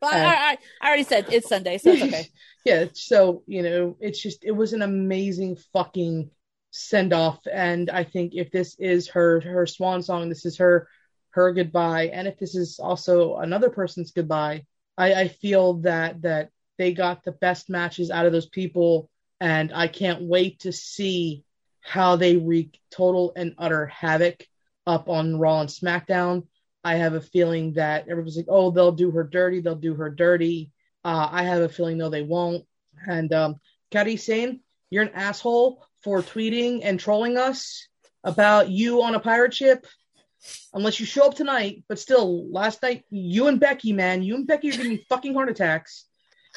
But 0.00 0.14
I, 0.14 0.26
I, 0.26 0.58
I 0.80 0.86
already 0.88 1.02
said 1.02 1.26
it's 1.32 1.48
Sunday, 1.48 1.78
so 1.78 1.90
it's 1.90 2.02
okay. 2.02 2.28
yeah, 2.64 2.84
so 2.92 3.42
you 3.46 3.62
know, 3.62 3.96
it's 4.00 4.20
just 4.20 4.44
it 4.44 4.52
was 4.52 4.72
an 4.72 4.82
amazing 4.82 5.56
fucking 5.72 6.30
send 6.70 7.12
off, 7.12 7.40
and 7.50 7.90
I 7.90 8.04
think 8.04 8.34
if 8.34 8.50
this 8.50 8.76
is 8.78 9.08
her 9.08 9.40
her 9.40 9.66
swan 9.66 10.02
song, 10.02 10.28
this 10.28 10.46
is 10.46 10.58
her 10.58 10.88
her 11.30 11.52
goodbye, 11.52 12.10
and 12.12 12.28
if 12.28 12.38
this 12.38 12.54
is 12.54 12.78
also 12.78 13.36
another 13.36 13.70
person's 13.70 14.12
goodbye, 14.12 14.64
I, 14.98 15.14
I 15.14 15.28
feel 15.28 15.74
that 15.80 16.22
that 16.22 16.50
they 16.76 16.92
got 16.92 17.24
the 17.24 17.32
best 17.32 17.70
matches 17.70 18.10
out 18.10 18.26
of 18.26 18.32
those 18.32 18.48
people, 18.48 19.08
and 19.40 19.72
I 19.72 19.88
can't 19.88 20.22
wait 20.22 20.60
to 20.60 20.72
see 20.72 21.44
how 21.80 22.16
they 22.16 22.36
wreak 22.36 22.78
total 22.90 23.32
and 23.34 23.54
utter 23.56 23.86
havoc 23.86 24.46
up 24.86 25.08
on 25.08 25.38
Raw 25.38 25.60
and 25.60 25.70
SmackDown. 25.70 26.46
I 26.84 26.96
have 26.96 27.14
a 27.14 27.20
feeling 27.20 27.74
that 27.74 28.08
everybody's 28.08 28.36
like, 28.36 28.46
oh, 28.48 28.70
they'll 28.70 28.92
do 28.92 29.10
her 29.12 29.24
dirty, 29.24 29.60
they'll 29.60 29.74
do 29.74 29.94
her 29.94 30.10
dirty. 30.10 30.70
Uh, 31.04 31.28
I 31.30 31.44
have 31.44 31.62
a 31.62 31.68
feeling 31.68 31.98
no, 31.98 32.08
they 32.08 32.22
won't. 32.22 32.64
And 33.06 33.32
um, 33.32 33.56
Kairi 33.90 34.18
Sane, 34.18 34.60
you're 34.90 35.04
an 35.04 35.14
asshole 35.14 35.84
for 36.02 36.22
tweeting 36.22 36.80
and 36.82 36.98
trolling 36.98 37.36
us 37.36 37.88
about 38.24 38.68
you 38.68 39.02
on 39.02 39.14
a 39.14 39.20
pirate 39.20 39.54
ship. 39.54 39.86
Unless 40.74 41.00
you 41.00 41.06
show 41.06 41.26
up 41.26 41.34
tonight, 41.34 41.84
but 41.88 41.98
still, 41.98 42.50
last 42.50 42.82
night 42.82 43.04
you 43.10 43.48
and 43.48 43.58
Becky, 43.58 43.92
man, 43.92 44.22
you 44.22 44.34
and 44.34 44.46
Becky 44.46 44.68
are 44.68 44.72
giving 44.72 44.90
me 44.90 45.04
fucking 45.08 45.34
heart 45.34 45.48
attacks. 45.48 46.04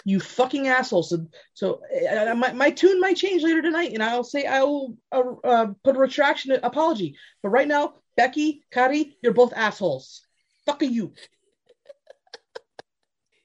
You 0.05 0.19
fucking 0.19 0.67
asshole. 0.67 1.03
So, 1.03 1.27
so 1.53 1.81
uh, 2.09 2.33
my 2.33 2.53
my 2.53 2.71
tune 2.71 2.99
might 2.99 3.17
change 3.17 3.43
later 3.43 3.61
tonight, 3.61 3.93
and 3.93 4.01
I'll 4.01 4.23
say 4.23 4.45
I 4.45 4.63
will 4.63 4.97
uh, 5.11 5.23
uh, 5.43 5.67
put 5.83 5.95
a 5.95 5.99
retraction 5.99 6.51
apology. 6.63 7.15
But 7.43 7.49
right 7.49 7.67
now, 7.67 7.95
Becky, 8.15 8.63
Kairi, 8.73 9.13
you're 9.21 9.33
both 9.33 9.53
assholes. 9.53 10.21
Fuck 10.65 10.81
you. 10.83 11.13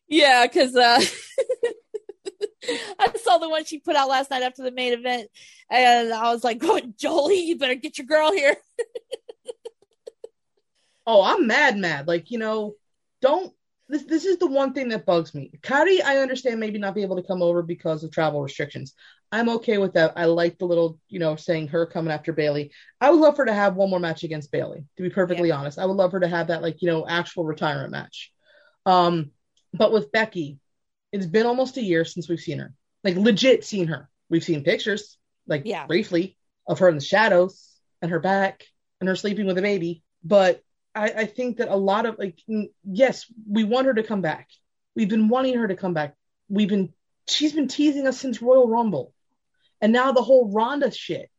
Yeah, 0.09 0.47
because 0.47 0.77
uh, 0.77 1.01
I 2.99 3.13
saw 3.17 3.39
the 3.39 3.49
one 3.49 3.65
she 3.65 3.79
put 3.79 3.97
out 3.97 4.09
last 4.09 4.31
night 4.31 4.43
after 4.43 4.63
the 4.63 4.71
main 4.71 4.93
event, 4.93 5.29
and 5.71 6.13
I 6.13 6.33
was 6.33 6.45
like, 6.45 6.59
"Oh, 6.63 6.81
Jolie, 6.99 7.41
you 7.41 7.59
better 7.59 7.75
get 7.75 7.99
your 7.99 8.07
girl 8.07 8.33
here." 8.33 8.57
Oh, 11.07 11.23
I'm 11.23 11.47
mad, 11.47 11.77
mad. 11.77 12.07
Like, 12.09 12.31
you 12.31 12.39
know, 12.39 12.75
don't 13.23 13.53
this 13.89 14.03
this 14.05 14.25
is 14.25 14.39
the 14.39 14.47
one 14.47 14.73
thing 14.73 14.89
that 14.89 15.07
bugs 15.07 15.35
me. 15.35 15.53
Kairi, 15.63 16.03
I 16.03 16.19
understand 16.19 16.59
maybe 16.59 16.79
not 16.79 16.95
be 16.95 17.03
able 17.03 17.17
to 17.17 17.27
come 17.27 17.43
over 17.43 17.63
because 17.63 18.03
of 18.03 18.11
travel 18.11 18.43
restrictions. 18.43 18.95
I'm 19.31 19.49
okay 19.49 19.79
with 19.79 19.95
that. 19.95 20.13
I 20.17 20.25
like 20.25 20.59
the 20.59 20.67
little, 20.67 20.99
you 21.09 21.19
know, 21.19 21.37
saying 21.37 21.69
her 21.69 21.87
coming 21.87 22.13
after 22.13 22.33
Bayley. 22.33 22.73
I 23.01 23.11
would 23.11 23.21
love 23.21 23.37
her 23.37 23.45
to 23.47 23.53
have 23.53 23.77
one 23.77 23.91
more 23.91 24.01
match 24.01 24.25
against 24.25 24.51
Bayley, 24.51 24.85
to 24.97 25.03
be 25.03 25.11
perfectly 25.11 25.51
honest. 25.51 25.79
I 25.79 25.87
would 25.87 25.97
love 25.97 26.13
her 26.13 26.21
to 26.21 26.29
have 26.29 26.49
that 26.49 26.63
like, 26.63 26.83
you 26.83 26.89
know, 26.89 27.07
actual 27.07 27.45
retirement 27.45 27.91
match. 27.93 28.33
Um, 28.85 29.31
but 29.73 29.93
with 29.93 30.13
Becky, 30.13 30.59
it's 31.13 31.27
been 31.27 31.47
almost 31.47 31.77
a 31.77 31.83
year 31.83 32.05
since 32.05 32.29
we've 32.29 32.41
seen 32.41 32.59
her. 32.59 32.73
Like 33.05 33.17
legit 33.17 33.65
seen 33.65 33.89
her. 33.89 34.09
We've 34.29 34.45
seen 34.45 34.65
pictures, 34.65 35.19
like 35.47 35.63
Yeah. 35.65 35.87
briefly, 35.87 36.37
of 36.67 36.81
her 36.81 36.89
in 36.89 36.97
the 36.97 37.01
shadows 37.01 37.71
and 38.03 38.11
her 38.11 38.21
back 38.21 38.65
and 39.01 39.09
her 39.09 39.17
sleeping 39.17 39.47
with 39.47 39.59
a 39.59 39.63
baby. 39.63 40.03
But 40.25 40.63
I, 40.97 41.05
I 41.05 41.27
think 41.27 41.59
that 41.59 41.69
a 41.69 41.77
lot 41.77 42.07
of 42.07 42.19
like 42.19 42.41
yes, 42.85 43.27
we 43.49 43.65
want 43.65 43.87
her 43.87 43.95
to 43.95 44.03
come 44.03 44.23
back. 44.23 44.49
We've 44.95 45.09
been 45.09 45.29
wanting 45.29 45.59
her 45.59 45.69
to 45.69 45.77
come 45.77 45.95
back. 45.95 46.15
We've 46.49 46.69
been 46.69 46.93
she's 47.29 47.53
been 47.53 47.69
teasing 47.69 48.07
us 48.07 48.19
since 48.19 48.41
Royal 48.41 48.69
Rumble. 48.69 49.13
And 49.81 49.93
now 49.93 50.13
the 50.13 50.23
whole 50.23 50.51
Ronda 50.51 50.91
shit. 50.91 51.31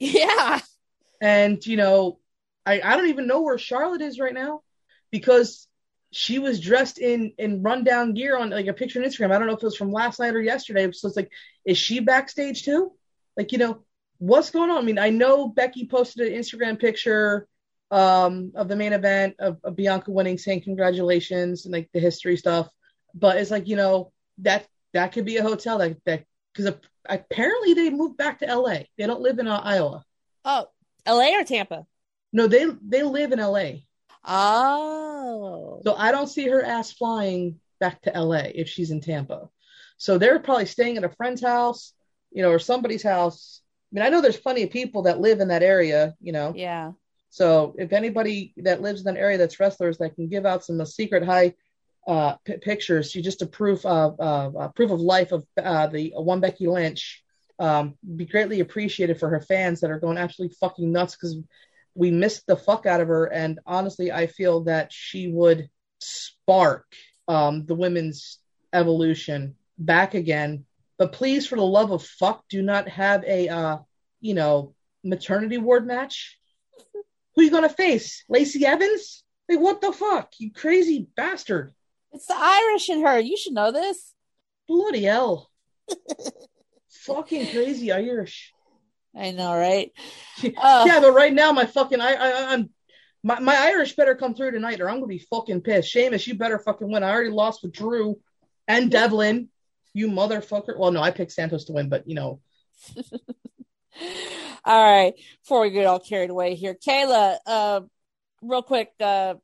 Yeah, 0.00 0.60
And 1.20 1.64
you 1.66 1.76
know, 1.76 2.18
I, 2.66 2.80
I 2.80 2.96
don't 2.96 3.08
even 3.08 3.26
know 3.26 3.42
where 3.42 3.58
Charlotte 3.58 4.02
is 4.02 4.18
right 4.18 4.34
now 4.34 4.62
because 5.10 5.66
she 6.10 6.38
was 6.38 6.60
dressed 6.60 6.98
in 6.98 7.32
in 7.38 7.62
rundown 7.62 8.14
gear 8.14 8.36
on 8.36 8.50
like 8.50 8.66
a 8.66 8.72
picture 8.72 9.00
on 9.00 9.08
Instagram. 9.08 9.32
I 9.32 9.38
don't 9.38 9.46
know 9.46 9.54
if 9.54 9.62
it 9.62 9.66
was 9.66 9.76
from 9.76 9.92
last 9.92 10.18
night 10.20 10.34
or 10.34 10.40
yesterday. 10.40 10.90
So 10.92 11.08
it's 11.08 11.16
like, 11.16 11.30
is 11.64 11.78
she 11.78 12.00
backstage 12.00 12.64
too? 12.64 12.92
Like, 13.36 13.52
you 13.52 13.58
know, 13.58 13.84
what's 14.18 14.50
going 14.50 14.70
on? 14.70 14.78
I 14.78 14.82
mean, 14.82 14.98
I 14.98 15.10
know 15.10 15.48
Becky 15.48 15.86
posted 15.86 16.26
an 16.26 16.38
Instagram 16.38 16.80
picture 16.80 17.46
um, 17.90 18.52
of 18.54 18.68
the 18.68 18.76
main 18.76 18.92
event 18.92 19.36
of, 19.38 19.58
of 19.64 19.76
Bianca 19.76 20.10
winning, 20.10 20.38
saying 20.38 20.62
congratulations 20.62 21.64
and 21.64 21.72
like 21.72 21.88
the 21.92 22.00
history 22.00 22.36
stuff. 22.36 22.68
But 23.14 23.36
it's 23.38 23.50
like 23.50 23.66
you 23.68 23.76
know 23.76 24.12
that 24.38 24.66
that 24.92 25.12
could 25.12 25.24
be 25.24 25.36
a 25.36 25.42
hotel 25.42 25.78
that 25.78 25.96
that 26.04 26.24
because 26.52 26.74
apparently 27.08 27.74
they 27.74 27.90
moved 27.90 28.16
back 28.16 28.40
to 28.40 28.48
L.A. 28.48 28.88
They 28.96 29.06
don't 29.06 29.20
live 29.20 29.38
in 29.38 29.48
uh, 29.48 29.60
Iowa. 29.62 30.04
Oh, 30.44 30.66
L.A. 31.06 31.34
or 31.34 31.44
Tampa? 31.44 31.86
No, 32.32 32.46
they 32.46 32.66
they 32.82 33.02
live 33.02 33.32
in 33.32 33.40
L.A. 33.40 33.86
Oh, 34.24 35.80
So 35.84 35.94
I 35.94 36.12
don't 36.12 36.26
see 36.26 36.48
her 36.48 36.62
ass 36.62 36.92
flying 36.92 37.60
back 37.80 38.02
to 38.02 38.12
LA 38.14 38.42
if 38.54 38.68
she's 38.68 38.90
in 38.90 39.00
Tampa. 39.00 39.48
So 39.96 40.18
they're 40.18 40.38
probably 40.38 40.66
staying 40.66 40.96
at 40.96 41.04
a 41.04 41.08
friend's 41.08 41.42
house, 41.42 41.92
you 42.30 42.42
know, 42.42 42.50
or 42.50 42.58
somebody's 42.58 43.02
house. 43.02 43.62
I 43.90 43.94
mean, 43.94 44.04
I 44.04 44.10
know 44.10 44.20
there's 44.20 44.36
plenty 44.36 44.62
of 44.62 44.70
people 44.70 45.02
that 45.02 45.20
live 45.20 45.40
in 45.40 45.48
that 45.48 45.62
area, 45.62 46.14
you 46.20 46.32
know. 46.32 46.52
yeah. 46.54 46.92
So 47.30 47.74
if 47.78 47.92
anybody 47.92 48.54
that 48.58 48.82
lives 48.82 49.02
in 49.02 49.08
an 49.08 49.16
area 49.16 49.38
that's 49.38 49.60
wrestlers 49.60 49.98
that 49.98 50.14
can 50.14 50.28
give 50.28 50.46
out 50.46 50.64
some 50.64 50.80
uh, 50.80 50.84
secret 50.84 51.24
high 51.24 51.54
uh, 52.06 52.36
p- 52.44 52.56
pictures, 52.56 53.10
she 53.10 53.20
just 53.20 53.42
a 53.42 53.46
proof 53.46 53.84
of 53.84 54.18
uh, 54.18 54.50
uh, 54.58 54.68
proof 54.68 54.90
of 54.90 55.00
life 55.00 55.32
of 55.32 55.44
uh, 55.62 55.86
the 55.88 56.12
one 56.16 56.40
Becky 56.40 56.66
Lynch, 56.66 57.22
um, 57.58 57.94
be 58.16 58.24
greatly 58.24 58.60
appreciated 58.60 59.18
for 59.18 59.28
her 59.28 59.40
fans 59.40 59.80
that 59.80 59.90
are 59.90 60.00
going 60.00 60.16
absolutely 60.16 60.56
fucking 60.60 60.90
nuts 60.90 61.16
because 61.16 61.36
we 61.94 62.10
missed 62.10 62.46
the 62.46 62.56
fuck 62.56 62.86
out 62.86 63.00
of 63.00 63.08
her. 63.08 63.26
And 63.26 63.58
honestly, 63.66 64.12
I 64.12 64.26
feel 64.28 64.64
that 64.64 64.92
she 64.92 65.28
would 65.28 65.68
spark 66.00 66.86
um, 67.26 67.66
the 67.66 67.74
women's 67.74 68.38
evolution 68.72 69.56
back 69.78 70.14
again. 70.14 70.64
But 70.96 71.12
please, 71.12 71.46
for 71.46 71.56
the 71.56 71.62
love 71.62 71.90
of 71.90 72.04
fuck, 72.04 72.44
do 72.48 72.62
not 72.62 72.88
have 72.88 73.24
a 73.24 73.48
uh, 73.48 73.78
you 74.20 74.34
know 74.34 74.74
maternity 75.04 75.58
ward 75.58 75.86
match. 75.86 76.37
Who 77.38 77.44
you 77.44 77.52
gonna 77.52 77.68
face? 77.68 78.24
Lacey 78.28 78.66
Evans? 78.66 79.22
Like 79.48 79.60
what 79.60 79.80
the 79.80 79.92
fuck? 79.92 80.32
You 80.40 80.52
crazy 80.52 81.06
bastard! 81.16 81.72
It's 82.10 82.26
the 82.26 82.34
Irish 82.36 82.88
in 82.88 83.00
her. 83.02 83.20
You 83.20 83.36
should 83.36 83.52
know 83.52 83.70
this. 83.70 84.12
Bloody 84.66 85.04
hell! 85.04 85.48
fucking 86.88 87.46
crazy 87.52 87.92
Irish. 87.92 88.52
I 89.16 89.30
know, 89.30 89.54
right? 89.54 89.92
Uh, 90.56 90.84
yeah, 90.86 90.98
but 91.00 91.12
right 91.12 91.32
now 91.32 91.52
my 91.52 91.66
fucking 91.66 92.00
I, 92.00 92.14
I 92.14 92.52
I'm 92.54 92.70
my, 93.22 93.38
my 93.38 93.56
Irish 93.56 93.94
better 93.94 94.16
come 94.16 94.34
through 94.34 94.50
tonight 94.50 94.80
or 94.80 94.90
I'm 94.90 94.96
gonna 94.96 95.06
be 95.06 95.24
fucking 95.30 95.60
pissed. 95.60 95.90
Sheamus, 95.90 96.26
you 96.26 96.34
better 96.34 96.58
fucking 96.58 96.90
win. 96.90 97.04
I 97.04 97.10
already 97.10 97.30
lost 97.30 97.62
with 97.62 97.72
Drew 97.72 98.18
and 98.66 98.90
Devlin. 98.90 99.48
You 99.94 100.08
motherfucker. 100.08 100.76
Well, 100.76 100.90
no, 100.90 101.00
I 101.00 101.12
picked 101.12 101.30
Santos 101.30 101.66
to 101.66 101.72
win, 101.72 101.88
but 101.88 102.08
you 102.08 102.16
know, 102.16 102.40
All 104.68 104.84
right. 104.84 105.14
Before 105.42 105.62
we 105.62 105.70
get 105.70 105.86
all 105.86 105.98
carried 105.98 106.28
away 106.28 106.54
here, 106.54 106.74
Kayla, 106.74 107.38
uh, 107.46 107.80
real 108.42 108.60
quick, 108.60 108.92
uh, 109.00 109.36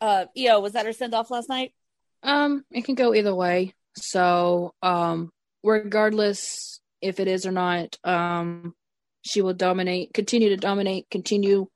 uh, 0.00 0.24
Io, 0.38 0.60
was 0.60 0.72
that 0.72 0.86
her 0.86 0.94
send 0.94 1.14
off 1.14 1.30
last 1.30 1.50
night? 1.50 1.74
Um, 2.22 2.64
it 2.70 2.86
can 2.86 2.94
go 2.94 3.14
either 3.14 3.34
way. 3.34 3.74
So, 3.94 4.72
um, 4.82 5.32
regardless 5.62 6.80
if 7.02 7.20
it 7.20 7.28
is 7.28 7.44
or 7.44 7.52
not, 7.52 7.98
um, 8.04 8.74
she 9.20 9.42
will 9.42 9.52
dominate, 9.52 10.14
continue 10.14 10.48
to 10.48 10.56
dominate, 10.56 11.10
continue, 11.10 11.66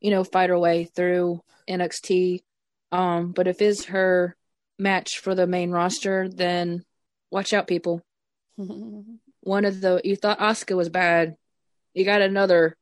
you 0.00 0.10
know, 0.12 0.22
fight 0.22 0.50
her 0.50 0.58
way 0.58 0.84
through 0.84 1.40
NXT. 1.68 2.44
Um, 2.92 3.32
but 3.32 3.48
if 3.48 3.60
it's 3.60 3.86
her 3.86 4.36
match 4.78 5.18
for 5.18 5.34
the 5.34 5.48
main 5.48 5.72
roster, 5.72 6.28
then 6.28 6.84
watch 7.28 7.52
out, 7.52 7.66
people. 7.66 8.02
One 8.56 9.64
of 9.64 9.80
the 9.80 10.00
you 10.04 10.14
thought 10.14 10.38
Asuka 10.38 10.76
was 10.76 10.88
bad, 10.88 11.34
you 11.94 12.04
got 12.04 12.22
another 12.22 12.76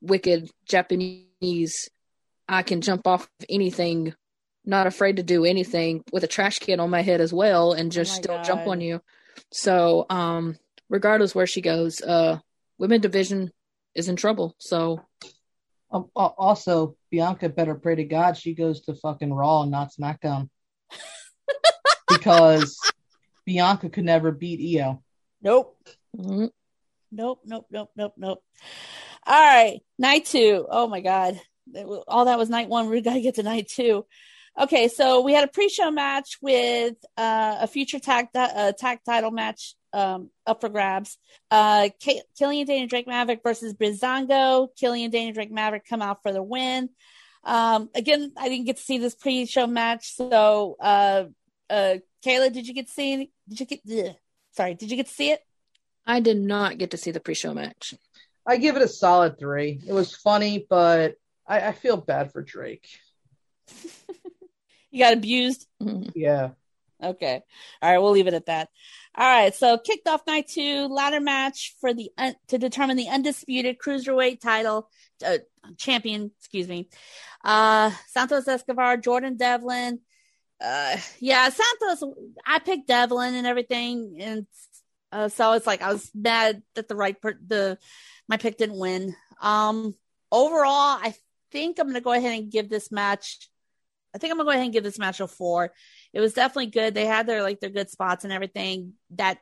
wicked 0.00 0.50
Japanese. 0.66 1.88
I 2.48 2.62
can 2.62 2.80
jump 2.80 3.06
off 3.06 3.22
of 3.22 3.46
anything, 3.48 4.14
not 4.64 4.86
afraid 4.86 5.16
to 5.16 5.22
do 5.22 5.44
anything 5.44 6.04
with 6.12 6.24
a 6.24 6.28
trash 6.28 6.58
can 6.58 6.80
on 6.80 6.90
my 6.90 7.02
head 7.02 7.20
as 7.20 7.32
well, 7.32 7.72
and 7.72 7.90
just 7.92 8.12
my 8.12 8.16
still 8.16 8.42
jump 8.42 8.66
on 8.66 8.80
you. 8.80 9.00
So, 9.50 10.06
um, 10.10 10.56
regardless 10.88 11.34
where 11.34 11.46
she 11.46 11.60
goes, 11.60 12.00
uh, 12.00 12.38
women 12.78 13.00
division 13.00 13.50
is 13.94 14.08
in 14.08 14.16
trouble. 14.16 14.54
So, 14.58 15.00
Um, 15.90 16.10
also, 16.14 16.96
Bianca 17.10 17.48
better 17.48 17.76
pray 17.76 17.94
to 17.94 18.04
God 18.04 18.36
she 18.36 18.54
goes 18.54 18.80
to 18.82 18.94
fucking 18.96 19.32
Raw 19.32 19.62
and 19.62 19.70
not 19.70 19.92
SmackDown. 19.92 20.48
because 22.08 22.78
Bianca 23.44 23.88
could 23.88 24.04
never 24.04 24.32
beat 24.32 24.78
Io. 24.78 25.02
Nope. 25.42 25.78
mm, 26.16 26.50
Nope. 27.14 27.40
Nope. 27.44 27.66
Nope. 27.70 27.90
Nope. 27.96 28.14
Nope. 28.16 28.42
All 29.26 29.40
right. 29.40 29.80
Night 29.98 30.24
two. 30.26 30.66
Oh 30.68 30.86
my 30.88 31.00
God. 31.00 31.40
All 32.08 32.26
that 32.26 32.38
was 32.38 32.50
night 32.50 32.68
one. 32.68 32.90
We 32.90 33.00
got 33.00 33.14
to 33.14 33.20
get 33.20 33.36
to 33.36 33.42
night 33.42 33.68
two. 33.68 34.04
Okay. 34.58 34.88
So 34.88 35.22
we 35.22 35.32
had 35.32 35.44
a 35.44 35.48
pre 35.48 35.68
show 35.68 35.90
match 35.90 36.38
with 36.42 36.96
uh, 37.16 37.58
a 37.60 37.66
future 37.66 37.98
tag, 37.98 38.26
uh, 38.34 38.72
tag 38.72 38.98
title 39.06 39.30
match 39.30 39.74
um, 39.92 40.30
up 40.46 40.60
for 40.60 40.68
grabs. 40.68 41.16
Uh, 41.50 41.88
K- 42.00 42.22
Killian 42.36 42.88
Drake 42.88 43.06
Maverick 43.06 43.40
versus 43.42 43.72
Breezango. 43.74 44.68
Killian 44.76 45.10
Dain 45.10 45.32
Drake 45.32 45.52
Maverick 45.52 45.86
come 45.88 46.02
out 46.02 46.22
for 46.22 46.32
the 46.32 46.42
win. 46.42 46.90
Um, 47.44 47.90
again, 47.94 48.32
I 48.36 48.48
didn't 48.48 48.66
get 48.66 48.78
to 48.78 48.82
see 48.82 48.98
this 48.98 49.14
pre 49.14 49.46
show 49.46 49.66
match. 49.66 50.14
So, 50.16 50.76
uh, 50.80 51.24
uh, 51.70 51.96
Kayla, 52.24 52.52
did 52.52 52.66
you 52.66 52.74
get 52.74 52.88
to 52.88 52.92
see? 52.92 53.30
Did 53.48 53.60
you 53.60 53.66
get, 53.66 53.80
ugh, 54.08 54.16
sorry, 54.52 54.74
did 54.74 54.90
you 54.90 54.96
get 54.96 55.06
to 55.06 55.12
see 55.14 55.30
it? 55.30 55.40
I 56.06 56.20
did 56.20 56.38
not 56.38 56.78
get 56.78 56.90
to 56.92 56.96
see 56.96 57.10
the 57.10 57.20
pre-show 57.20 57.54
match. 57.54 57.94
I 58.46 58.58
give 58.58 58.76
it 58.76 58.82
a 58.82 58.88
solid 58.88 59.38
three. 59.38 59.80
It 59.86 59.92
was 59.92 60.14
funny, 60.14 60.66
but 60.68 61.14
I, 61.46 61.68
I 61.68 61.72
feel 61.72 61.96
bad 61.96 62.32
for 62.32 62.42
Drake. 62.42 62.88
You 64.90 65.00
got 65.00 65.14
abused? 65.14 65.66
Mm. 65.82 66.12
Yeah. 66.14 66.50
Okay. 67.02 67.42
All 67.82 67.90
right, 67.90 67.98
we'll 67.98 68.12
leave 68.12 68.28
it 68.28 68.34
at 68.34 68.46
that. 68.46 68.68
All 69.16 69.28
right, 69.28 69.52
so 69.52 69.76
kicked 69.76 70.06
off 70.06 70.24
night 70.24 70.46
two, 70.46 70.86
ladder 70.86 71.18
match 71.18 71.74
for 71.80 71.92
the 71.92 72.10
un- 72.16 72.36
to 72.46 72.58
determine 72.58 72.96
the 72.96 73.08
undisputed 73.08 73.78
cruiserweight 73.78 74.40
title 74.40 74.88
uh, 75.26 75.38
champion. 75.78 76.30
Excuse 76.38 76.68
me. 76.68 76.88
Uh, 77.44 77.90
Santos 78.06 78.46
Escobar, 78.46 78.96
Jordan 78.96 79.36
Devlin. 79.36 79.98
Uh, 80.60 80.96
yeah, 81.18 81.48
Santos. 81.48 82.04
I 82.46 82.60
picked 82.60 82.86
Devlin 82.86 83.34
and 83.34 83.48
everything, 83.48 84.18
and 84.20 84.46
uh, 85.14 85.28
so 85.28 85.52
it's 85.52 85.66
like 85.66 85.82
I 85.82 85.92
was 85.92 86.10
mad 86.14 86.62
that 86.74 86.88
the 86.88 86.96
right 86.96 87.20
per- 87.20 87.38
the 87.46 87.78
my 88.28 88.36
pick 88.36 88.58
didn't 88.58 88.78
win. 88.78 89.14
Um, 89.40 89.94
overall, 90.32 90.98
I 91.00 91.14
think 91.52 91.78
I'm 91.78 91.86
gonna 91.86 92.00
go 92.00 92.12
ahead 92.12 92.38
and 92.38 92.50
give 92.50 92.68
this 92.68 92.90
match. 92.90 93.48
I 94.14 94.18
think 94.18 94.30
I'm 94.30 94.38
gonna 94.38 94.46
go 94.46 94.52
ahead 94.52 94.64
and 94.64 94.72
give 94.72 94.84
this 94.84 94.98
match 94.98 95.20
a 95.20 95.26
four 95.28 95.72
it 96.14 96.20
was 96.20 96.32
definitely 96.32 96.66
good. 96.66 96.94
They 96.94 97.06
had 97.06 97.26
their 97.26 97.42
like 97.42 97.60
their 97.60 97.70
good 97.70 97.90
spots 97.90 98.22
and 98.24 98.32
everything. 98.32 98.92
That 99.16 99.38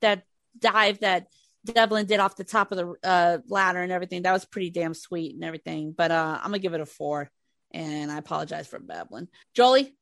that 0.00 0.22
dive 0.58 1.00
that 1.00 1.26
Devlin 1.66 2.06
did 2.06 2.18
off 2.18 2.36
the 2.36 2.44
top 2.44 2.72
of 2.72 2.78
the 2.78 3.08
uh, 3.08 3.38
ladder 3.46 3.80
and 3.80 3.92
everything 3.92 4.22
that 4.22 4.32
was 4.32 4.46
pretty 4.46 4.70
damn 4.70 4.94
sweet 4.94 5.34
and 5.34 5.44
everything. 5.44 5.94
But 5.96 6.10
uh, 6.10 6.38
I'm 6.38 6.48
gonna 6.50 6.60
give 6.60 6.72
it 6.72 6.80
a 6.80 6.86
four, 6.86 7.30
and 7.72 8.10
I 8.10 8.16
apologize 8.16 8.66
for 8.66 8.78
babbling. 8.78 9.28
Jolie, 9.54 9.94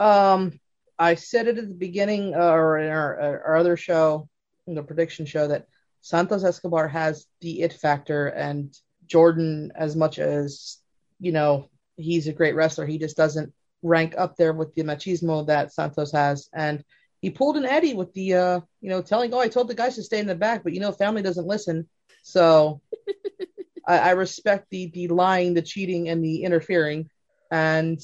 Um, 0.00 0.58
I 1.00 1.14
said 1.14 1.48
it 1.48 1.56
at 1.56 1.66
the 1.66 1.74
beginning, 1.74 2.34
uh, 2.34 2.52
or 2.52 2.78
in 2.78 2.90
our, 2.90 3.18
our 3.46 3.56
other 3.56 3.74
show, 3.74 4.28
in 4.66 4.74
the 4.74 4.82
prediction 4.82 5.24
show, 5.24 5.48
that 5.48 5.66
Santos 6.02 6.44
Escobar 6.44 6.88
has 6.88 7.26
the 7.40 7.62
it 7.62 7.72
factor, 7.72 8.26
and 8.28 8.76
Jordan, 9.06 9.72
as 9.74 9.96
much 9.96 10.18
as 10.18 10.76
you 11.18 11.32
know, 11.32 11.70
he's 11.96 12.28
a 12.28 12.34
great 12.34 12.54
wrestler, 12.54 12.84
he 12.84 12.98
just 12.98 13.16
doesn't 13.16 13.52
rank 13.82 14.14
up 14.18 14.36
there 14.36 14.52
with 14.52 14.74
the 14.74 14.82
machismo 14.82 15.46
that 15.46 15.72
Santos 15.72 16.12
has, 16.12 16.50
and 16.52 16.84
he 17.22 17.30
pulled 17.30 17.56
an 17.56 17.64
Eddie 17.64 17.94
with 17.94 18.12
the, 18.12 18.34
uh, 18.34 18.60
you 18.82 18.90
know, 18.90 19.00
telling, 19.00 19.32
"Oh, 19.32 19.38
I 19.38 19.48
told 19.48 19.68
the 19.68 19.74
guys 19.74 19.94
to 19.94 20.02
stay 20.02 20.18
in 20.18 20.26
the 20.26 20.34
back, 20.34 20.62
but 20.62 20.74
you 20.74 20.80
know, 20.80 20.92
family 20.92 21.22
doesn't 21.22 21.46
listen." 21.46 21.88
So, 22.22 22.82
I, 23.86 23.98
I 23.98 24.10
respect 24.10 24.66
the 24.68 24.90
the 24.90 25.08
lying, 25.08 25.54
the 25.54 25.62
cheating, 25.62 26.10
and 26.10 26.22
the 26.22 26.42
interfering, 26.42 27.08
and 27.50 27.98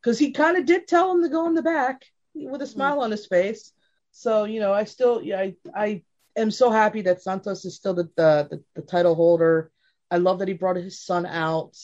because 0.00 0.18
he 0.18 0.32
kind 0.32 0.56
of 0.56 0.66
did 0.66 0.88
tell 0.88 1.12
him 1.12 1.22
to 1.22 1.28
go 1.28 1.46
in 1.46 1.54
the 1.54 1.62
back 1.62 2.02
with 2.34 2.62
a 2.62 2.66
smile 2.66 3.00
on 3.00 3.10
his 3.10 3.26
face. 3.26 3.72
So 4.12 4.44
you 4.44 4.60
know, 4.60 4.72
I 4.72 4.84
still, 4.84 5.22
yeah, 5.22 5.40
I, 5.40 5.54
I 5.74 6.02
am 6.36 6.50
so 6.50 6.70
happy 6.70 7.02
that 7.02 7.22
Santos 7.22 7.64
is 7.64 7.76
still 7.76 7.94
the, 7.94 8.04
the 8.16 8.48
the 8.50 8.62
the 8.76 8.82
title 8.82 9.14
holder. 9.14 9.70
I 10.10 10.18
love 10.18 10.38
that 10.38 10.48
he 10.48 10.54
brought 10.54 10.76
his 10.76 11.00
son 11.00 11.26
out 11.26 11.74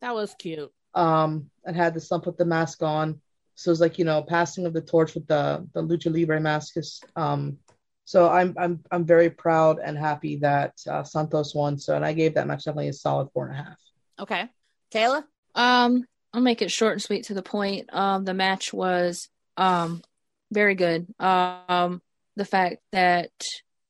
that 0.00 0.14
was 0.14 0.34
cute. 0.38 0.72
um, 0.94 1.50
and 1.64 1.76
had 1.76 1.94
the 1.94 2.00
son 2.00 2.20
put 2.20 2.36
the 2.36 2.44
mask 2.44 2.82
on. 2.82 3.20
So 3.54 3.70
it's 3.70 3.80
like 3.80 3.98
you 3.98 4.04
know, 4.04 4.22
passing 4.22 4.66
of 4.66 4.72
the 4.72 4.80
torch 4.80 5.14
with 5.14 5.26
the 5.28 5.68
the 5.74 5.82
lucha 5.82 6.12
libre 6.12 6.40
mask 6.40 6.76
is. 6.76 7.00
Um, 7.14 7.58
so 8.04 8.28
I'm 8.28 8.54
I'm 8.58 8.80
I'm 8.90 9.04
very 9.04 9.30
proud 9.30 9.78
and 9.78 9.96
happy 9.96 10.36
that 10.38 10.74
uh, 10.90 11.04
Santos 11.04 11.54
won. 11.54 11.78
So 11.78 11.94
and 11.94 12.04
I 12.04 12.12
gave 12.14 12.34
that 12.34 12.46
match 12.48 12.64
definitely 12.64 12.88
a 12.88 12.92
solid 12.92 13.28
four 13.32 13.46
and 13.46 13.54
a 13.54 13.62
half. 13.62 13.78
Okay, 14.18 14.48
Kayla. 14.92 15.24
Um, 15.54 16.04
I'll 16.32 16.40
make 16.40 16.62
it 16.62 16.70
short 16.72 16.94
and 16.94 17.02
sweet 17.02 17.26
to 17.26 17.34
the 17.34 17.42
point. 17.42 17.94
Um, 17.94 18.24
the 18.24 18.34
match 18.34 18.72
was 18.72 19.28
um 19.62 20.02
very 20.50 20.74
good. 20.74 21.06
Um, 21.18 22.02
the 22.36 22.44
fact 22.44 22.76
that 22.92 23.30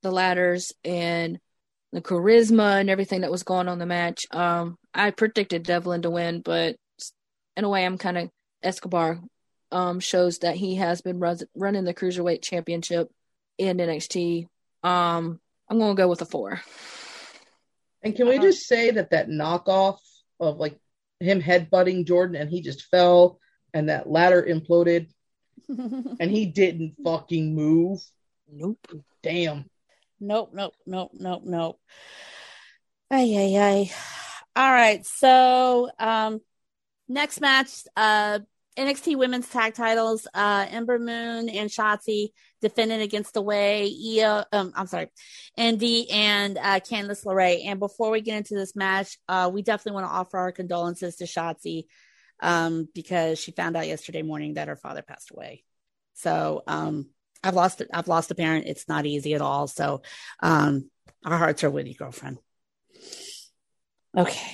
the 0.02 0.10
ladders 0.12 0.72
and 0.84 1.38
the 1.92 2.00
charisma 2.00 2.80
and 2.80 2.88
everything 2.88 3.22
that 3.22 3.30
was 3.30 3.42
going 3.42 3.68
on 3.68 3.74
in 3.74 3.78
the 3.78 3.86
match. 3.86 4.20
Um, 4.30 4.76
I 4.94 5.10
predicted 5.10 5.64
Devlin 5.64 6.02
to 6.02 6.10
win, 6.10 6.40
but 6.40 6.76
in 7.56 7.64
a 7.64 7.68
way, 7.68 7.84
I'm 7.84 7.98
kind 7.98 8.16
of 8.18 8.30
Escobar. 8.62 9.20
Um, 9.72 10.00
shows 10.00 10.38
that 10.38 10.54
he 10.56 10.74
has 10.76 11.00
been 11.00 11.18
run, 11.18 11.38
running 11.56 11.84
the 11.84 11.94
cruiserweight 11.94 12.42
championship 12.42 13.10
in 13.58 13.78
NXT. 13.78 14.46
Um, 14.82 15.40
I'm 15.68 15.78
gonna 15.78 15.94
go 15.94 16.08
with 16.08 16.20
a 16.22 16.26
four. 16.26 16.60
And 18.02 18.14
can 18.14 18.28
we 18.28 18.36
Uh-huh. 18.36 18.48
just 18.48 18.66
say 18.66 18.90
that 18.90 19.10
that 19.10 19.28
knockoff 19.28 19.98
of 20.38 20.58
like 20.58 20.78
him 21.20 21.40
headbutting 21.40 22.06
Jordan 22.06 22.36
and 22.36 22.50
he 22.50 22.60
just 22.60 22.82
fell 22.86 23.38
and 23.72 23.88
that 23.88 24.08
ladder 24.10 24.42
imploded 24.42 25.08
and 25.68 26.30
he 26.30 26.46
didn't 26.46 26.96
fucking 27.04 27.54
move. 27.54 28.00
Nope. 28.50 28.86
Damn. 29.22 29.66
Nope, 30.20 30.50
nope, 30.52 30.74
nope, 30.86 31.10
nope, 31.14 31.42
nope. 31.44 31.80
Ay, 33.10 33.34
ay, 33.36 33.56
ay. 33.56 33.90
All 34.54 34.72
right. 34.72 35.04
So, 35.04 35.90
um, 35.98 36.40
next 37.08 37.40
match, 37.40 37.84
uh, 37.96 38.40
NXT 38.76 39.16
women's 39.16 39.48
tag 39.48 39.74
titles, 39.74 40.26
uh, 40.32 40.66
Ember 40.70 40.98
Moon 40.98 41.48
and 41.48 41.68
Shotzi 41.68 42.28
defending 42.62 43.02
against 43.02 43.34
the 43.34 43.42
way, 43.42 43.92
Io, 43.92 44.44
um, 44.52 44.72
I'm 44.74 44.86
sorry, 44.86 45.08
Indi 45.56 46.10
and, 46.10 46.56
uh, 46.56 46.80
Candice 46.80 47.24
LeRae. 47.24 47.66
And 47.66 47.78
before 47.78 48.10
we 48.10 48.22
get 48.22 48.38
into 48.38 48.54
this 48.54 48.74
match, 48.74 49.18
uh, 49.28 49.50
we 49.52 49.62
definitely 49.62 50.00
want 50.00 50.10
to 50.10 50.16
offer 50.16 50.38
our 50.38 50.52
condolences 50.52 51.16
to 51.16 51.24
Shotzi, 51.24 51.84
um, 52.42 52.88
because 52.94 53.38
she 53.38 53.52
found 53.52 53.76
out 53.76 53.86
yesterday 53.86 54.22
morning 54.22 54.54
that 54.54 54.68
her 54.68 54.76
father 54.76 55.00
passed 55.00 55.30
away. 55.30 55.64
So, 56.14 56.62
um, 56.66 57.08
I've 57.42 57.54
lost 57.54 57.82
I've 57.92 58.08
lost 58.08 58.30
a 58.30 58.34
parent. 58.34 58.66
It's 58.66 58.88
not 58.88 59.06
easy 59.06 59.34
at 59.34 59.40
all. 59.40 59.66
So, 59.66 60.02
um, 60.40 60.90
our 61.24 61.38
hearts 61.38 61.64
are 61.64 61.70
with 61.70 61.86
you, 61.86 61.94
girlfriend. 61.94 62.38
Okay. 64.16 64.52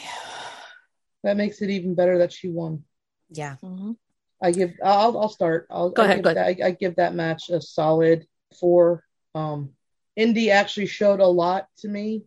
That 1.24 1.36
makes 1.36 1.60
it 1.62 1.70
even 1.70 1.94
better 1.94 2.18
that 2.18 2.32
she 2.32 2.48
won. 2.48 2.84
Yeah. 3.30 3.56
hmm 3.56 3.92
I 4.40 4.52
give. 4.52 4.72
I'll. 4.84 5.18
I'll 5.18 5.28
start. 5.28 5.66
I'll 5.68 5.90
Go 5.90 6.02
I 6.02 6.04
ahead, 6.04 6.16
Give 6.18 6.24
go 6.24 6.34
that, 6.34 6.46
I, 6.46 6.66
I 6.66 6.70
give 6.70 6.96
that 6.96 7.14
match 7.14 7.50
a 7.50 7.60
solid 7.60 8.24
four. 8.60 9.02
Um, 9.34 9.70
Indi 10.14 10.50
actually 10.50 10.86
showed 10.86 11.20
a 11.20 11.26
lot 11.26 11.66
to 11.78 11.88
me. 11.88 12.22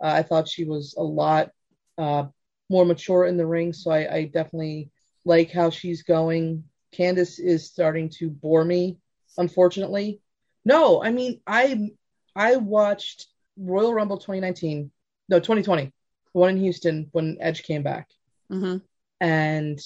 Uh, 0.00 0.08
I 0.08 0.22
thought 0.22 0.48
she 0.48 0.64
was 0.64 0.94
a 0.96 1.02
lot 1.02 1.50
uh, 1.98 2.26
more 2.70 2.84
mature 2.84 3.26
in 3.26 3.36
the 3.36 3.46
ring, 3.46 3.72
so 3.72 3.90
I, 3.90 4.14
I 4.14 4.24
definitely 4.24 4.90
like 5.26 5.50
how 5.50 5.68
she's 5.68 6.02
going. 6.02 6.64
Candice 6.96 7.38
is 7.38 7.66
starting 7.66 8.08
to 8.18 8.30
bore 8.30 8.64
me, 8.64 8.96
unfortunately. 9.36 10.22
No, 10.64 11.02
I 11.02 11.10
mean 11.10 11.40
I 11.46 11.90
I 12.34 12.56
watched 12.56 13.26
Royal 13.58 13.92
Rumble 13.92 14.16
2019, 14.16 14.90
no 15.28 15.38
2020, 15.38 15.84
the 15.84 15.92
one 16.32 16.50
in 16.50 16.56
Houston 16.56 17.08
when 17.12 17.36
Edge 17.40 17.62
came 17.64 17.82
back. 17.82 18.08
Hmm 18.48 18.78
and 19.20 19.80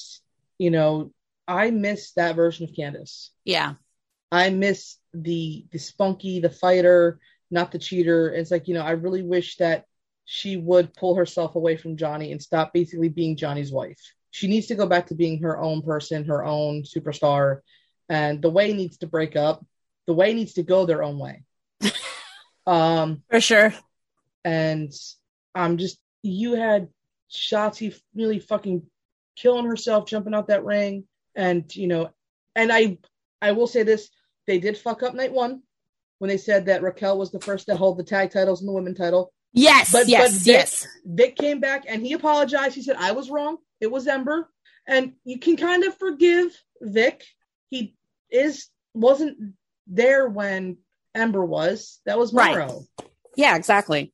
you 0.59 0.71
know 0.71 1.13
i 1.47 1.71
miss 1.71 2.13
that 2.13 2.37
version 2.37 2.65
of 2.65 2.75
candice. 2.75 3.31
Yeah. 3.45 3.75
i 4.33 4.51
miss 4.51 4.97
the 5.15 5.67
the 5.71 5.79
spunky 5.79 6.41
the 6.41 6.51
fighter 6.51 7.19
not 7.53 7.73
the 7.73 7.81
cheater. 7.81 8.33
It's 8.33 8.53
like 8.53 8.69
you 8.69 8.75
know 8.75 8.83
i 8.83 8.93
really 8.93 9.23
wish 9.23 9.57
that 9.57 9.85
she 10.25 10.57
would 10.57 10.95
pull 10.95 11.17
herself 11.17 11.57
away 11.57 11.77
from 11.77 11.97
johnny 11.97 12.31
and 12.33 12.41
stop 12.41 12.73
basically 12.73 13.09
being 13.09 13.37
johnny's 13.37 13.73
wife 13.73 14.15
she 14.31 14.47
needs 14.49 14.67
to 14.69 14.75
go 14.75 14.87
back 14.87 15.07
to 15.09 15.15
being 15.15 15.43
her 15.43 15.59
own 15.59 15.83
person 15.83 16.25
her 16.27 16.45
own 16.45 16.83
superstar 16.83 17.61
and 18.09 18.41
the 18.43 18.51
way 18.51 18.73
needs 18.73 18.99
to 18.99 19.07
break 19.07 19.37
up 19.37 19.65
the 20.07 20.15
way 20.15 20.33
needs 20.35 20.55
to 20.55 20.63
go 20.63 20.87
their 20.87 21.03
own 21.03 21.19
way 21.19 21.43
um 22.67 23.23
For 23.31 23.41
sure. 23.41 23.75
and 24.45 24.93
I'm 25.55 25.79
just 25.79 25.99
you 26.23 26.55
had 26.55 26.89
Shotzi 27.33 27.99
really 28.15 28.39
fucking 28.39 28.83
killing 29.37 29.65
herself 29.67 30.07
jumping 30.07 30.35
out 30.35 30.49
that 30.49 30.65
ring 30.65 31.05
and 31.35 31.75
you 31.75 31.87
know 31.87 32.11
and 32.55 32.73
I 32.73 32.99
I 33.41 33.53
will 33.53 33.67
say 33.67 33.83
this 33.83 34.11
they 34.47 34.59
did 34.59 34.77
fuck 34.77 35.03
up 35.03 35.15
night 35.15 35.33
1 35.33 35.63
when 36.19 36.29
they 36.29 36.37
said 36.37 36.67
that 36.67 36.83
Raquel 36.83 37.17
was 37.19 37.31
the 37.31 37.41
first 37.41 37.67
to 37.67 37.77
hold 37.77 37.97
the 37.99 38.05
tag 38.05 38.31
titles 38.31 38.61
and 38.61 38.69
the 38.69 38.73
women 38.73 38.95
title 38.95 39.33
Yes. 39.53 39.91
But- 39.91 40.07
yes. 40.07 40.39
but 40.39 40.47
yes. 40.47 40.87
Vic 41.05 41.35
came 41.37 41.59
back 41.61 41.85
and 41.89 42.05
he 42.07 42.13
apologized 42.13 42.75
he 42.75 42.83
said 42.83 42.97
I 42.99 43.13
was 43.13 43.31
wrong 43.31 43.57
it 43.81 43.91
was 43.91 44.07
Ember 44.07 44.49
and 44.87 45.13
you 45.25 45.39
can 45.39 45.57
kind 45.57 45.85
of 45.85 45.97
forgive 45.97 46.57
Vic 46.81 47.25
he 47.71 47.95
is 48.31 48.69
wasn't 48.95 49.55
there 49.87 50.29
when 50.29 50.77
Ember 51.15 51.45
was 51.45 52.01
that 52.07 52.19
was 52.19 52.33
Right. 52.33 52.57
Mauro 52.57 52.83
Yeah. 53.37 53.57
Exactly. 53.57 54.13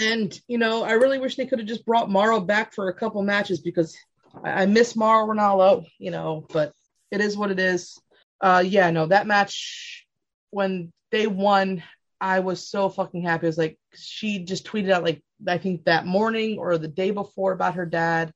And 0.00 0.38
you 0.48 0.58
know, 0.58 0.82
I 0.82 0.92
really 0.92 1.18
wish 1.18 1.36
they 1.36 1.46
could 1.46 1.58
have 1.58 1.68
just 1.68 1.84
brought 1.84 2.10
Mauro 2.10 2.40
back 2.40 2.72
for 2.72 2.88
a 2.88 2.94
couple 2.94 3.22
matches 3.22 3.60
because 3.60 3.96
I, 4.44 4.62
I 4.62 4.66
miss 4.66 4.96
Mauro 4.96 5.26
Ranallo, 5.26 5.86
you 5.98 6.10
know, 6.10 6.46
but 6.52 6.72
it 7.10 7.20
is 7.20 7.36
what 7.36 7.50
it 7.50 7.58
is. 7.58 7.98
Uh 8.40 8.62
yeah, 8.66 8.90
no, 8.90 9.06
that 9.06 9.26
match 9.26 10.06
when 10.50 10.92
they 11.10 11.26
won, 11.26 11.82
I 12.20 12.40
was 12.40 12.68
so 12.68 12.88
fucking 12.88 13.22
happy. 13.22 13.46
It 13.46 13.48
was 13.48 13.58
like 13.58 13.78
she 13.94 14.44
just 14.44 14.66
tweeted 14.66 14.90
out 14.90 15.04
like 15.04 15.22
I 15.46 15.58
think 15.58 15.84
that 15.84 16.06
morning 16.06 16.58
or 16.58 16.76
the 16.78 16.88
day 16.88 17.10
before 17.10 17.52
about 17.52 17.74
her 17.74 17.86
dad. 17.86 18.32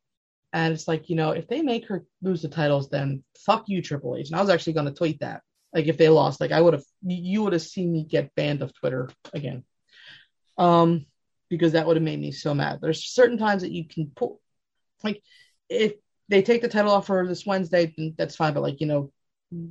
And 0.54 0.72
it's 0.72 0.88
like, 0.88 1.10
you 1.10 1.16
know, 1.16 1.32
if 1.32 1.48
they 1.48 1.60
make 1.60 1.88
her 1.88 2.04
lose 2.22 2.40
the 2.40 2.48
titles, 2.48 2.88
then 2.88 3.24
fuck 3.44 3.64
you, 3.66 3.82
Triple 3.82 4.16
H. 4.16 4.28
And 4.28 4.36
I 4.36 4.40
was 4.40 4.50
actually 4.50 4.74
gonna 4.74 4.94
tweet 4.94 5.20
that. 5.20 5.42
Like 5.74 5.88
if 5.88 5.98
they 5.98 6.08
lost, 6.08 6.40
like 6.40 6.52
I 6.52 6.60
would 6.60 6.74
have 6.74 6.84
you 7.02 7.42
would 7.42 7.52
have 7.52 7.62
seen 7.62 7.92
me 7.92 8.04
get 8.04 8.34
banned 8.36 8.62
of 8.62 8.72
Twitter 8.72 9.10
again. 9.32 9.64
Um 10.56 11.06
because 11.50 11.72
that 11.72 11.86
would 11.86 11.96
have 11.96 12.04
made 12.04 12.20
me 12.20 12.32
so 12.32 12.54
mad. 12.54 12.78
There's 12.80 13.04
certain 13.04 13.36
times 13.36 13.62
that 13.62 13.70
you 13.70 13.86
can 13.86 14.10
pull, 14.14 14.40
like, 15.02 15.22
if 15.68 15.92
they 16.28 16.42
take 16.42 16.62
the 16.62 16.68
title 16.68 16.92
off 16.92 17.08
her 17.08 17.26
this 17.26 17.44
Wednesday, 17.44 17.92
then 17.96 18.14
that's 18.16 18.36
fine. 18.36 18.54
But 18.54 18.62
like, 18.62 18.80
you 18.80 18.86
know, 18.86 19.12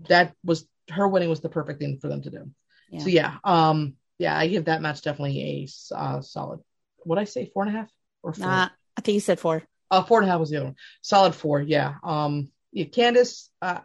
that 0.07 0.34
was 0.43 0.67
her 0.89 1.07
winning 1.07 1.29
was 1.29 1.41
the 1.41 1.49
perfect 1.49 1.79
thing 1.79 1.97
for 1.99 2.09
them 2.09 2.21
to 2.23 2.29
do. 2.29 2.51
Yeah. 2.89 2.99
So 2.99 3.07
yeah, 3.07 3.38
um, 3.43 3.95
yeah, 4.19 4.38
I 4.38 4.47
give 4.47 4.65
that 4.65 4.81
match 4.81 5.01
definitely 5.01 5.67
a 5.91 5.95
uh, 5.95 6.21
solid. 6.21 6.59
What 6.99 7.17
I 7.17 7.23
say, 7.23 7.49
four 7.53 7.63
and 7.63 7.75
a 7.75 7.79
half 7.79 7.89
or 8.21 8.34
four? 8.34 8.45
Nah, 8.45 8.69
I 8.97 9.01
think 9.01 9.15
you 9.15 9.19
said 9.19 9.39
four. 9.39 9.63
Uh, 9.93 10.03
four 10.03 10.19
and 10.19 10.27
a 10.27 10.31
half 10.31 10.39
was 10.39 10.49
the 10.49 10.57
other 10.57 10.65
one. 10.65 10.75
Solid 11.03 11.35
four, 11.35 11.61
yeah. 11.61 11.95
Um, 12.03 12.49
yeah, 12.71 12.85
Candice, 12.85 13.49
uh, 13.61 13.81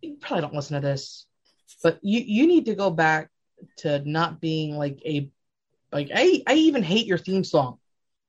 you 0.00 0.16
probably 0.20 0.42
don't 0.42 0.54
listen 0.54 0.80
to 0.80 0.86
this, 0.86 1.26
but 1.82 1.98
you 2.00 2.20
you 2.20 2.46
need 2.46 2.66
to 2.66 2.76
go 2.76 2.90
back 2.90 3.28
to 3.78 4.08
not 4.08 4.40
being 4.40 4.76
like 4.76 5.02
a 5.04 5.28
like 5.90 6.10
I 6.14 6.44
I 6.46 6.54
even 6.54 6.84
hate 6.84 7.06
your 7.06 7.18
theme 7.18 7.42
song. 7.42 7.78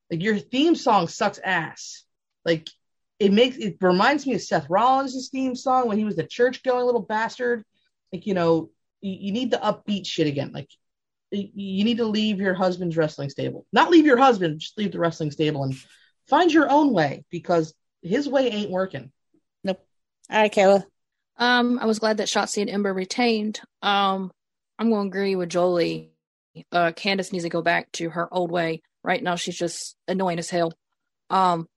Like 0.09 0.23
your 0.23 0.39
theme 0.39 0.73
song 0.73 1.07
sucks 1.07 1.39
ass. 1.43 2.03
Like 2.43 2.67
it 3.19 3.31
makes 3.31 3.57
it 3.57 3.77
reminds 3.79 4.25
me 4.25 4.33
of 4.33 4.41
Seth 4.41 4.67
Rollins' 4.67 5.29
theme 5.29 5.55
song 5.55 5.87
when 5.87 5.99
he 5.99 6.05
was 6.05 6.15
the 6.15 6.23
church 6.23 6.63
going 6.63 6.83
little 6.83 6.99
bastard. 6.99 7.63
Like 8.11 8.25
you 8.25 8.33
know 8.33 8.71
you, 9.01 9.13
you 9.27 9.31
need 9.31 9.51
the 9.51 9.57
upbeat 9.57 10.07
shit 10.07 10.25
again. 10.25 10.51
Like 10.51 10.69
you 11.29 11.83
need 11.83 11.97
to 11.97 12.05
leave 12.05 12.39
your 12.39 12.55
husband's 12.55 12.97
wrestling 12.97 13.29
stable. 13.29 13.67
Not 13.71 13.91
leave 13.91 14.07
your 14.07 14.17
husband, 14.17 14.61
just 14.61 14.79
leave 14.79 14.93
the 14.93 14.99
wrestling 14.99 15.29
stable 15.29 15.63
and 15.63 15.75
find 16.29 16.51
your 16.51 16.69
own 16.69 16.93
way 16.93 17.25
because 17.29 17.73
his 18.01 18.27
way 18.27 18.49
ain't 18.49 18.71
working. 18.71 19.11
Nope. 19.63 19.85
All 20.29 20.39
right, 20.39 20.53
Kayla. 20.53 20.83
Um, 21.37 21.79
I 21.79 21.85
was 21.85 21.99
glad 21.99 22.17
that 22.17 22.27
Shotzi 22.27 22.61
and 22.61 22.69
Ember 22.69 22.93
retained. 22.93 23.61
Um, 23.81 24.31
I'm 24.77 24.89
going 24.89 25.09
to 25.09 25.17
agree 25.17 25.35
with 25.35 25.49
Jolie. 25.49 26.11
Uh, 26.71 26.91
Candice 26.91 27.31
needs 27.31 27.45
to 27.45 27.49
go 27.49 27.61
back 27.61 27.91
to 27.93 28.09
her 28.09 28.31
old 28.33 28.51
way. 28.51 28.81
Right 29.03 29.23
now, 29.23 29.35
she's 29.35 29.57
just 29.57 29.95
annoying 30.07 30.39
as 30.39 30.49
hell. 30.49 30.73
Um, 31.29 31.67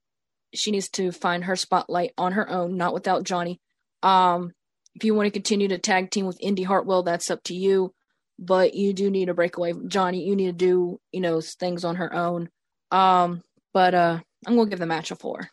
she 0.53 0.71
needs 0.71 0.89
to 0.91 1.11
find 1.11 1.45
her 1.45 1.55
spotlight 1.55 2.11
on 2.17 2.33
her 2.33 2.49
own, 2.49 2.77
not 2.77 2.93
without 2.93 3.23
Johnny. 3.23 3.59
Um, 4.01 4.51
if 4.95 5.03
you 5.03 5.15
want 5.15 5.27
to 5.27 5.31
continue 5.31 5.69
to 5.69 5.77
tag 5.77 6.11
team 6.11 6.25
with 6.25 6.37
Indi 6.41 6.63
Hartwell, 6.63 7.03
that's 7.03 7.31
up 7.31 7.41
to 7.43 7.55
you. 7.55 7.93
But 8.37 8.73
you 8.73 8.93
do 8.93 9.09
need 9.09 9.25
to 9.25 9.33
break 9.33 9.57
away 9.57 9.73
Johnny. 9.87 10.25
You 10.25 10.35
need 10.35 10.47
to 10.47 10.53
do, 10.65 10.99
you 11.11 11.21
know, 11.21 11.39
things 11.39 11.85
on 11.85 11.95
her 11.95 12.13
own. 12.13 12.49
Um, 12.91 13.41
but 13.73 13.93
uh, 13.93 14.19
I'm 14.45 14.55
going 14.55 14.67
to 14.67 14.69
give 14.69 14.79
the 14.79 14.85
match 14.85 15.11
a 15.11 15.15
four. 15.15 15.49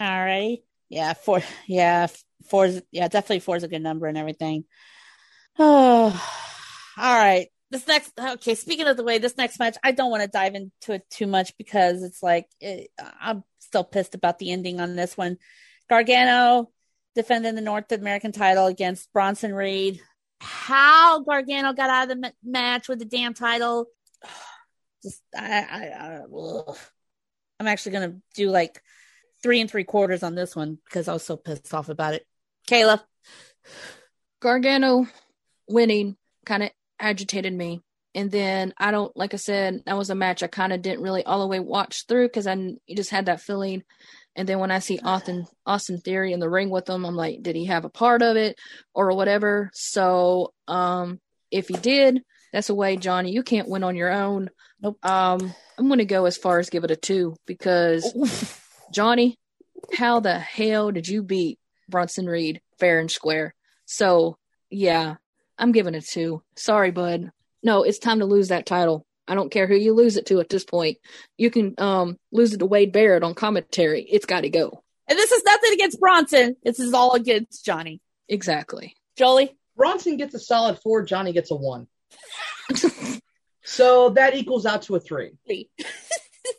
All 0.00 0.06
right. 0.24 0.58
Yeah, 0.88 1.14
four. 1.14 1.42
Yeah, 1.66 2.08
four. 2.48 2.66
is- 2.66 2.82
Yeah, 2.90 3.08
definitely 3.08 3.40
four 3.40 3.56
is 3.56 3.62
a 3.62 3.68
good 3.68 3.82
number 3.82 4.06
and 4.06 4.18
everything. 4.18 4.64
Oh, 5.58 6.10
all 6.98 7.16
right. 7.18 7.48
This 7.70 7.86
next, 7.88 8.12
okay. 8.18 8.54
Speaking 8.54 8.86
of 8.86 8.96
the 8.96 9.02
way, 9.04 9.18
this 9.18 9.36
next 9.36 9.58
match, 9.58 9.76
I 9.82 9.92
don't 9.92 10.10
want 10.10 10.22
to 10.22 10.28
dive 10.28 10.54
into 10.54 10.92
it 10.92 11.02
too 11.10 11.26
much 11.26 11.56
because 11.56 12.02
it's 12.02 12.22
like 12.22 12.46
it, 12.60 12.90
I'm 13.20 13.42
still 13.58 13.82
pissed 13.84 14.14
about 14.14 14.38
the 14.38 14.52
ending 14.52 14.80
on 14.80 14.94
this 14.94 15.16
one. 15.16 15.38
Gargano 15.88 16.70
defending 17.16 17.54
the 17.54 17.60
North 17.60 17.90
American 17.90 18.32
title 18.32 18.66
against 18.66 19.12
Bronson 19.12 19.54
Reed. 19.54 20.00
How 20.40 21.20
Gargano 21.22 21.72
got 21.72 21.90
out 21.90 22.02
of 22.04 22.08
the 22.10 22.16
ma- 22.16 22.30
match 22.44 22.88
with 22.88 22.98
the 23.00 23.04
damn 23.06 23.34
title? 23.34 23.86
Just 25.02 25.22
I, 25.36 25.60
I, 25.62 25.86
I 25.88 26.20
ugh. 26.32 26.76
I'm 27.60 27.66
actually 27.66 27.92
gonna 27.92 28.16
do 28.34 28.50
like 28.50 28.80
three 29.42 29.60
and 29.60 29.70
three 29.70 29.84
quarters 29.84 30.22
on 30.22 30.34
this 30.34 30.56
one 30.56 30.78
because 30.84 31.08
I 31.08 31.12
was 31.12 31.22
so 31.22 31.36
pissed 31.36 31.72
off 31.74 31.88
about 31.88 32.14
it. 32.14 32.26
Kayla, 32.68 33.02
Gargano 34.40 35.06
winning 35.68 36.16
kind 36.44 36.62
of 36.62 36.70
agitated 37.00 37.52
me. 37.52 37.80
and 38.14 38.30
then 38.30 38.72
I 38.78 38.90
don't 38.90 39.14
like 39.16 39.34
I 39.34 39.38
said 39.38 39.82
that 39.86 39.96
was 39.96 40.10
a 40.10 40.14
match 40.14 40.42
I 40.42 40.46
kind 40.46 40.72
of 40.72 40.82
didn't 40.82 41.02
really 41.02 41.24
all 41.24 41.40
the 41.40 41.46
way 41.46 41.60
watch 41.60 42.06
through 42.06 42.28
because 42.28 42.46
I 42.46 42.74
just 42.94 43.10
had 43.10 43.26
that 43.26 43.40
feeling. 43.40 43.82
And 44.36 44.48
then 44.48 44.58
when 44.58 44.70
I 44.70 44.78
see 44.80 44.98
Austin 45.02 45.46
Austin 45.66 45.98
Theory 46.00 46.32
in 46.32 46.40
the 46.40 46.48
ring 46.50 46.70
with 46.70 46.88
him, 46.88 47.04
I'm 47.04 47.16
like, 47.16 47.42
did 47.42 47.56
he 47.56 47.66
have 47.66 47.84
a 47.84 47.90
part 47.90 48.22
of 48.22 48.36
it 48.36 48.58
or 48.94 49.14
whatever? 49.14 49.70
So 49.74 50.52
um, 50.66 51.20
if 51.50 51.68
he 51.68 51.74
did, 51.74 52.22
that's 52.54 52.70
a 52.70 52.74
way, 52.74 52.96
Johnny. 52.96 53.32
You 53.32 53.42
can't 53.42 53.68
win 53.68 53.82
on 53.82 53.96
your 53.96 54.12
own. 54.12 54.48
Nope. 54.80 55.04
Um, 55.04 55.52
I'm 55.76 55.88
gonna 55.88 56.04
go 56.04 56.26
as 56.26 56.36
far 56.36 56.60
as 56.60 56.70
give 56.70 56.84
it 56.84 56.90
a 56.92 56.96
two 56.96 57.34
because 57.46 58.14
Johnny, 58.92 59.40
how 59.92 60.20
the 60.20 60.38
hell 60.38 60.92
did 60.92 61.08
you 61.08 61.24
beat 61.24 61.58
Bronson 61.88 62.26
Reed 62.26 62.60
fair 62.78 63.00
and 63.00 63.10
square? 63.10 63.56
So 63.86 64.38
yeah, 64.70 65.16
I'm 65.58 65.72
giving 65.72 65.96
it 65.96 66.06
two. 66.06 66.44
Sorry, 66.54 66.92
bud. 66.92 67.32
No, 67.64 67.82
it's 67.82 67.98
time 67.98 68.20
to 68.20 68.24
lose 68.24 68.48
that 68.48 68.66
title. 68.66 69.04
I 69.26 69.34
don't 69.34 69.50
care 69.50 69.66
who 69.66 69.74
you 69.74 69.92
lose 69.92 70.16
it 70.16 70.26
to 70.26 70.38
at 70.38 70.48
this 70.48 70.64
point. 70.64 70.98
You 71.36 71.50
can 71.50 71.74
um, 71.78 72.18
lose 72.30 72.52
it 72.52 72.58
to 72.58 72.66
Wade 72.66 72.92
Barrett 72.92 73.24
on 73.24 73.34
commentary. 73.34 74.02
It's 74.02 74.26
got 74.26 74.42
to 74.42 74.50
go. 74.50 74.84
And 75.08 75.18
this 75.18 75.32
is 75.32 75.42
nothing 75.44 75.72
against 75.72 75.98
Bronson. 75.98 76.56
This 76.62 76.78
is 76.78 76.94
all 76.94 77.14
against 77.14 77.64
Johnny. 77.64 78.00
Exactly. 78.28 78.94
Jolie? 79.16 79.56
Bronson 79.76 80.18
gets 80.18 80.34
a 80.34 80.38
solid 80.38 80.78
four. 80.78 81.02
Johnny 81.02 81.32
gets 81.32 81.50
a 81.50 81.56
one. 81.56 81.88
So 83.64 84.10
that 84.10 84.34
equals 84.34 84.66
out 84.66 84.82
to 84.82 84.96
a 84.96 85.00
three. 85.00 85.32
Three. 85.46 85.70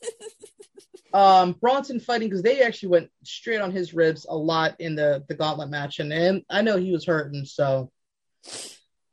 um, 1.13 1.53
Bronson 1.53 1.99
fighting 1.99 2.29
because 2.29 2.43
they 2.43 2.61
actually 2.61 2.89
went 2.89 3.09
straight 3.23 3.61
on 3.61 3.71
his 3.71 3.93
ribs 3.93 4.25
a 4.27 4.35
lot 4.35 4.75
in 4.79 4.95
the 4.95 5.23
the 5.27 5.35
gauntlet 5.35 5.69
match, 5.69 5.99
and, 5.99 6.11
and 6.13 6.43
I 6.49 6.61
know 6.61 6.77
he 6.77 6.91
was 6.91 7.05
hurting. 7.05 7.45
So, 7.45 7.91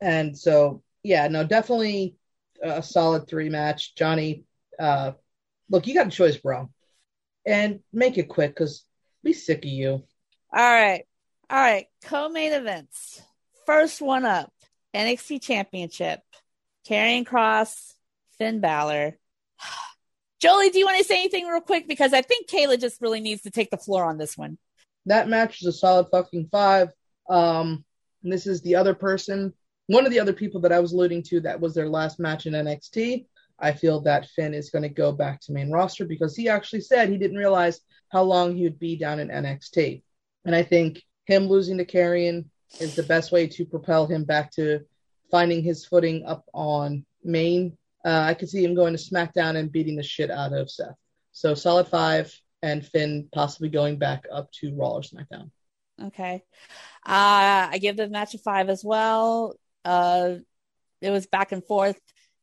and 0.01 0.37
so 0.37 0.83
yeah, 1.03 1.27
no, 1.27 1.43
definitely 1.43 2.15
a 2.61 2.83
solid 2.83 3.27
three 3.27 3.49
match. 3.49 3.95
Johnny, 3.95 4.45
uh, 4.79 5.11
look, 5.69 5.87
you 5.87 5.93
got 5.93 6.07
a 6.07 6.11
choice, 6.11 6.37
bro, 6.37 6.69
and 7.45 7.79
make 7.91 8.17
it 8.17 8.29
quick 8.29 8.51
because 8.51 8.85
we 9.23 9.33
sick 9.33 9.65
of 9.65 9.71
you. 9.71 10.03
All 10.51 10.71
right. 10.71 11.03
All 11.49 11.59
right. 11.59 11.87
Co 12.05 12.29
main 12.29 12.53
events. 12.53 13.21
First 13.65 14.01
one 14.01 14.25
up 14.25 14.52
NXT 14.93 15.41
Championship. 15.41 16.21
Karrion 16.87 17.25
Kross, 17.25 17.93
Finn 18.37 18.59
Balor. 18.59 19.17
Jolie, 20.39 20.69
do 20.69 20.79
you 20.79 20.85
want 20.85 20.97
to 20.97 21.05
say 21.05 21.19
anything 21.19 21.47
real 21.47 21.61
quick? 21.61 21.87
Because 21.87 22.13
I 22.13 22.21
think 22.21 22.49
Kayla 22.49 22.79
just 22.79 23.01
really 23.01 23.21
needs 23.21 23.43
to 23.43 23.51
take 23.51 23.71
the 23.71 23.77
floor 23.77 24.03
on 24.03 24.17
this 24.17 24.37
one. 24.37 24.57
That 25.05 25.29
match 25.29 25.61
is 25.61 25.67
a 25.67 25.71
solid 25.71 26.07
fucking 26.11 26.49
five. 26.51 26.89
Um, 27.29 27.85
and 28.23 28.31
this 28.31 28.45
is 28.45 28.61
the 28.61 28.75
other 28.75 28.93
person 28.93 29.53
one 29.87 30.05
of 30.05 30.11
the 30.11 30.19
other 30.19 30.33
people 30.33 30.61
that 30.61 30.71
I 30.71 30.79
was 30.79 30.93
alluding 30.93 31.23
to 31.23 31.41
that 31.41 31.59
was 31.59 31.73
their 31.73 31.89
last 31.89 32.19
match 32.19 32.45
in 32.45 32.53
NXT. 32.53 33.25
I 33.59 33.71
feel 33.73 34.01
that 34.01 34.29
Finn 34.29 34.53
is 34.53 34.69
going 34.69 34.83
to 34.83 34.89
go 34.89 35.11
back 35.11 35.41
to 35.41 35.51
main 35.51 35.71
roster 35.71 36.05
because 36.05 36.35
he 36.35 36.49
actually 36.49 36.81
said 36.81 37.09
he 37.09 37.17
didn't 37.17 37.37
realize 37.37 37.81
how 38.11 38.23
long 38.23 38.55
he 38.55 38.63
would 38.63 38.79
be 38.79 38.97
down 38.97 39.19
in 39.19 39.27
NXT. 39.29 40.01
And 40.45 40.55
I 40.55 40.63
think 40.63 41.01
him 41.25 41.47
losing 41.47 41.77
to 41.77 41.85
Karrion 41.85 42.45
is 42.79 42.95
the 42.95 43.03
best 43.03 43.31
way 43.31 43.47
to 43.47 43.65
propel 43.65 44.07
him 44.07 44.23
back 44.23 44.51
to 44.53 44.81
finding 45.31 45.63
his 45.63 45.85
footing 45.85 46.25
up 46.25 46.45
on 46.53 47.05
main. 47.23 47.77
Uh, 48.05 48.25
I 48.27 48.33
could 48.33 48.49
see 48.49 48.63
him 48.63 48.75
going 48.75 48.95
to 48.95 49.01
SmackDown 49.01 49.55
and 49.55 49.71
beating 49.71 49.95
the 49.95 50.03
shit 50.03 50.29
out 50.29 50.53
of 50.53 50.69
Seth. 50.69 50.95
So 51.31 51.53
solid 51.55 51.87
five, 51.87 52.33
and 52.61 52.85
Finn 52.85 53.29
possibly 53.33 53.69
going 53.69 53.97
back 53.97 54.25
up 54.31 54.51
to 54.59 54.75
Raw 54.75 54.93
or 54.93 55.01
SmackDown. 55.01 55.51
Okay. 56.01 56.43
Uh, 57.05 57.69
I 57.71 57.77
give 57.79 57.97
the 57.97 58.07
match 58.07 58.33
a 58.33 58.37
five 58.37 58.69
as 58.69 58.83
well 58.83 59.55
uh 59.85 60.35
it 61.01 61.09
was 61.09 61.25
back 61.27 61.51
and 61.51 61.63
forth 61.63 61.99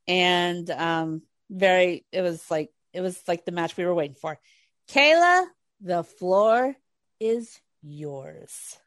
and 0.06 0.70
um 0.70 1.22
very 1.48 2.04
it 2.12 2.22
was 2.22 2.50
like 2.50 2.70
it 2.92 3.00
was 3.00 3.20
like 3.26 3.44
the 3.44 3.52
match 3.52 3.76
we 3.76 3.84
were 3.84 3.94
waiting 3.94 4.16
for 4.16 4.38
kayla 4.88 5.46
the 5.80 6.04
floor 6.04 6.74
is 7.18 7.58
yours 7.82 8.78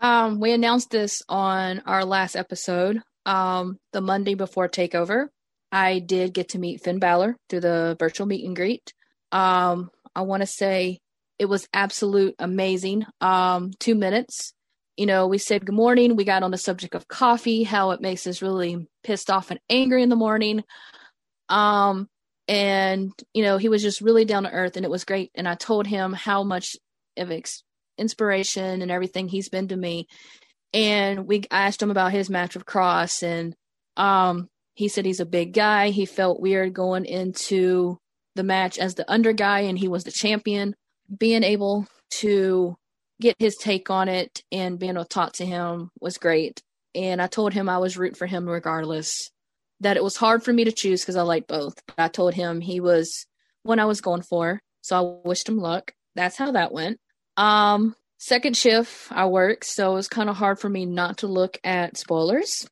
um 0.00 0.40
we 0.40 0.52
announced 0.52 0.90
this 0.90 1.22
on 1.28 1.82
our 1.86 2.04
last 2.04 2.36
episode 2.36 3.00
um 3.26 3.78
the 3.92 4.00
monday 4.00 4.34
before 4.34 4.68
takeover 4.68 5.26
i 5.72 5.98
did 5.98 6.34
get 6.34 6.50
to 6.50 6.58
meet 6.58 6.82
finn 6.82 6.98
Balor 6.98 7.36
through 7.48 7.60
the 7.60 7.96
virtual 7.98 8.26
meet 8.26 8.44
and 8.44 8.56
greet 8.56 8.92
um 9.32 9.90
i 10.14 10.22
want 10.22 10.42
to 10.42 10.46
say 10.46 10.98
it 11.38 11.46
was 11.46 11.68
absolute 11.72 12.34
amazing 12.38 13.04
um 13.20 13.70
two 13.78 13.94
minutes 13.94 14.52
you 14.96 15.06
know, 15.06 15.26
we 15.26 15.38
said 15.38 15.66
good 15.66 15.74
morning. 15.74 16.16
We 16.16 16.24
got 16.24 16.42
on 16.42 16.50
the 16.50 16.58
subject 16.58 16.94
of 16.94 17.08
coffee, 17.08 17.64
how 17.64 17.90
it 17.90 18.00
makes 18.00 18.26
us 18.26 18.42
really 18.42 18.88
pissed 19.02 19.30
off 19.30 19.50
and 19.50 19.58
angry 19.68 20.02
in 20.02 20.08
the 20.08 20.16
morning. 20.16 20.62
Um, 21.48 22.08
and 22.46 23.12
you 23.32 23.42
know, 23.42 23.58
he 23.58 23.68
was 23.68 23.82
just 23.82 24.00
really 24.00 24.24
down 24.24 24.44
to 24.44 24.50
earth, 24.50 24.76
and 24.76 24.84
it 24.84 24.90
was 24.90 25.04
great. 25.04 25.30
And 25.34 25.48
I 25.48 25.56
told 25.56 25.86
him 25.86 26.12
how 26.12 26.44
much 26.44 26.76
of 27.16 27.30
ex- 27.30 27.63
inspiration 27.98 28.82
and 28.82 28.90
everything 28.90 29.28
he's 29.28 29.48
been 29.48 29.68
to 29.68 29.76
me. 29.76 30.06
And 30.72 31.26
we 31.26 31.44
asked 31.50 31.80
him 31.80 31.90
about 31.90 32.12
his 32.12 32.28
match 32.28 32.54
with 32.54 32.66
Kross, 32.66 33.22
and 33.22 33.54
um, 33.96 34.48
he 34.74 34.88
said 34.88 35.06
he's 35.06 35.20
a 35.20 35.26
big 35.26 35.52
guy. 35.52 35.90
He 35.90 36.04
felt 36.04 36.40
weird 36.40 36.74
going 36.74 37.04
into 37.04 37.98
the 38.34 38.42
match 38.42 38.78
as 38.78 38.94
the 38.94 39.10
under 39.10 39.32
guy, 39.32 39.60
and 39.60 39.78
he 39.78 39.88
was 39.88 40.04
the 40.04 40.10
champion. 40.10 40.74
Being 41.16 41.44
able 41.44 41.86
to 42.18 42.76
get 43.20 43.36
his 43.38 43.56
take 43.56 43.90
on 43.90 44.08
it 44.08 44.42
and 44.50 44.78
being 44.78 44.92
able 44.92 45.04
to 45.04 45.08
talk 45.08 45.32
to 45.34 45.46
him 45.46 45.90
was 46.00 46.18
great. 46.18 46.62
And 46.94 47.20
I 47.22 47.26
told 47.26 47.52
him 47.52 47.68
I 47.68 47.78
was 47.78 47.96
rooting 47.96 48.16
for 48.16 48.26
him 48.26 48.48
regardless. 48.48 49.30
That 49.80 49.96
it 49.96 50.04
was 50.04 50.16
hard 50.16 50.42
for 50.42 50.52
me 50.52 50.64
to 50.64 50.72
choose 50.72 51.02
because 51.02 51.16
I 51.16 51.22
like 51.22 51.46
both. 51.46 51.74
But 51.86 51.98
I 51.98 52.08
told 52.08 52.34
him 52.34 52.60
he 52.60 52.80
was 52.80 53.26
one 53.62 53.78
I 53.78 53.84
was 53.84 54.00
going 54.00 54.22
for. 54.22 54.60
So 54.82 54.96
I 54.96 55.28
wished 55.28 55.48
him 55.48 55.58
luck. 55.58 55.92
That's 56.14 56.36
how 56.36 56.52
that 56.52 56.72
went. 56.72 56.98
Um, 57.36 57.94
second 58.18 58.56
shift 58.56 59.10
I 59.10 59.26
work, 59.26 59.64
so 59.64 59.92
it 59.92 59.94
was 59.94 60.08
kind 60.08 60.28
of 60.30 60.36
hard 60.36 60.58
for 60.58 60.68
me 60.68 60.86
not 60.86 61.18
to 61.18 61.26
look 61.26 61.58
at 61.64 61.96
spoilers. 61.96 62.66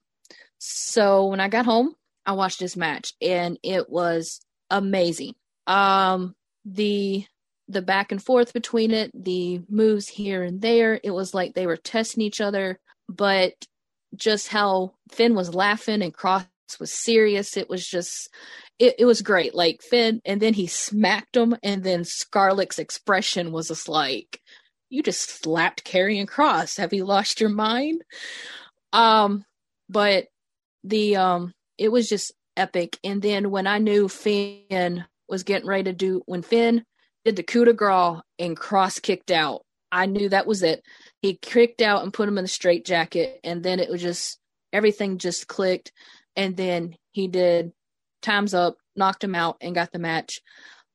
So 0.59 1.27
when 1.27 1.41
I 1.41 1.49
got 1.49 1.67
home, 1.67 1.95
I 2.25 2.33
watched 2.33 2.61
this 2.61 2.77
match 2.77 3.15
and 3.21 3.59
it 3.63 3.91
was 3.91 4.41
amazing. 4.71 5.35
Um, 5.67 6.35
the 6.65 7.25
the 7.69 7.83
back 7.83 8.13
and 8.13 8.23
forth 8.23 8.53
between 8.53 8.91
it, 8.91 9.11
the 9.15 9.63
moves 9.69 10.09
here 10.09 10.43
and 10.43 10.61
there. 10.61 11.01
It 11.03 11.11
was 11.11 11.33
like 11.33 11.55
they 11.55 11.67
were 11.67 11.77
testing 11.77 12.23
each 12.23 12.41
other, 12.41 12.79
but 13.09 13.55
just 14.15 14.49
how 14.49 14.95
Finn 15.11 15.35
was 15.35 15.55
laughing 15.55 16.03
and 16.03 16.13
Kross 16.15 16.47
was 16.79 16.93
serious. 16.93 17.57
It 17.57 17.71
was 17.71 17.87
just, 17.87 18.29
it, 18.79 18.97
it 18.99 19.05
was 19.05 19.23
great. 19.23 19.55
Like 19.55 19.83
Finn, 19.83 20.21
and 20.25 20.41
then 20.41 20.55
he 20.55 20.67
smacked 20.67 21.37
him, 21.37 21.57
and 21.63 21.83
then 21.83 22.05
Scarlett's 22.05 22.79
expression 22.79 23.53
was 23.53 23.69
just 23.69 23.89
like, 23.89 24.41
"You 24.91 25.03
just 25.03 25.43
slapped 25.43 25.85
Karrion 25.85 26.27
Kross. 26.27 26.79
Have 26.79 26.93
you 26.93 27.05
lost 27.05 27.41
your 27.41 27.51
mind?" 27.51 28.03
Um, 28.93 29.45
but 29.89 30.27
the 30.85 31.17
um, 31.17 31.53
it 31.79 31.91
was 31.91 32.09
just 32.09 32.33
epic. 32.57 32.99
And 33.05 33.23
then 33.23 33.51
when 33.51 33.67
I 33.67 33.79
knew 33.79 34.09
Finn 34.09 35.05
was 35.29 35.43
getting 35.43 35.69
ready 35.69 35.85
to 35.85 35.93
do, 35.93 36.23
when 36.27 36.43
Finn 36.43 36.85
did 37.25 37.37
the 37.37 37.43
coup 37.43 37.65
de 37.65 37.73
grace 37.73 38.21
and 38.39 38.57
Kross 38.57 39.01
kicked 39.01 39.31
out. 39.31 39.65
I 39.91 40.07
knew 40.07 40.29
that 40.31 40.47
was 40.47 40.63
it. 40.63 40.83
He 41.21 41.35
kicked 41.35 41.83
out 41.83 42.03
and 42.03 42.13
put 42.13 42.29
him 42.29 42.39
in 42.39 42.45
the 42.45 42.49
straight 42.49 42.85
jacket, 42.85 43.41
and 43.45 43.63
then 43.63 43.79
it 43.79 43.91
was 43.91 44.01
just 44.01 44.39
everything 44.73 45.19
just 45.19 45.47
clicked. 45.47 45.93
And 46.35 46.57
then 46.57 46.97
he 47.13 47.29
did 47.29 47.73
times 48.23 48.55
up, 48.55 48.77
knocked 48.97 49.25
him 49.25 49.35
out, 49.35 49.57
and 49.61 49.75
got 49.75 49.93
the 49.93 49.99
match. 49.99 50.41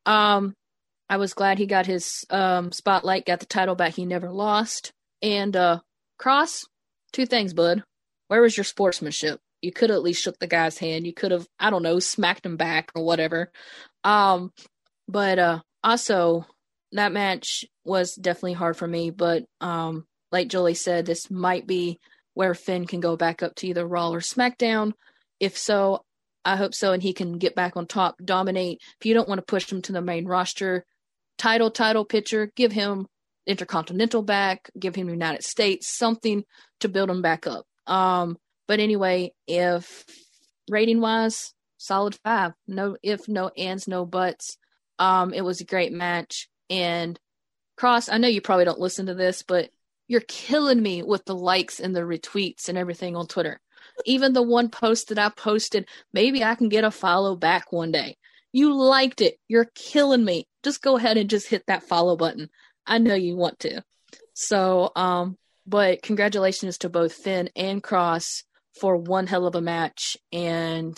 Um, 0.06 0.54
I 1.10 1.18
was 1.18 1.34
glad 1.34 1.58
he 1.58 1.66
got 1.66 1.86
his 1.86 2.26
um, 2.30 2.72
spotlight, 2.72 3.26
got 3.26 3.40
the 3.40 3.46
title 3.46 3.76
back. 3.76 3.94
He 3.94 4.06
never 4.06 4.32
lost. 4.32 4.92
And 5.22 5.56
uh, 5.56 5.80
Kross, 6.20 6.66
two 7.14 7.26
things, 7.26 7.54
bud. 7.54 7.84
Where 8.28 8.42
was 8.42 8.58
your 8.58 8.64
sportsmanship? 8.64 9.40
You 9.62 9.72
could 9.72 9.90
at 9.90 10.04
least 10.04 10.22
shook 10.22 10.38
the 10.40 10.48
guy's 10.48 10.78
hand. 10.78 11.08
You 11.08 11.14
could 11.14 11.32
have, 11.32 11.48
I 11.60 11.70
don't 11.70 11.84
know, 11.84 12.00
smacked 12.00 12.46
him 12.46 12.58
back 12.58 12.92
or 12.94 13.04
whatever. 13.04 13.52
Um, 14.04 14.52
but 15.08 15.40
uh, 15.40 15.60
also 15.84 16.46
that 16.92 17.12
match 17.12 17.66
was 17.84 18.16
definitely 18.16 18.54
hard 18.54 18.78
for 18.78 18.88
me, 18.88 19.10
but 19.10 19.46
um, 19.62 20.06
like 20.32 20.48
Jolie 20.48 20.74
said, 20.74 21.06
this 21.06 21.30
might 21.32 21.68
be 21.68 22.00
where 22.34 22.54
Finn 22.54 22.86
can 22.86 23.00
go 23.00 23.18
back 23.18 23.42
up 23.42 23.56
to 23.56 23.68
either 23.68 23.86
Raw 23.86 24.12
or 24.12 24.20
SmackDown. 24.20 24.94
If 25.40 25.58
so, 25.58 26.04
I 26.48 26.56
hope 26.56 26.74
so, 26.74 26.94
and 26.94 27.04
he 27.04 27.12
can 27.12 27.38
get 27.38 27.56
back 27.56 27.76
on 27.76 27.88
top, 27.88 28.16
dominate. 28.24 28.82
If 29.00 29.06
you 29.06 29.14
don't 29.14 29.28
want 29.28 29.40
to 29.40 29.46
push 29.46 29.70
him 29.70 29.82
to 29.82 29.92
the 29.92 30.02
main 30.02 30.26
roster, 30.26 30.86
title, 31.38 31.70
title 31.70 32.06
picture, 32.06 32.52
give 32.56 32.72
him 32.72 33.06
Intercontinental 33.46 34.22
back, 34.22 34.70
give 34.80 34.96
him 34.96 35.10
United 35.10 35.44
States, 35.44 35.98
something 35.98 36.46
to 36.80 36.88
build 36.88 37.10
him 37.10 37.22
back 37.22 37.48
up. 37.48 37.66
Um, 37.86 38.38
but 38.66 38.80
anyway, 38.80 39.34
if 39.46 40.06
rating 40.70 41.02
wise, 41.02 41.54
solid 41.78 42.18
five. 42.24 42.54
No 42.66 42.96
if, 43.04 43.28
no 43.28 43.50
ands, 43.50 43.88
no 43.88 44.06
buts. 44.06 44.58
Um, 45.00 45.34
it 45.34 45.42
was 45.42 45.60
a 45.60 45.66
great 45.66 45.92
match. 45.92 46.48
And 46.70 47.20
Kross, 47.78 48.12
I 48.12 48.20
know 48.20 48.30
you 48.30 48.42
probably 48.42 48.66
don't 48.66 48.80
listen 48.80 49.08
to 49.08 49.14
this, 49.14 49.44
but 49.44 49.70
you're 50.08 50.22
killing 50.22 50.82
me 50.82 51.04
with 51.04 51.26
the 51.26 51.36
likes 51.36 51.82
and 51.82 51.94
the 51.94 52.02
retweets 52.02 52.70
and 52.70 52.78
everything 52.78 53.18
on 53.18 53.28
Twitter. 53.28 53.60
Even 54.06 54.34
the 54.34 54.42
one 54.42 54.70
post 54.70 55.10
that 55.10 55.20
I 55.20 55.30
posted, 55.30 55.88
maybe 56.14 56.44
I 56.44 56.56
can 56.56 56.70
get 56.70 56.84
a 56.84 56.92
follow 56.92 57.36
back 57.36 57.72
one 57.72 57.92
day. 57.92 58.18
You 58.52 58.74
liked 58.74 59.22
it. 59.22 59.38
You're 59.48 59.70
killing 59.76 60.24
me. 60.24 60.48
Just 60.64 60.82
go 60.82 60.98
ahead 60.98 61.18
and 61.18 61.30
just 61.30 61.48
hit 61.48 61.64
that 61.68 61.84
follow 61.84 62.16
button. 62.16 62.50
I 62.86 62.98
know 62.98 63.16
you 63.16 63.36
want 63.36 63.60
to. 63.60 63.84
So, 64.34 64.92
um, 64.96 65.38
but 65.66 66.02
congratulations 66.02 66.78
to 66.80 66.90
both 66.90 67.14
Finn 67.14 67.50
and 67.56 67.84
Kross 67.84 68.44
for 68.80 68.96
one 68.96 69.28
hell 69.28 69.46
of 69.46 69.56
a 69.56 69.62
match. 69.62 70.18
And 70.32 70.98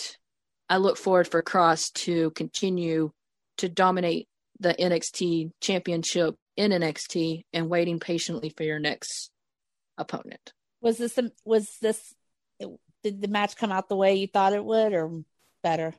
I 0.69 0.77
look 0.77 0.97
forward 0.97 1.27
for 1.27 1.41
Kross 1.41 1.91
to 2.05 2.31
continue 2.31 3.11
to 3.57 3.69
dominate 3.69 4.27
the 4.59 4.73
NXT 4.73 5.51
championship 5.61 6.35
in 6.55 6.71
NXT 6.71 7.45
and 7.53 7.69
waiting 7.69 7.99
patiently 7.99 8.53
for 8.55 8.63
your 8.63 8.79
next 8.79 9.31
opponent. 9.97 10.53
Was 10.81 10.97
this 10.97 11.17
was 11.45 11.69
this 11.81 12.13
did 13.03 13.21
the 13.21 13.27
match 13.27 13.55
come 13.55 13.71
out 13.71 13.89
the 13.89 13.95
way 13.95 14.15
you 14.15 14.27
thought 14.27 14.53
it 14.53 14.63
would 14.63 14.93
or 14.93 15.23
better? 15.63 15.93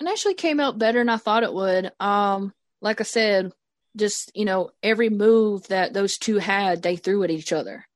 It 0.00 0.08
actually 0.08 0.34
came 0.34 0.60
out 0.60 0.78
better 0.78 0.98
than 0.98 1.08
I 1.08 1.16
thought 1.16 1.44
it 1.44 1.54
would. 1.54 1.92
Um 2.00 2.52
like 2.80 3.00
I 3.00 3.04
said, 3.04 3.52
just, 3.96 4.32
you 4.34 4.44
know, 4.44 4.70
every 4.82 5.08
move 5.08 5.68
that 5.68 5.92
those 5.92 6.18
two 6.18 6.38
had, 6.38 6.82
they 6.82 6.96
threw 6.96 7.22
at 7.22 7.30
each 7.30 7.52
other. 7.52 7.86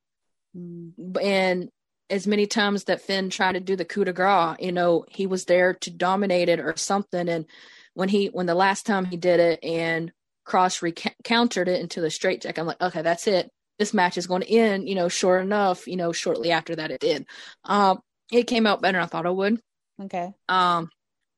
Mm. 0.57 0.93
And 1.23 1.71
as 2.09 2.27
many 2.27 2.47
times 2.47 2.85
that 2.85 3.03
Finn 3.03 3.31
tried 3.31 3.53
to 3.53 3.61
do 3.61 3.77
the 3.77 3.85
coup 3.85 4.05
de 4.05 4.13
grace, 4.13 4.57
you 4.61 4.73
know, 4.73 5.05
he 5.11 5.27
was 5.27 5.45
there 5.45 5.75
to 5.75 5.91
dominate 5.91 6.49
it 6.49 6.61
or 6.61 6.77
something. 6.77 7.29
And 7.29 7.47
when 7.95 8.09
he, 8.09 8.27
when 8.27 8.47
the 8.47 8.55
last 8.55 8.87
time 8.87 9.05
he 9.05 9.17
did 9.17 9.41
it 9.41 9.65
and 9.65 10.13
Kross 10.47 10.81
recountered 10.81 11.67
it 11.67 11.81
into 11.81 12.01
the 12.01 12.11
straight 12.11 12.43
jack, 12.43 12.59
I'm 12.59 12.67
like, 12.67 12.81
okay, 12.81 13.03
that's 13.03 13.27
it. 13.27 13.51
This 13.79 13.93
match 13.93 14.17
is 14.17 14.27
going 14.27 14.43
to 14.43 14.51
end, 14.51 14.89
you 14.89 14.95
know, 14.95 15.09
sure 15.09 15.39
enough, 15.39 15.87
you 15.87 15.97
know, 15.97 16.13
shortly 16.13 16.53
after 16.53 16.77
that 16.77 16.91
it 16.91 17.01
did. 17.01 17.27
Um, 17.65 18.01
it 18.33 18.47
came 18.47 18.67
out 18.67 18.83
better 18.83 18.99
than 18.99 19.05
I 19.05 19.07
thought 19.07 19.27
it 19.27 19.35
would. 19.35 19.61
Okay. 20.03 20.35
Um, 20.49 20.91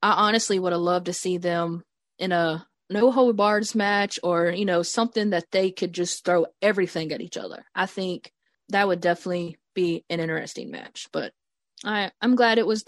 I 0.03 0.13
honestly 0.27 0.59
would 0.59 0.73
have 0.73 0.81
loved 0.81 1.07
to 1.07 1.13
see 1.13 1.39
them 1.39 1.85
in 2.19 2.33
a 2.33 2.67
no 2.91 3.11
hold 3.11 3.37
bars 3.37 3.75
match 3.75 4.19
or, 4.23 4.51
you 4.51 4.65
know, 4.65 4.83
something 4.83 5.31
that 5.31 5.51
they 5.51 5.71
could 5.71 5.93
just 5.93 6.25
throw 6.25 6.47
everything 6.63 7.13
at 7.13 7.21
each 7.21 7.37
other. 7.37 7.65
I 7.75 7.87
think 7.87 8.33
that 8.71 8.89
would 8.89 9.01
definitely 9.01 9.59
be 9.75 10.05
an 10.09 10.21
interesting 10.21 10.71
match. 10.71 11.09
But 11.13 11.33
I 11.85 12.11
I'm 12.21 12.37
glad 12.37 12.59
it 12.59 12.67
was 12.67 12.85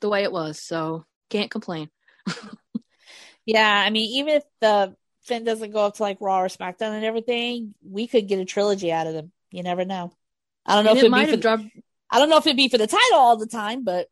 the 0.00 0.08
way 0.08 0.22
it 0.22 0.32
was, 0.32 0.62
so 0.62 1.04
can't 1.30 1.50
complain. 1.50 1.90
yeah, 3.46 3.84
I 3.86 3.90
mean, 3.90 4.18
even 4.18 4.34
if 4.36 4.44
the 4.60 4.94
Finn 5.22 5.44
doesn't 5.44 5.72
go 5.72 5.84
up 5.86 5.96
to 5.96 6.02
like 6.02 6.18
Raw 6.20 6.42
or 6.42 6.48
SmackDown 6.48 6.92
and 6.92 7.04
everything, 7.04 7.74
we 7.82 8.06
could 8.06 8.28
get 8.28 8.38
a 8.38 8.44
trilogy 8.44 8.92
out 8.92 9.06
of 9.06 9.14
them. 9.14 9.32
You 9.50 9.62
never 9.62 9.84
know. 9.84 10.12
I 10.64 10.74
don't 10.74 10.84
know 10.84 10.90
and 10.90 10.98
if 10.98 11.04
it 11.04 11.10
might 11.10 11.30
have 11.30 11.40
dropped. 11.40 11.64
I 12.10 12.18
don't 12.18 12.30
know 12.30 12.38
if 12.38 12.46
it'd 12.46 12.56
be 12.56 12.68
for 12.68 12.78
the 12.78 12.86
title 12.86 13.18
all 13.18 13.36
the 13.36 13.46
time, 13.46 13.84
but 13.84 14.08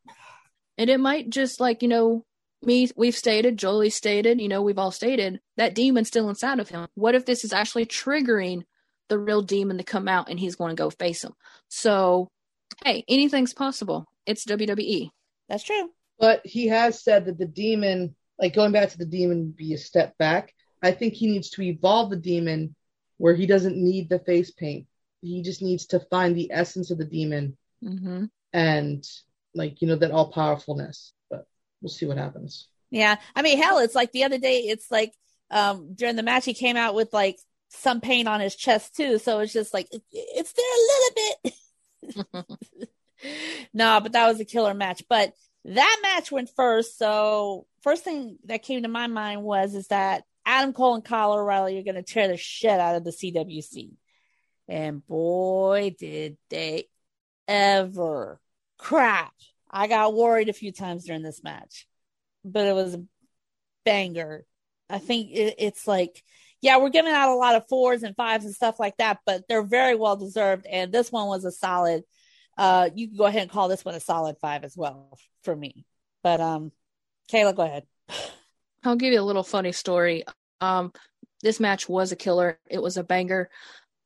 and 0.78 0.90
it 0.90 1.01
might 1.01 1.30
just 1.30 1.61
like 1.61 1.82
you 1.82 1.88
know 1.88 2.24
me 2.62 2.88
we've 2.97 3.14
stated 3.14 3.59
jolie 3.59 3.90
stated 3.90 4.40
you 4.40 4.49
know 4.49 4.62
we've 4.62 4.78
all 4.78 4.90
stated 4.90 5.40
that 5.59 5.74
demon's 5.74 6.09
still 6.09 6.30
inside 6.30 6.59
of 6.59 6.70
him 6.70 6.88
what 6.94 7.14
if 7.14 7.26
this 7.26 7.44
is 7.44 7.53
actually 7.53 7.84
triggering 7.84 8.62
the 9.09 9.18
real 9.18 9.42
demon 9.42 9.78
to 9.78 9.84
come 9.84 10.09
out 10.09 10.28
and 10.28 10.38
he's 10.38 10.57
going 10.57 10.74
to 10.74 10.80
go 10.80 10.90
face 10.90 11.22
him. 11.24 11.32
So, 11.68 12.28
hey, 12.84 13.05
anything's 13.09 13.55
possible. 13.55 14.07
It's 14.26 14.44
WWE. 14.44 15.11
That's 15.49 15.64
true. 15.64 15.90
But 16.18 16.40
he 16.44 16.68
has 16.68 17.03
said 17.03 17.26
that 17.26 17.38
the 17.38 17.47
demon, 17.47 18.16
like 18.38 18.55
going 18.55 18.72
back 18.72 18.90
to 18.90 18.99
the 18.99 19.07
demon, 19.07 19.51
be 19.57 19.74
a 19.74 19.78
step 19.78 20.16
back. 20.18 20.53
I 20.82 20.92
think 20.92 21.14
he 21.14 21.28
needs 21.28 21.51
to 21.51 21.62
evolve 21.62 22.11
the 22.11 22.16
demon 22.16 22.74
where 23.18 23.34
he 23.34 23.47
doesn't 23.47 23.76
need 23.76 24.09
the 24.09 24.18
face 24.20 24.51
paint. 24.51 24.86
He 25.22 25.42
just 25.42 25.62
needs 25.62 25.86
to 25.86 26.01
find 26.11 26.36
the 26.36 26.51
essence 26.53 26.90
of 26.90 26.99
the 26.99 27.05
demon 27.05 27.57
mm-hmm. 27.83 28.24
and, 28.53 29.09
like, 29.55 29.81
you 29.81 29.89
know, 29.89 29.97
that 29.97 30.11
all 30.11 30.33
powerfulness. 30.33 31.12
But 31.31 31.47
we'll 31.81 31.91
see 31.91 32.07
what 32.07 32.18
happens. 32.18 32.68
Yeah. 32.91 33.16
I 33.35 33.43
mean, 33.43 33.61
hell, 33.61 33.79
it's 33.79 33.95
like 33.95 34.12
the 34.12 34.24
other 34.24 34.39
day, 34.39 34.61
it's 34.61 34.91
like 34.91 35.12
um 35.51 35.95
during 35.95 36.16
the 36.16 36.22
match, 36.22 36.45
he 36.45 36.55
came 36.55 36.77
out 36.77 36.95
with 36.95 37.12
like 37.12 37.39
some 37.68 38.01
pain 38.01 38.27
on 38.27 38.41
his 38.41 38.57
chest 38.57 38.97
too. 38.97 39.18
So 39.18 39.41
it's 39.41 39.53
just 39.53 39.74
like 39.74 39.89
it's 40.12 40.53
there 40.53 40.64
a 40.64 40.87
little 40.87 41.14
bit. 41.43 41.55
no, 43.74 44.01
but 44.01 44.12
that 44.12 44.29
was 44.29 44.41
a 44.41 44.45
killer 44.45 44.74
match. 44.74 45.03
But 45.09 45.33
that 45.64 45.99
match 46.03 46.31
went 46.31 46.51
first. 46.55 46.99
So 46.99 47.66
first 47.83 48.05
thing 48.05 48.39
that 48.45 48.62
came 48.62 48.83
to 48.83 48.89
my 48.89 49.07
mind 49.07 49.43
was 49.43 49.74
is 49.74 49.89
that 49.89 50.24
Adam 50.45 50.72
Cole 50.72 50.95
and 50.95 51.05
Kyle 51.05 51.33
O'Reilly 51.33 51.79
are 51.79 51.83
going 51.83 51.97
to 51.97 52.03
tear 52.03 52.29
the 52.29 52.37
shit 52.37 52.79
out 52.79 52.95
of 52.95 53.05
the 53.05 53.11
CWC. 53.11 53.91
And 54.68 55.05
boy, 55.07 55.95
did 55.99 56.37
they 56.51 56.89
ever 57.49 58.40
crap. 58.78 59.32
I 59.70 59.88
got 59.88 60.14
worried 60.14 60.49
a 60.49 60.55
few 60.55 60.72
times 60.72 61.05
during 61.05 61.22
this 61.22 61.42
match, 61.42 61.86
but 62.44 62.66
it 62.66 62.74
was 62.74 62.94
a 62.94 63.05
banger. 63.84 64.44
I 64.88 64.99
think 64.99 65.30
it, 65.32 65.57
it's 65.59 65.86
like 65.86 66.22
yeah, 66.62 66.78
we're 66.78 66.90
giving 66.90 67.12
out 67.12 67.30
a 67.30 67.34
lot 67.34 67.55
of 67.55 67.68
fours 67.68 68.03
and 68.03 68.16
fives 68.16 68.44
and 68.44 68.55
stuff 68.55 68.80
like 68.80 68.97
that, 68.97 69.18
but 69.26 69.47
they're 69.49 69.62
very 69.62 69.94
well 69.94 70.16
deserved. 70.16 70.66
And 70.66 70.90
this 70.90 71.12
one 71.12 71.28
was 71.28 71.44
a 71.44 71.53
solid. 71.53 72.03
Uh, 72.57 72.88
you 72.94 73.09
can 73.09 73.16
go 73.16 73.26
ahead 73.26 73.42
and 73.42 73.51
call 73.51 73.68
this 73.68 73.84
one 73.84 73.94
a 73.94 74.01
solid 74.01 74.36
five 74.40 74.64
as 74.64 74.76
well 74.76 75.18
for 75.44 75.55
me. 75.55 75.84
But 76.22 76.40
um, 76.40 76.72
Kayla, 77.30 77.55
go 77.55 77.62
ahead. 77.62 77.84
I'll 78.84 78.97
give 78.97 79.12
you 79.12 79.20
a 79.20 79.22
little 79.22 79.42
funny 79.42 79.72
story. 79.72 80.24
Um, 80.61 80.92
this 81.42 81.61
match 81.61 81.88
was 81.88 82.12
a 82.12 82.16
killer. 82.16 82.59
It 82.68 82.82
was 82.82 82.97
a 82.97 83.05
banger. 83.05 83.51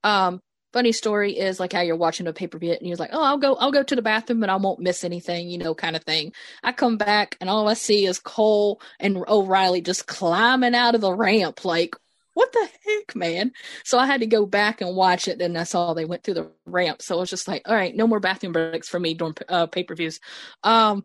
Um, 0.02 0.40
funny 0.72 0.92
story 0.92 1.38
is 1.38 1.58
like 1.58 1.72
how 1.72 1.80
you're 1.80 1.96
watching 1.96 2.26
a 2.26 2.32
pay 2.32 2.46
per 2.46 2.58
view 2.58 2.72
and 2.72 2.86
you're 2.86 2.96
like, 2.96 3.10
oh, 3.12 3.22
I'll 3.22 3.38
go, 3.38 3.54
I'll 3.56 3.72
go 3.72 3.82
to 3.82 3.96
the 3.96 4.02
bathroom 4.02 4.42
and 4.42 4.50
I 4.50 4.56
won't 4.56 4.80
miss 4.80 5.04
anything, 5.04 5.48
you 5.48 5.58
know, 5.58 5.74
kind 5.74 5.96
of 5.96 6.04
thing. 6.04 6.32
I 6.62 6.72
come 6.72 6.96
back 6.96 7.36
and 7.40 7.50
all 7.50 7.68
I 7.68 7.74
see 7.74 8.06
is 8.06 8.18
Cole 8.18 8.80
and 8.98 9.24
O'Reilly 9.28 9.80
just 9.80 10.06
climbing 10.06 10.74
out 10.74 10.94
of 10.94 11.00
the 11.00 11.12
ramp, 11.12 11.64
like 11.64 11.96
what 12.34 12.52
the 12.52 12.68
heck, 12.86 13.16
man? 13.16 13.52
So 13.84 13.98
I 13.98 14.06
had 14.06 14.20
to 14.20 14.26
go 14.26 14.46
back 14.46 14.80
and 14.80 14.96
watch 14.96 15.28
it. 15.28 15.40
And 15.40 15.58
I 15.58 15.64
saw 15.64 15.92
they 15.92 16.04
went 16.04 16.22
through 16.22 16.34
the 16.34 16.50
ramp. 16.64 17.02
So 17.02 17.16
I 17.16 17.20
was 17.20 17.30
just 17.30 17.48
like, 17.48 17.68
all 17.68 17.74
right, 17.74 17.94
no 17.94 18.06
more 18.06 18.20
bathroom 18.20 18.52
breaks 18.52 18.88
for 18.88 19.00
me 19.00 19.14
during 19.14 19.34
uh, 19.48 19.66
pay 19.66 19.82
per 19.82 19.94
views, 19.94 20.20
um, 20.62 21.04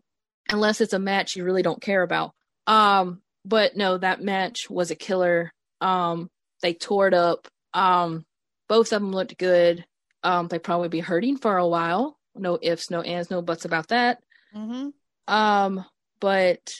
unless 0.50 0.80
it's 0.80 0.92
a 0.92 0.98
match 0.98 1.36
you 1.36 1.44
really 1.44 1.62
don't 1.62 1.82
care 1.82 2.02
about. 2.02 2.32
Um, 2.66 3.20
but 3.44 3.76
no, 3.76 3.98
that 3.98 4.22
match 4.22 4.70
was 4.70 4.90
a 4.90 4.96
killer. 4.96 5.52
Um, 5.80 6.30
they 6.62 6.74
tore 6.74 7.08
it 7.08 7.14
up. 7.14 7.48
Um, 7.74 8.24
both 8.68 8.92
of 8.92 9.02
them 9.02 9.12
looked 9.12 9.38
good. 9.38 9.84
Um, 10.22 10.48
they 10.48 10.58
probably 10.58 10.88
be 10.88 11.00
hurting 11.00 11.36
for 11.36 11.56
a 11.56 11.66
while. 11.66 12.18
No 12.34 12.58
ifs, 12.60 12.90
no 12.90 13.00
ands, 13.00 13.30
no 13.30 13.42
buts 13.42 13.64
about 13.64 13.88
that. 13.88 14.18
Mm-hmm. 14.54 14.88
Um, 15.32 15.84
but 16.20 16.70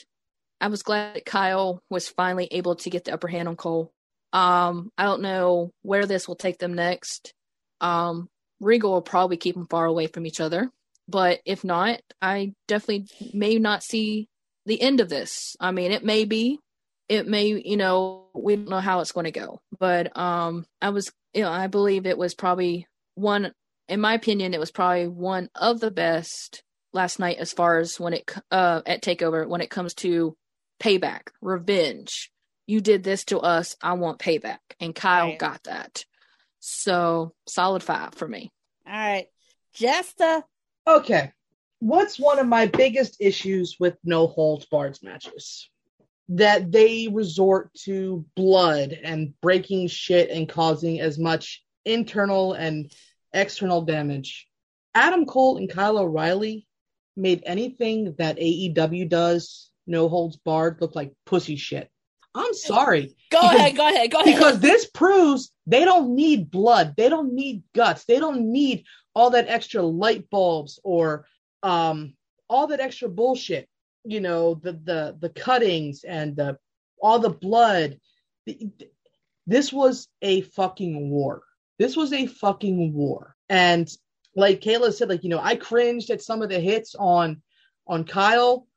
I 0.59 0.67
was 0.67 0.83
glad 0.83 1.15
that 1.15 1.25
Kyle 1.25 1.81
was 1.89 2.09
finally 2.09 2.47
able 2.51 2.75
to 2.75 2.89
get 2.89 3.05
the 3.05 3.13
upper 3.13 3.27
hand 3.27 3.47
on 3.47 3.55
Cole. 3.55 3.91
Um, 4.33 4.91
I 4.97 5.03
don't 5.03 5.21
know 5.21 5.71
where 5.81 6.05
this 6.05 6.27
will 6.27 6.35
take 6.35 6.57
them 6.57 6.73
next. 6.73 7.33
Um, 7.79 8.29
Regal 8.59 8.91
will 8.91 9.01
probably 9.01 9.37
keep 9.37 9.55
them 9.55 9.67
far 9.67 9.85
away 9.85 10.07
from 10.07 10.25
each 10.25 10.41
other, 10.41 10.69
but 11.07 11.39
if 11.45 11.63
not, 11.63 12.01
I 12.21 12.53
definitely 12.67 13.07
may 13.33 13.59
not 13.59 13.83
see 13.83 14.27
the 14.65 14.81
end 14.81 14.99
of 14.99 15.09
this. 15.09 15.55
I 15.59 15.71
mean, 15.71 15.91
it 15.91 16.03
may 16.03 16.25
be, 16.25 16.59
it 17.07 17.27
may, 17.27 17.47
you 17.47 17.77
know, 17.77 18.25
we 18.33 18.55
don't 18.55 18.69
know 18.69 18.79
how 18.79 18.99
it's 18.99 19.11
going 19.11 19.25
to 19.25 19.31
go, 19.31 19.61
but 19.79 20.15
um, 20.17 20.65
I 20.81 20.89
was, 20.89 21.11
you 21.37 21.43
know, 21.43 21.51
I 21.51 21.67
believe 21.67 22.07
it 22.07 22.17
was 22.17 22.33
probably 22.33 22.87
one, 23.13 23.53
in 23.87 24.01
my 24.01 24.15
opinion, 24.15 24.55
it 24.55 24.59
was 24.59 24.71
probably 24.71 25.07
one 25.07 25.49
of 25.53 25.79
the 25.79 25.91
best 25.91 26.63
last 26.93 27.19
night 27.19 27.37
as 27.37 27.53
far 27.53 27.77
as 27.77 27.99
when 27.99 28.13
it 28.13 28.33
uh 28.49 28.81
at 28.87 29.03
Takeover 29.03 29.47
when 29.47 29.61
it 29.61 29.69
comes 29.69 29.93
to 29.95 30.35
payback, 30.81 31.27
revenge, 31.39 32.31
you 32.65 32.81
did 32.81 33.03
this 33.03 33.23
to 33.25 33.39
us. 33.39 33.75
I 33.83 33.93
want 33.93 34.17
payback. 34.17 34.57
And 34.79 34.95
Kyle 34.95 35.27
right. 35.27 35.37
got 35.37 35.63
that. 35.65 36.05
So 36.59 37.33
solid 37.47 37.83
five 37.83 38.15
for 38.15 38.27
me. 38.27 38.51
All 38.87 38.93
right. 38.93 39.27
Jesta. 39.75 40.43
Okay. 40.87 41.31
What's 41.79 42.17
one 42.17 42.39
of 42.39 42.47
my 42.47 42.65
biggest 42.65 43.17
issues 43.19 43.77
with 43.79 43.95
no 44.03 44.25
holds 44.25 44.65
barred 44.65 44.97
matches? 45.03 45.69
That 46.29 46.71
they 46.71 47.07
resort 47.07 47.73
to 47.85 48.25
blood 48.35 48.91
and 48.91 49.33
breaking 49.41 49.87
shit 49.87 50.29
and 50.29 50.47
causing 50.49 50.99
as 50.99 51.17
much 51.17 51.63
internal 51.85 52.53
and 52.53 52.91
external 53.33 53.83
damage. 53.83 54.47
Adam 54.93 55.25
Cole 55.25 55.57
and 55.57 55.69
Kyle 55.69 55.99
O'Reilly 55.99 56.67
made 57.15 57.43
anything 57.45 58.15
that 58.17 58.37
AEW 58.37 59.07
does, 59.07 59.71
no 59.85 60.09
holds 60.09 60.37
barred, 60.37 60.81
look 60.81 60.95
like 60.95 61.13
pussy 61.25 61.55
shit. 61.55 61.89
I'm 62.35 62.53
sorry. 62.53 63.15
Go 63.31 63.41
because, 63.41 63.55
ahead, 63.55 63.77
go 63.77 63.87
ahead, 63.87 64.11
go 64.11 64.19
ahead. 64.19 64.35
Because 64.35 64.59
this 64.59 64.87
proves 64.89 65.51
they 65.65 65.85
don't 65.85 66.15
need 66.15 66.51
blood. 66.51 66.93
They 66.95 67.09
don't 67.09 67.33
need 67.33 67.63
guts. 67.73 68.05
They 68.05 68.19
don't 68.19 68.51
need 68.51 68.85
all 69.15 69.31
that 69.31 69.47
extra 69.47 69.81
light 69.81 70.29
bulbs 70.29 70.79
or 70.83 71.25
um 71.63 72.13
all 72.49 72.67
that 72.67 72.79
extra 72.79 73.09
bullshit. 73.09 73.67
You 74.07 74.21
know, 74.21 74.55
the 74.55 74.73
the 74.73 75.17
the 75.19 75.29
cuttings 75.29 76.03
and 76.03 76.35
the 76.35 76.57
all 77.01 77.19
the 77.19 77.29
blood. 77.29 77.99
This 79.45 79.71
was 79.71 80.07
a 80.21 80.41
fucking 80.41 81.09
war. 81.09 81.43
This 81.79 81.95
was 81.95 82.13
a 82.13 82.27
fucking 82.27 82.93
war. 82.93 83.35
And 83.49 83.89
like 84.35 84.61
Kayla 84.61 84.93
said, 84.93 85.09
like, 85.09 85.23
you 85.23 85.29
know, 85.29 85.39
I 85.41 85.55
cringed 85.55 86.09
at 86.09 86.21
some 86.21 86.41
of 86.41 86.49
the 86.49 86.59
hits 86.59 86.95
on 86.95 87.41
on 87.87 88.03
Kyle, 88.03 88.67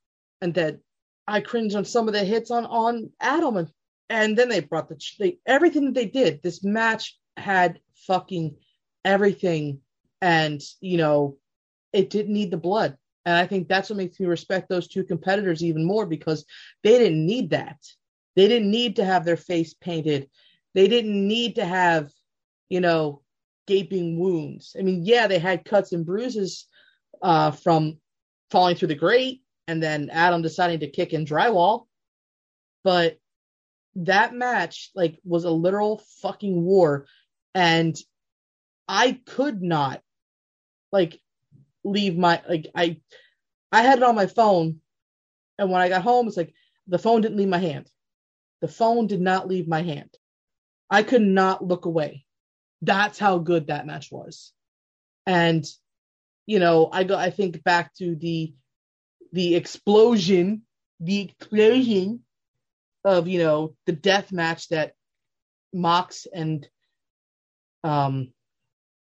and 0.41 0.55
that 0.55 0.78
I 1.26 1.41
cringed 1.41 1.76
on 1.76 1.85
some 1.85 2.09
of 2.09 2.14
the 2.14 2.24
hits 2.24 2.51
on 2.51 2.66
on 2.66 3.11
Adam, 3.20 3.57
and, 3.57 3.70
and 4.09 4.37
then 4.37 4.49
they 4.49 4.61
brought 4.61 4.89
the 4.89 5.01
they, 5.18 5.39
everything 5.47 5.87
that 5.87 5.95
they 5.95 6.07
did. 6.07 6.43
This 6.43 6.64
match 6.64 7.18
had 7.37 7.81
fucking 8.07 8.57
everything, 9.05 9.81
and 10.20 10.61
you 10.81 10.97
know, 10.97 11.37
it 11.93 12.11
didn't 12.11 12.33
need 12.33 12.51
the 12.51 12.57
blood. 12.57 12.97
And 13.27 13.37
I 13.37 13.47
think 13.47 13.68
that's 13.68 13.91
what 13.91 13.97
makes 13.97 14.18
me 14.18 14.27
respect 14.27 14.68
those 14.68 14.89
two 14.89 15.05
competitors 15.05 15.62
even 15.62 15.85
more 15.85 16.07
because 16.07 16.45
they 16.83 16.99
didn't 16.99 17.27
need 17.27 17.51
that. 17.51 17.79
They 18.37 18.49
didn't 18.49 18.71
need 18.71 18.97
to 18.97 19.05
have 19.05 19.25
their 19.25 19.37
face 19.37 19.75
painted. 19.75 20.31
They 20.75 20.89
didn't 20.89 21.27
need 21.27 21.57
to 21.57 21.64
have, 21.64 22.11
you 22.68 22.81
know, 22.81 23.23
gaping 23.66 24.18
wounds. 24.18 24.75
I 24.79 24.83
mean, 24.83 25.05
yeah, 25.05 25.27
they 25.27 25.39
had 25.39 25.64
cuts 25.64 25.93
and 25.93 26.07
bruises 26.07 26.66
uh, 27.23 27.51
from 27.51 27.99
falling 28.51 28.77
through 28.77 28.89
the 28.89 28.95
grate 28.95 29.43
and 29.68 29.83
then 29.83 30.11
Adam 30.11 30.43
deciding 30.43 30.81
to 30.81 30.91
kick 30.91 31.12
in 31.12 31.25
drywall. 31.25 31.87
But 32.83 33.18
that 33.97 34.35
match 34.35 34.91
like 34.95 35.18
was 35.25 35.45
a 35.45 35.51
literal 35.51 36.03
fucking 36.23 36.64
war 36.64 37.07
and 37.55 37.97
I 38.89 39.21
could 39.27 39.62
not 39.62 40.01
like 40.93 41.21
leave 41.85 42.16
my 42.16 42.43
like 42.49 42.66
I 42.74 43.01
I 43.72 43.83
had 43.83 43.99
it 43.99 44.05
on 44.05 44.14
my 44.14 44.26
phone 44.26 44.81
and 45.59 45.70
when 45.70 45.81
I 45.81 45.89
got 45.89 46.03
home 46.03 46.28
it's 46.28 46.37
like 46.37 46.55
the 46.87 46.99
phone 46.99 47.20
didn't 47.20 47.39
leave 47.39 47.49
my 47.49 47.59
hand. 47.59 47.89
The 48.61 48.68
phone 48.68 49.07
did 49.07 49.20
not 49.20 49.49
leave 49.49 49.68
my 49.68 49.83
hand. 49.83 50.11
I 50.91 51.03
could 51.03 51.22
not 51.22 51.64
look 51.64 51.85
away. 51.85 52.24
That's 52.83 53.18
how 53.18 53.39
good 53.39 53.68
that 53.68 53.87
match 53.87 54.11
was. 54.11 54.53
And 55.26 55.64
you 56.47 56.59
know, 56.59 56.89
I 56.93 57.05
go 57.05 57.16
I 57.16 57.31
think 57.31 57.62
back 57.62 57.95
to 57.97 58.16
the 58.16 58.53
the 59.33 59.55
explosion, 59.55 60.62
the 60.99 61.20
explosion 61.20 62.24
of, 63.05 63.28
you 63.28 63.39
know, 63.39 63.76
the 63.87 63.93
death 63.93 64.33
match 64.33 64.68
that 64.68 64.95
Mox 65.72 66.26
and 66.33 66.68
um 67.85 68.33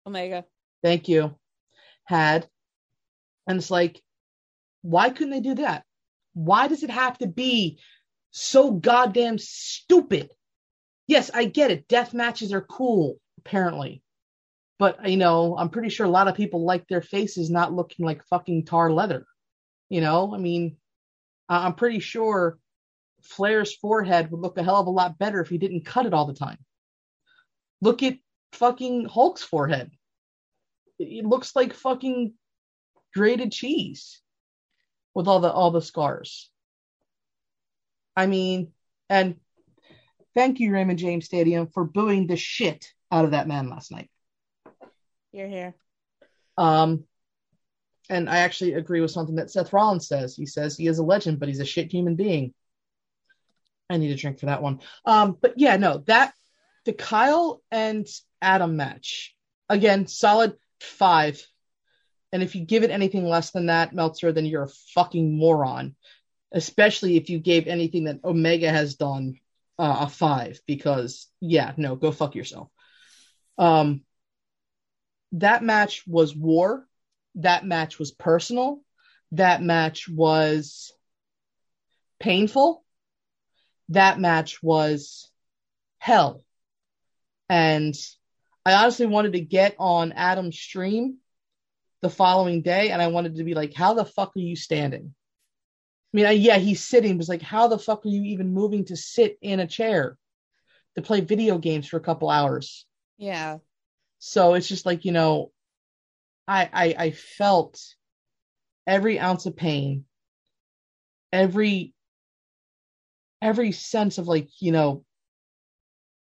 Omega. 0.07 0.45
Thank 0.83 1.09
you. 1.09 1.37
Had. 2.05 2.47
And 3.51 3.59
it's 3.59 3.71
like, 3.71 4.01
why 4.83 5.11
couldn't 5.11 5.33
they 5.33 5.41
do 5.41 5.57
that? 5.57 5.83
Why 6.35 6.69
does 6.69 6.85
it 6.85 6.91
have 6.91 7.19
to 7.19 7.27
be 7.27 7.81
so 8.31 8.71
goddamn 8.71 9.39
stupid? 9.39 10.31
Yes, 11.09 11.33
I 11.35 11.47
get 11.47 11.73
it. 11.73 11.89
Death 11.89 12.15
matches 12.15 12.53
are 12.53 12.61
cool, 12.61 13.17
apparently. 13.39 14.05
But 14.79 15.09
you 15.09 15.17
know, 15.17 15.57
I'm 15.59 15.69
pretty 15.69 15.89
sure 15.89 16.07
a 16.07 16.11
lot 16.11 16.29
of 16.29 16.37
people 16.37 16.65
like 16.65 16.87
their 16.87 17.03
faces 17.03 17.51
not 17.51 17.73
looking 17.73 18.07
like 18.07 18.25
fucking 18.27 18.67
tar 18.67 18.93
leather. 18.93 19.27
You 19.89 20.01
know, 20.01 20.33
I 20.33 20.39
mean, 20.39 20.77
I'm 21.49 21.75
pretty 21.75 21.99
sure 21.99 22.57
Flair's 23.23 23.75
forehead 23.75 24.31
would 24.31 24.41
look 24.41 24.59
a 24.59 24.63
hell 24.63 24.77
of 24.77 24.87
a 24.87 24.91
lot 24.91 25.19
better 25.19 25.41
if 25.41 25.49
he 25.49 25.59
didn't 25.59 25.85
cut 25.85 26.07
it 26.07 26.15
all 26.15 26.27
the 26.27 26.35
time. 26.35 26.59
Look 27.81 28.05
at 28.05 28.17
fucking 28.53 29.07
Hulk's 29.07 29.43
forehead. 29.43 29.91
It 31.01 31.25
looks 31.25 31.57
like 31.57 31.75
fucking 31.75 32.35
grated 33.15 33.53
cheese 33.53 34.21
with 35.15 35.29
all 35.29 35.41
the 35.41 35.51
all 35.51 35.71
the 35.71 35.83
scars. 35.83 36.51
I 38.17 38.27
mean, 38.27 38.73
and 39.09 39.37
thank 40.35 40.61
you, 40.61 40.73
Raymond 40.73 40.99
James 40.99 41.25
Stadium, 41.25 41.67
for 41.69 41.85
booing 41.85 42.27
the 42.27 42.37
shit 42.37 42.93
out 43.11 43.25
of 43.25 43.33
that 43.33 43.49
man 43.49 43.69
last 43.69 43.91
night. 43.91 44.11
You're 45.33 45.49
here. 45.49 45.75
Um, 46.57 47.05
and 48.09 48.29
I 48.29 48.39
actually 48.39 48.75
agree 48.75 49.01
with 49.01 49.13
something 49.13 49.37
that 49.37 49.51
Seth 49.51 49.73
Rollins 49.73 50.09
says. 50.09 50.35
He 50.35 50.47
says 50.47 50.77
he 50.77 50.89
is 50.89 50.99
a 50.99 51.05
legend, 51.05 51.39
but 51.39 51.49
he's 51.49 51.61
a 51.61 51.65
shit 51.65 51.93
human 51.93 52.17
being. 52.17 52.53
I 53.89 53.97
need 53.97 54.11
a 54.11 54.17
drink 54.17 54.39
for 54.39 54.47
that 54.47 54.63
one. 54.63 54.81
Um, 55.05 55.37
but 55.41 55.55
yeah, 55.57 55.77
no, 55.77 55.99
that 56.07 56.33
the 56.85 56.93
Kyle 56.93 57.63
and 57.71 58.07
Adam 58.43 58.77
match 58.77 59.35
again, 59.69 60.07
solid 60.07 60.55
five. 60.81 61.45
And 62.33 62.43
if 62.43 62.55
you 62.55 62.65
give 62.65 62.83
it 62.83 62.91
anything 62.91 63.25
less 63.25 63.51
than 63.51 63.67
that, 63.67 63.95
Meltzer, 63.95 64.33
then 64.33 64.47
you're 64.47 64.65
a 64.65 64.69
fucking 64.95 65.37
moron. 65.37 65.97
Especially 66.53 67.17
if 67.17 67.31
you 67.31 67.39
gave 67.39 67.69
anything 67.69 68.05
that 68.05 68.25
Omega 68.25 68.71
has 68.71 68.97
done 68.97 69.39
uh, 69.79 69.99
a 70.01 70.09
five, 70.09 70.61
because 70.67 71.29
yeah, 71.41 71.73
no, 71.77 71.95
go 71.97 72.11
fuck 72.11 72.35
yourself. 72.35 72.69
Um, 73.57 74.03
that 75.33 75.63
match 75.63 76.05
was 76.07 76.35
war. 76.35 76.87
That 77.37 77.65
match 77.65 77.99
was 77.99 78.11
personal. 78.11 78.81
That 79.33 79.63
match 79.63 80.09
was 80.09 80.93
painful. 82.19 82.85
That 83.91 84.19
match 84.19 84.63
was 84.63 85.31
hell. 85.99 86.45
And 87.49 87.95
I 88.67 88.75
honestly 88.75 89.07
wanted 89.07 89.33
to 89.33 89.41
get 89.41 89.77
on 89.79 90.13
Adam's 90.13 90.59
stream 90.59 91.19
the 92.03 92.11
following 92.11 92.63
day 92.63 92.91
and 92.91 93.03
I 93.03 93.09
wanted 93.09 93.37
to 93.37 93.45
be 93.45 93.55
like, 93.55 93.75
how 93.75 93.95
the 93.95 94.05
fuck 94.05 94.33
are 94.37 94.41
you 94.41 94.57
standing? 94.57 95.15
I 96.13 96.17
mean, 96.17 96.27
I, 96.27 96.33
yeah, 96.33 96.57
he's 96.57 96.83
sitting, 96.83 97.17
but 97.17 97.23
it's 97.23 97.29
like, 97.29 97.43
how 97.43 97.69
the 97.69 97.79
fuck 97.79 98.05
are 98.05 98.09
you 98.09 98.23
even 98.25 98.53
moving 98.53 98.85
to 98.87 98.97
sit 98.97 99.39
in 99.43 99.61
a 99.61 99.67
chair 99.67 100.17
to 100.97 101.03
play 101.03 101.21
video 101.21 101.59
games 101.59 101.87
for 101.87 101.99
a 101.99 102.03
couple 102.03 102.31
hours? 102.31 102.87
Yeah. 103.17 103.59
So 104.19 104.55
it's 104.55 104.69
just 104.69 104.87
like, 104.87 105.05
you 105.05 105.13
know, 105.13 105.53
I, 106.49 106.69
I, 106.73 106.95
I 106.99 107.11
felt 107.13 107.81
every 108.87 109.21
ounce 109.21 109.47
of 109.47 109.57
pain, 109.57 110.05
every, 111.33 111.95
every 113.41 113.73
sense 113.73 114.19
of 114.19 114.27
like, 114.27 114.49
you 114.59 114.73
know, 114.73 115.05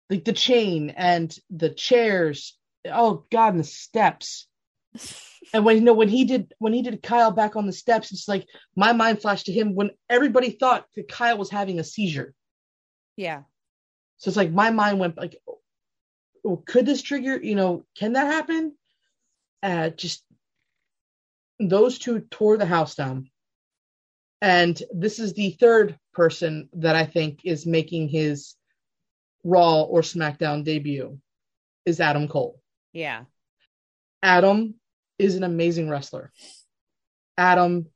like 0.09 0.25
the 0.25 0.33
chain 0.33 0.91
and 0.91 1.35
the 1.49 1.69
chairs. 1.69 2.57
Oh 2.85 3.25
God, 3.31 3.53
and 3.53 3.59
the 3.59 3.63
steps. 3.63 4.47
and 5.53 5.65
when 5.65 5.77
you 5.77 5.81
know 5.81 5.93
when 5.93 6.09
he 6.09 6.25
did 6.25 6.53
when 6.59 6.73
he 6.73 6.81
did 6.81 7.03
Kyle 7.03 7.31
back 7.31 7.55
on 7.55 7.65
the 7.65 7.73
steps, 7.73 8.11
it's 8.11 8.27
like 8.27 8.47
my 8.75 8.93
mind 8.93 9.21
flashed 9.21 9.47
to 9.47 9.51
him 9.51 9.75
when 9.75 9.91
everybody 10.09 10.51
thought 10.51 10.85
that 10.95 11.07
Kyle 11.07 11.37
was 11.37 11.49
having 11.49 11.79
a 11.79 11.83
seizure. 11.83 12.33
Yeah. 13.15 13.43
So 14.17 14.29
it's 14.29 14.37
like 14.37 14.51
my 14.51 14.69
mind 14.69 14.99
went 14.99 15.17
like, 15.17 15.37
oh, 16.45 16.57
could 16.57 16.85
this 16.85 17.01
trigger? 17.01 17.37
You 17.37 17.55
know, 17.55 17.85
can 17.97 18.13
that 18.13 18.27
happen? 18.27 18.73
Uh, 19.61 19.89
just 19.89 20.23
those 21.59 21.97
two 21.97 22.19
tore 22.19 22.57
the 22.57 22.65
house 22.65 22.95
down. 22.95 23.29
And 24.41 24.81
this 24.93 25.19
is 25.19 25.33
the 25.33 25.51
third 25.51 25.97
person 26.13 26.69
that 26.73 26.95
I 26.95 27.05
think 27.05 27.41
is 27.45 27.65
making 27.65 28.09
his 28.09 28.55
Raw 29.43 29.81
or 29.81 30.01
SmackDown 30.01 30.63
debut 30.63 31.19
is 31.85 31.99
Adam 31.99 32.27
Cole. 32.27 32.61
Yeah. 32.93 33.23
Adam 34.21 34.75
is 35.19 35.35
an 35.35 35.43
amazing 35.43 35.89
wrestler. 35.89 36.31
Adam 37.37 37.87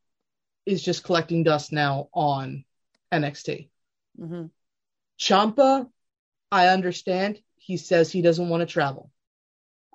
is 0.66 0.84
just 0.84 1.04
collecting 1.04 1.44
dust 1.44 1.72
now 1.72 2.10
on 2.14 2.66
NXT. 3.14 3.70
Mm-hmm. 4.20 4.46
Ciampa, 5.20 5.88
I 6.52 6.68
understand. 6.68 7.40
He 7.56 7.78
says 7.78 8.12
he 8.12 8.22
doesn't 8.22 8.50
want 8.50 8.62
to 8.62 8.72
travel. 8.72 9.12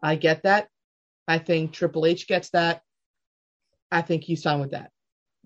I 0.02 0.16
get 0.16 0.42
that. 0.42 0.68
I 1.28 1.38
think 1.38 1.72
Triple 1.72 2.06
H 2.06 2.26
gets 2.26 2.50
that. 2.50 2.82
I 3.90 4.02
think 4.02 4.24
he's 4.24 4.42
fine 4.42 4.60
with 4.60 4.72
that. 4.72 4.90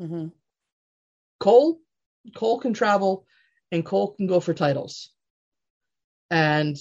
Mm-hmm. 0.01 0.29
Cole, 1.41 1.81
Cole 2.35 2.61
can 2.61 2.72
travel, 2.72 3.27
and 3.70 3.85
Cole 3.85 4.14
can 4.14 4.27
go 4.27 4.41
for 4.41 4.55
titles. 4.55 5.11
And 6.31 6.77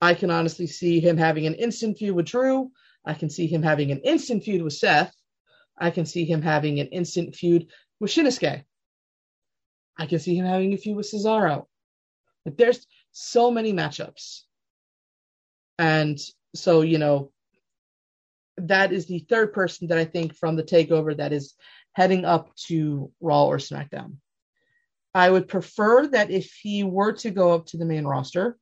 I 0.00 0.14
can 0.14 0.30
honestly 0.30 0.66
see 0.66 1.00
him 1.00 1.16
having 1.16 1.46
an 1.46 1.54
instant 1.54 1.98
feud 1.98 2.16
with 2.16 2.26
Drew. 2.26 2.72
I 3.04 3.14
can 3.14 3.30
see 3.30 3.46
him 3.46 3.62
having 3.62 3.90
an 3.90 4.00
instant 4.00 4.44
feud 4.44 4.62
with 4.62 4.74
Seth. 4.74 5.14
I 5.78 5.90
can 5.90 6.06
see 6.06 6.24
him 6.24 6.42
having 6.42 6.80
an 6.80 6.88
instant 6.88 7.34
feud 7.34 7.68
with 8.00 8.10
Shinsuke. 8.10 8.64
I 9.98 10.06
can 10.06 10.18
see 10.18 10.36
him 10.36 10.46
having 10.46 10.72
a 10.72 10.76
feud 10.76 10.96
with 10.96 11.10
Cesaro. 11.10 11.66
But 12.44 12.56
there's 12.56 12.86
so 13.12 13.50
many 13.50 13.72
matchups. 13.72 14.42
And 15.78 16.18
so, 16.54 16.82
you 16.82 16.98
know, 16.98 17.32
that 18.56 18.92
is 18.92 19.06
the 19.06 19.20
third 19.28 19.52
person 19.52 19.88
that 19.88 19.98
I 19.98 20.04
think 20.04 20.34
from 20.36 20.56
the 20.56 20.62
takeover 20.62 21.16
that 21.16 21.32
is 21.32 21.54
heading 21.94 22.24
up 22.24 22.54
to 22.68 23.10
Raw 23.20 23.46
or 23.46 23.58
SmackDown. 23.58 24.16
I 25.14 25.30
would 25.30 25.48
prefer 25.48 26.06
that 26.08 26.30
if 26.30 26.52
he 26.62 26.84
were 26.84 27.12
to 27.14 27.30
go 27.30 27.52
up 27.52 27.66
to 27.66 27.76
the 27.76 27.84
main 27.84 28.04
roster, 28.04 28.58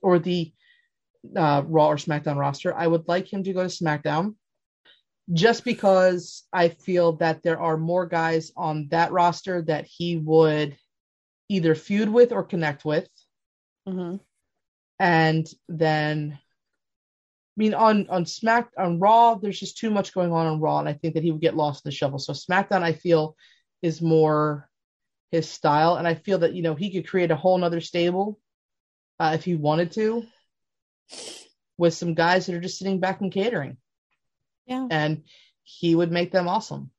or 0.00 0.18
the 0.18 0.52
uh, 1.36 1.62
Raw 1.66 1.88
or 1.88 1.96
SmackDown 1.96 2.36
roster. 2.36 2.74
I 2.74 2.86
would 2.86 3.08
like 3.08 3.32
him 3.32 3.42
to 3.44 3.52
go 3.52 3.62
to 3.62 3.68
SmackDown 3.68 4.34
just 5.32 5.64
because 5.64 6.44
I 6.52 6.68
feel 6.68 7.12
that 7.16 7.42
there 7.42 7.60
are 7.60 7.76
more 7.76 8.06
guys 8.06 8.52
on 8.56 8.88
that 8.90 9.12
roster 9.12 9.62
that 9.62 9.86
he 9.86 10.16
would 10.16 10.76
either 11.48 11.74
feud 11.74 12.08
with 12.08 12.32
or 12.32 12.42
connect 12.42 12.84
with. 12.84 13.08
Mm-hmm. 13.88 14.16
And 14.98 15.52
then 15.68 16.38
I 16.38 17.56
mean, 17.56 17.74
on 17.74 18.08
on 18.08 18.24
Smack 18.24 18.70
on 18.78 18.98
Raw, 18.98 19.34
there's 19.34 19.60
just 19.60 19.76
too 19.76 19.90
much 19.90 20.14
going 20.14 20.32
on 20.32 20.46
on 20.46 20.60
Raw, 20.60 20.78
and 20.78 20.88
I 20.88 20.94
think 20.94 21.14
that 21.14 21.22
he 21.22 21.30
would 21.30 21.42
get 21.42 21.56
lost 21.56 21.84
in 21.84 21.90
the 21.90 21.94
shuffle. 21.94 22.18
So 22.18 22.32
SmackDown, 22.32 22.82
I 22.82 22.94
feel, 22.94 23.36
is 23.82 24.00
more 24.00 24.70
his 25.30 25.48
style, 25.48 25.96
and 25.96 26.08
I 26.08 26.14
feel 26.14 26.38
that 26.38 26.54
you 26.54 26.62
know 26.62 26.74
he 26.74 26.90
could 26.90 27.06
create 27.06 27.30
a 27.30 27.36
whole 27.36 27.58
nother 27.58 27.82
stable 27.82 28.38
uh, 29.20 29.32
if 29.34 29.44
he 29.44 29.54
wanted 29.54 29.92
to, 29.92 30.24
with 31.78 31.94
some 31.94 32.14
guys 32.14 32.46
that 32.46 32.54
are 32.54 32.60
just 32.60 32.78
sitting 32.78 33.00
back 33.00 33.20
and 33.20 33.32
catering. 33.32 33.76
Yeah. 34.66 34.86
And 34.90 35.22
he 35.64 35.94
would 35.94 36.12
make 36.12 36.32
them 36.32 36.48
awesome. 36.48 36.90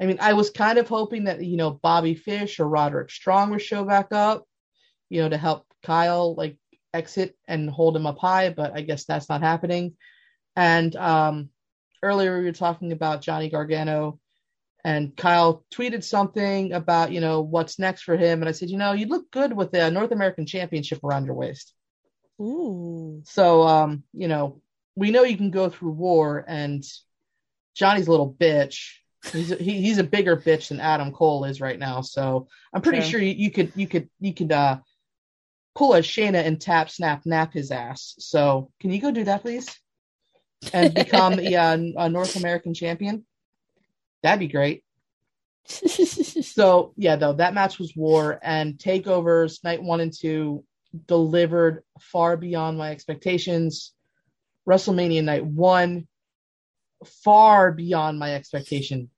I 0.00 0.06
mean, 0.06 0.18
I 0.20 0.32
was 0.32 0.50
kind 0.50 0.78
of 0.78 0.88
hoping 0.88 1.24
that, 1.24 1.44
you 1.44 1.56
know, 1.56 1.70
Bobby 1.70 2.14
Fish 2.14 2.58
or 2.58 2.68
Roderick 2.68 3.10
Strong 3.10 3.50
would 3.50 3.62
show 3.62 3.84
back 3.84 4.12
up, 4.12 4.44
you 5.10 5.20
know, 5.20 5.28
to 5.28 5.36
help 5.36 5.66
Kyle 5.82 6.34
like 6.34 6.56
exit 6.94 7.36
and 7.46 7.68
hold 7.68 7.96
him 7.96 8.06
up 8.06 8.18
high, 8.18 8.50
but 8.50 8.72
I 8.74 8.80
guess 8.80 9.04
that's 9.04 9.28
not 9.28 9.42
happening. 9.42 9.96
And 10.56 10.94
um, 10.96 11.50
earlier 12.02 12.38
we 12.38 12.44
were 12.44 12.52
talking 12.52 12.92
about 12.92 13.20
Johnny 13.20 13.50
Gargano 13.50 14.18
and 14.84 15.16
Kyle 15.16 15.64
tweeted 15.74 16.04
something 16.04 16.72
about, 16.72 17.12
you 17.12 17.20
know, 17.20 17.42
what's 17.42 17.78
next 17.78 18.02
for 18.02 18.16
him. 18.16 18.40
And 18.40 18.48
I 18.48 18.52
said, 18.52 18.70
you 18.70 18.78
know, 18.78 18.92
you'd 18.92 19.10
look 19.10 19.30
good 19.30 19.54
with 19.54 19.72
the 19.72 19.90
North 19.90 20.12
American 20.12 20.46
Championship 20.46 21.02
around 21.02 21.26
your 21.26 21.34
waist. 21.34 21.73
Ooh. 22.40 23.22
So, 23.24 23.62
um, 23.62 24.02
you 24.12 24.28
know, 24.28 24.60
we 24.96 25.10
know 25.10 25.22
you 25.22 25.36
can 25.36 25.50
go 25.50 25.68
through 25.68 25.92
war, 25.92 26.44
and 26.46 26.84
Johnny's 27.74 28.06
a 28.06 28.10
little 28.10 28.32
bitch. 28.32 28.92
He's 29.32 29.52
a, 29.52 29.56
he, 29.56 29.80
he's 29.80 29.98
a 29.98 30.04
bigger 30.04 30.36
bitch 30.36 30.68
than 30.68 30.80
Adam 30.80 31.12
Cole 31.12 31.44
is 31.44 31.60
right 31.60 31.78
now. 31.78 32.02
So 32.02 32.48
I'm 32.72 32.82
pretty 32.82 33.00
sure 33.00 33.20
you, 33.20 33.32
you 33.32 33.50
could 33.50 33.72
you 33.74 33.86
could 33.86 34.08
you 34.20 34.34
could 34.34 34.52
uh 34.52 34.78
pull 35.74 35.94
a 35.94 36.00
Shayna 36.00 36.44
and 36.44 36.60
tap 36.60 36.90
snap 36.90 37.22
nap 37.24 37.52
his 37.52 37.70
ass. 37.70 38.14
So 38.18 38.70
can 38.80 38.90
you 38.90 39.00
go 39.00 39.10
do 39.10 39.24
that, 39.24 39.42
please, 39.42 39.68
and 40.72 40.92
become 40.92 41.36
the 41.36 41.56
uh, 41.56 41.78
a 41.96 42.08
North 42.08 42.36
American 42.36 42.74
champion? 42.74 43.24
That'd 44.22 44.40
be 44.40 44.48
great. 44.48 44.82
So 46.54 46.92
yeah, 46.96 47.16
though 47.16 47.32
that 47.32 47.52
match 47.52 47.80
was 47.80 47.96
war 47.96 48.38
and 48.40 48.74
takeovers 48.74 49.64
night 49.64 49.82
one 49.82 50.00
and 50.00 50.12
two 50.12 50.62
delivered 51.06 51.82
far 52.00 52.36
beyond 52.36 52.78
my 52.78 52.90
expectations. 52.90 53.92
WrestleMania 54.68 55.22
night 55.24 55.44
one 55.44 56.06
far 57.22 57.72
beyond 57.72 58.18
my 58.18 58.34
expectation. 58.34 59.10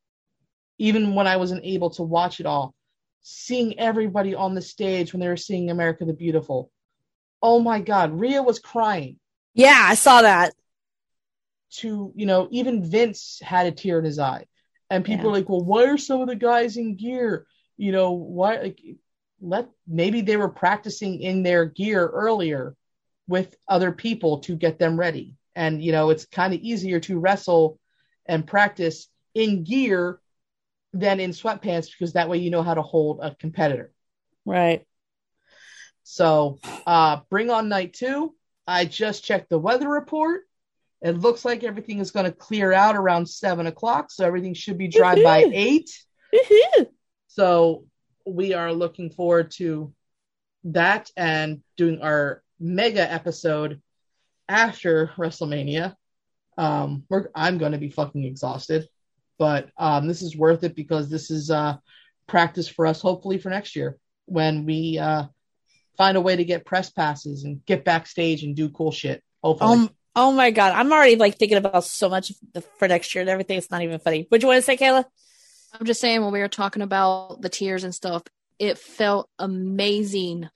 Even 0.79 1.15
when 1.15 1.27
I 1.27 1.37
wasn't 1.37 1.65
able 1.65 1.91
to 1.91 2.03
watch 2.03 2.41
it 2.41 2.47
all, 2.47 2.75
seeing 3.23 3.79
everybody 3.79 4.35
on 4.35 4.55
the 4.55 4.63
stage 4.63 5.13
when 5.13 5.21
they 5.21 5.29
were 5.29 5.37
seeing 5.37 5.71
America 5.71 6.05
the 6.05 6.13
Beautiful. 6.13 6.71
Oh 7.43 7.61
my 7.61 7.81
God, 7.81 8.19
Rhea 8.19 8.43
was 8.43 8.59
crying. 8.59 9.19
yeah, 9.55 9.83
I 9.85 9.95
saw 9.95 10.23
that. 10.23 10.55
To 11.79 12.13
you 12.15 12.27
know, 12.27 12.49
even 12.51 12.89
Vince 12.89 13.41
had 13.43 13.67
a 13.67 13.73
tear 13.73 13.99
in 13.99 14.05
his 14.05 14.19
eye, 14.19 14.47
and 14.89 15.05
people 15.05 15.27
Yeah. 15.27 15.31
are 15.31 15.35
like, 15.35 15.49
"Well, 15.49 15.65
why 15.65 15.85
are 15.87 15.99
some 15.99 16.21
of 16.21 16.29
the 16.29 16.37
guys 16.37 16.77
in 16.77 16.95
gear? 16.97 17.47
You 17.77 17.93
know, 17.93 18.13
why? 18.13 18.57
Like, 18.61 18.81
let 19.47 19.69
maybe 19.87 20.21
they 20.21 20.37
were 20.37 20.49
practicing 20.49 21.21
in 21.21 21.43
their 21.43 21.65
gear 21.65 22.07
earlier 22.07 22.75
with 23.29 23.57
other 23.69 23.93
people 23.93 24.41
to 24.41 24.57
get 24.57 24.79
them 24.79 24.99
ready. 24.99 25.37
And 25.55 25.83
you 25.83 25.93
know, 25.93 26.11
it's 26.11 26.27
kind 26.27 26.53
of 26.53 26.61
easier 26.61 27.01
to 27.01 27.19
wrestle 27.19 27.79
and 28.27 28.47
practice 28.47 29.09
in 29.35 29.65
gear 29.65 30.21
than 30.93 31.21
in 31.21 31.31
sweatpants 31.31 31.91
because 31.91 32.15
that 32.15 32.29
way 32.29 32.39
you 32.39 32.51
know 32.51 32.63
how 32.63 32.75
to 32.75 32.83
hold 32.83 33.21
a 33.23 33.35
competitor. 33.35 33.93
Right. 34.45 34.87
So, 36.03 36.59
uh, 36.87 37.21
bring 37.31 37.51
on 37.51 37.69
night 37.69 37.95
two. 37.95 38.35
I 38.67 38.85
just 38.85 39.25
checked 39.25 39.49
the 39.49 39.59
weather 39.59 39.89
report. 39.89 40.43
It 41.03 41.19
looks 41.19 41.45
like 41.45 41.63
everything 41.63 41.99
is 41.99 42.11
going 42.11 42.27
to 42.27 42.33
clear 42.33 42.73
out 42.73 42.97
around 42.97 43.29
seven 43.29 43.67
o'clock, 43.67 44.11
so 44.11 44.25
everything 44.25 44.55
should 44.55 44.79
be 44.79 44.89
dry 44.89 45.23
by 45.23 45.45
Woohoo! 45.45 45.53
eight. 45.55 45.91
Woohoo. 46.35 46.87
So 47.29 47.85
we 48.27 48.55
are 48.55 48.73
looking 48.73 49.11
forward 49.11 49.53
to 49.53 49.93
that 50.65 51.11
and 51.17 51.63
doing 51.77 52.03
our 52.03 52.43
mega 52.59 53.11
episode 53.11 53.81
after 54.49 55.13
WrestleMania. 55.17 55.95
Um, 56.59 57.05
I'm 57.35 57.59
going 57.59 57.73
to 57.73 57.79
be 57.79 57.91
fucking 57.91 58.25
exhausted, 58.25 58.89
but 59.39 59.71
um, 59.79 60.09
this 60.09 60.23
is 60.23 60.37
worth 60.37 60.65
it 60.65 60.75
because 60.75 61.09
this 61.09 61.31
is 61.31 61.51
uh, 61.51 61.77
practice 62.27 62.69
for 62.69 62.87
us, 62.87 63.01
hopefully 63.01 63.39
for 63.39 63.51
next 63.51 63.77
year 63.77 63.99
when 64.27 64.65
we 64.65 64.99
uh, 64.99 65.25
find 65.97 66.17
a 66.17 66.21
way 66.21 66.37
to 66.37 66.45
get 66.45 66.67
press 66.67 66.91
passes 66.91 67.45
and 67.45 67.65
get 67.65 67.85
backstage 67.85 68.43
and 68.43 68.57
do 68.57 68.69
cool 68.69 68.91
shit. 68.91 69.23
Hopefully. 69.43 69.79
Um, 69.79 69.91
oh 70.15 70.33
my 70.33 70.51
god, 70.51 70.73
I'm 70.73 70.93
already 70.93 71.17
like 71.17 71.39
thinking 71.39 71.59
about 71.59 71.85
so 71.85 72.09
much 72.09 72.33
for 72.79 72.89
next 72.89 73.15
year 73.15 73.23
and 73.23 73.31
everything. 73.31 73.59
It's 73.59 73.71
not 73.71 73.83
even 73.83 73.99
funny. 73.99 74.27
Do 74.31 74.39
you 74.39 74.47
want 74.47 74.59
to 74.59 74.63
say, 74.63 74.77
Kayla? 74.77 75.05
I'm 75.73 75.87
just 75.87 76.01
saying 76.01 76.23
when 76.23 76.33
we 76.33 76.41
were 76.41 76.49
talking 76.49 76.83
about 76.83 77.41
the 77.41 77.49
tears 77.49 77.85
and 77.85 77.95
stuff, 77.95 78.23
it 78.59 78.79
felt 78.79 79.29
amazing 79.39 80.49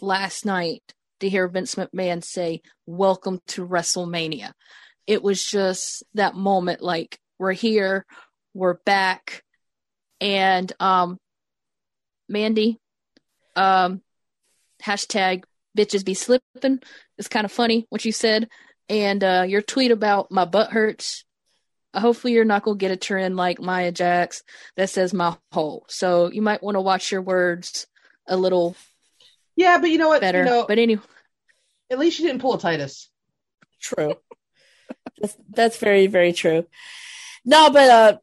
last 0.00 0.44
night 0.44 0.82
to 1.20 1.28
hear 1.28 1.48
Vince 1.48 1.74
McMahon 1.74 2.22
say, 2.22 2.62
Welcome 2.86 3.40
to 3.48 3.66
WrestleMania. 3.66 4.52
It 5.06 5.22
was 5.22 5.44
just 5.44 6.04
that 6.14 6.34
moment 6.34 6.80
like 6.80 7.18
we're 7.38 7.52
here, 7.52 8.04
we're 8.54 8.78
back. 8.84 9.42
And 10.20 10.72
um 10.80 11.18
Mandy, 12.28 12.78
um 13.56 14.02
hashtag 14.82 15.44
bitches 15.76 16.04
be 16.04 16.14
slipping. 16.14 16.80
It's 17.16 17.28
kind 17.28 17.44
of 17.44 17.52
funny 17.52 17.86
what 17.88 18.04
you 18.04 18.12
said. 18.12 18.48
And 18.88 19.24
uh 19.24 19.44
your 19.48 19.62
tweet 19.62 19.90
about 19.90 20.30
my 20.30 20.44
butt 20.44 20.70
hurts. 20.70 21.24
Hopefully 21.94 22.34
you're 22.34 22.44
not 22.44 22.62
gonna 22.62 22.76
get 22.76 22.90
a 22.90 22.96
trend 22.96 23.36
like 23.36 23.60
Maya 23.60 23.92
Jax 23.92 24.42
that 24.76 24.90
says 24.90 25.14
my 25.14 25.36
hole. 25.52 25.84
So 25.88 26.30
you 26.30 26.42
might 26.42 26.62
want 26.62 26.76
to 26.76 26.80
watch 26.80 27.10
your 27.10 27.22
words 27.22 27.86
a 28.26 28.36
little 28.36 28.76
yeah, 29.58 29.78
but 29.78 29.90
you 29.90 29.98
know 29.98 30.08
what? 30.08 30.20
better. 30.20 30.38
You 30.38 30.44
know, 30.44 30.64
but 30.68 30.78
anyway, 30.78 31.02
at 31.90 31.98
least 31.98 32.20
you 32.20 32.26
didn't 32.26 32.40
pull 32.40 32.54
a 32.54 32.60
Titus. 32.60 33.10
True. 33.80 34.14
that's, 35.20 35.36
that's 35.50 35.76
very, 35.78 36.06
very 36.06 36.32
true. 36.32 36.64
No, 37.44 37.68
but 37.70 37.90
uh, 37.90 38.18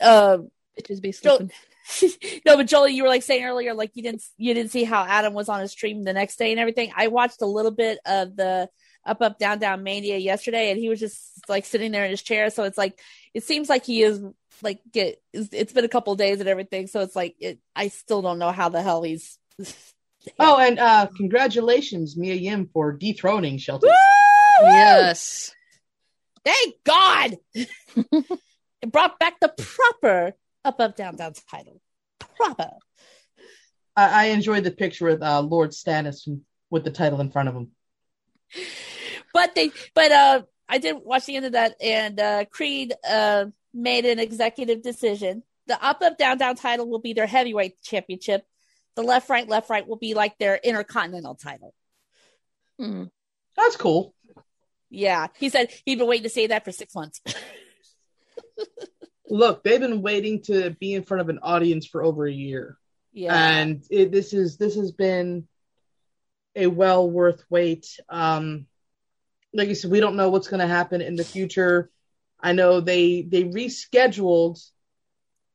uh, 0.00 0.38
bitches 0.78 1.02
be 1.02 1.12
Joel, 1.12 1.48
slipping. 1.90 2.40
no, 2.46 2.56
but 2.56 2.68
Jolie, 2.68 2.92
you 2.92 3.02
were 3.02 3.08
like 3.08 3.24
saying 3.24 3.44
earlier, 3.44 3.74
like 3.74 3.90
you 3.94 4.04
didn't 4.04 4.22
you 4.36 4.54
didn't 4.54 4.70
see 4.70 4.84
how 4.84 5.04
Adam 5.04 5.34
was 5.34 5.48
on 5.48 5.60
his 5.60 5.72
stream 5.72 6.04
the 6.04 6.12
next 6.12 6.38
day 6.38 6.52
and 6.52 6.60
everything. 6.60 6.92
I 6.94 7.08
watched 7.08 7.42
a 7.42 7.46
little 7.46 7.72
bit 7.72 7.98
of 8.06 8.36
the 8.36 8.68
up 9.08 9.22
up 9.22 9.38
down 9.38 9.58
down 9.58 9.82
mania 9.82 10.18
yesterday, 10.18 10.70
and 10.70 10.78
he 10.78 10.88
was 10.88 11.00
just 11.00 11.48
like 11.48 11.64
sitting 11.64 11.92
there 11.92 12.04
in 12.04 12.10
his 12.10 12.22
chair. 12.22 12.50
So 12.50 12.64
it's 12.64 12.78
like 12.78 13.00
it 13.34 13.42
seems 13.42 13.68
like 13.68 13.84
he 13.84 14.02
is 14.02 14.22
like 14.62 14.80
get. 14.92 15.20
It's, 15.32 15.48
it's 15.52 15.72
been 15.72 15.84
a 15.84 15.88
couple 15.88 16.12
of 16.12 16.18
days 16.18 16.40
and 16.40 16.48
everything, 16.48 16.86
so 16.86 17.00
it's 17.00 17.16
like 17.16 17.36
it, 17.40 17.58
I 17.74 17.88
still 17.88 18.22
don't 18.22 18.38
know 18.38 18.52
how 18.52 18.68
the 18.68 18.82
hell 18.82 19.02
he's. 19.02 19.38
Oh, 20.38 20.58
and 20.58 20.78
uh, 20.78 21.06
congratulations, 21.16 22.16
Mia 22.16 22.34
Yim, 22.34 22.68
for 22.74 22.92
dethroning 22.92 23.56
Shelton. 23.56 23.88
Woo! 23.88 24.66
Yes. 24.68 25.54
Thank 26.44 26.74
God. 26.84 27.36
it 27.54 28.92
brought 28.92 29.18
back 29.18 29.40
the 29.40 29.48
proper 29.48 30.34
up 30.64 30.80
up 30.80 30.96
down 30.96 31.16
down 31.16 31.32
title. 31.50 31.80
Proper. 32.36 32.72
I, 33.96 34.24
I 34.24 34.24
enjoyed 34.26 34.64
the 34.64 34.70
picture 34.70 35.06
with 35.06 35.22
uh, 35.22 35.40
Lord 35.40 35.70
Stannis 35.70 36.28
with 36.70 36.84
the 36.84 36.90
title 36.90 37.20
in 37.20 37.30
front 37.30 37.48
of 37.48 37.54
him. 37.54 37.70
but 39.32 39.54
they 39.54 39.70
but 39.94 40.12
uh 40.12 40.42
I 40.68 40.78
did 40.78 40.96
watch 41.02 41.26
the 41.26 41.36
end 41.36 41.46
of 41.46 41.52
that 41.52 41.76
and 41.82 42.20
uh 42.20 42.44
Creed 42.46 42.94
uh 43.08 43.46
made 43.72 44.04
an 44.04 44.18
executive 44.18 44.82
decision. 44.82 45.42
The 45.66 45.82
up 45.84 46.02
up 46.02 46.18
down 46.18 46.38
down 46.38 46.56
title 46.56 46.88
will 46.88 47.00
be 47.00 47.12
their 47.12 47.26
heavyweight 47.26 47.82
championship. 47.82 48.44
The 48.96 49.02
left 49.02 49.28
right 49.28 49.48
left 49.48 49.70
right 49.70 49.86
will 49.86 49.96
be 49.96 50.14
like 50.14 50.38
their 50.38 50.56
intercontinental 50.56 51.34
title. 51.34 51.74
Hmm. 52.78 53.04
That's 53.56 53.76
cool. 53.76 54.14
Yeah. 54.90 55.28
He 55.38 55.48
said 55.48 55.70
he'd 55.84 55.98
been 55.98 56.08
waiting 56.08 56.24
to 56.24 56.30
say 56.30 56.46
that 56.48 56.64
for 56.64 56.72
six 56.72 56.94
months. 56.94 57.20
Look, 59.30 59.62
they've 59.62 59.80
been 59.80 60.02
waiting 60.02 60.42
to 60.44 60.70
be 60.70 60.94
in 60.94 61.02
front 61.02 61.20
of 61.20 61.28
an 61.28 61.40
audience 61.42 61.86
for 61.86 62.02
over 62.02 62.26
a 62.26 62.32
year, 62.32 62.78
yeah. 63.12 63.34
and 63.34 63.84
it, 63.90 64.10
this 64.10 64.32
is 64.32 64.56
this 64.56 64.76
has 64.76 64.90
been 64.90 65.46
a 66.56 66.66
well 66.66 67.08
worth 67.08 67.44
wait. 67.50 68.00
Um, 68.08 68.66
like 69.52 69.68
I 69.68 69.72
said, 69.72 69.90
we 69.90 70.00
don't 70.00 70.16
know 70.16 70.30
what's 70.30 70.48
going 70.48 70.60
to 70.60 70.66
happen 70.66 71.00
in 71.00 71.16
the 71.16 71.24
future. 71.24 71.90
I 72.40 72.52
know 72.52 72.80
they 72.80 73.22
they 73.22 73.44
rescheduled 73.44 74.64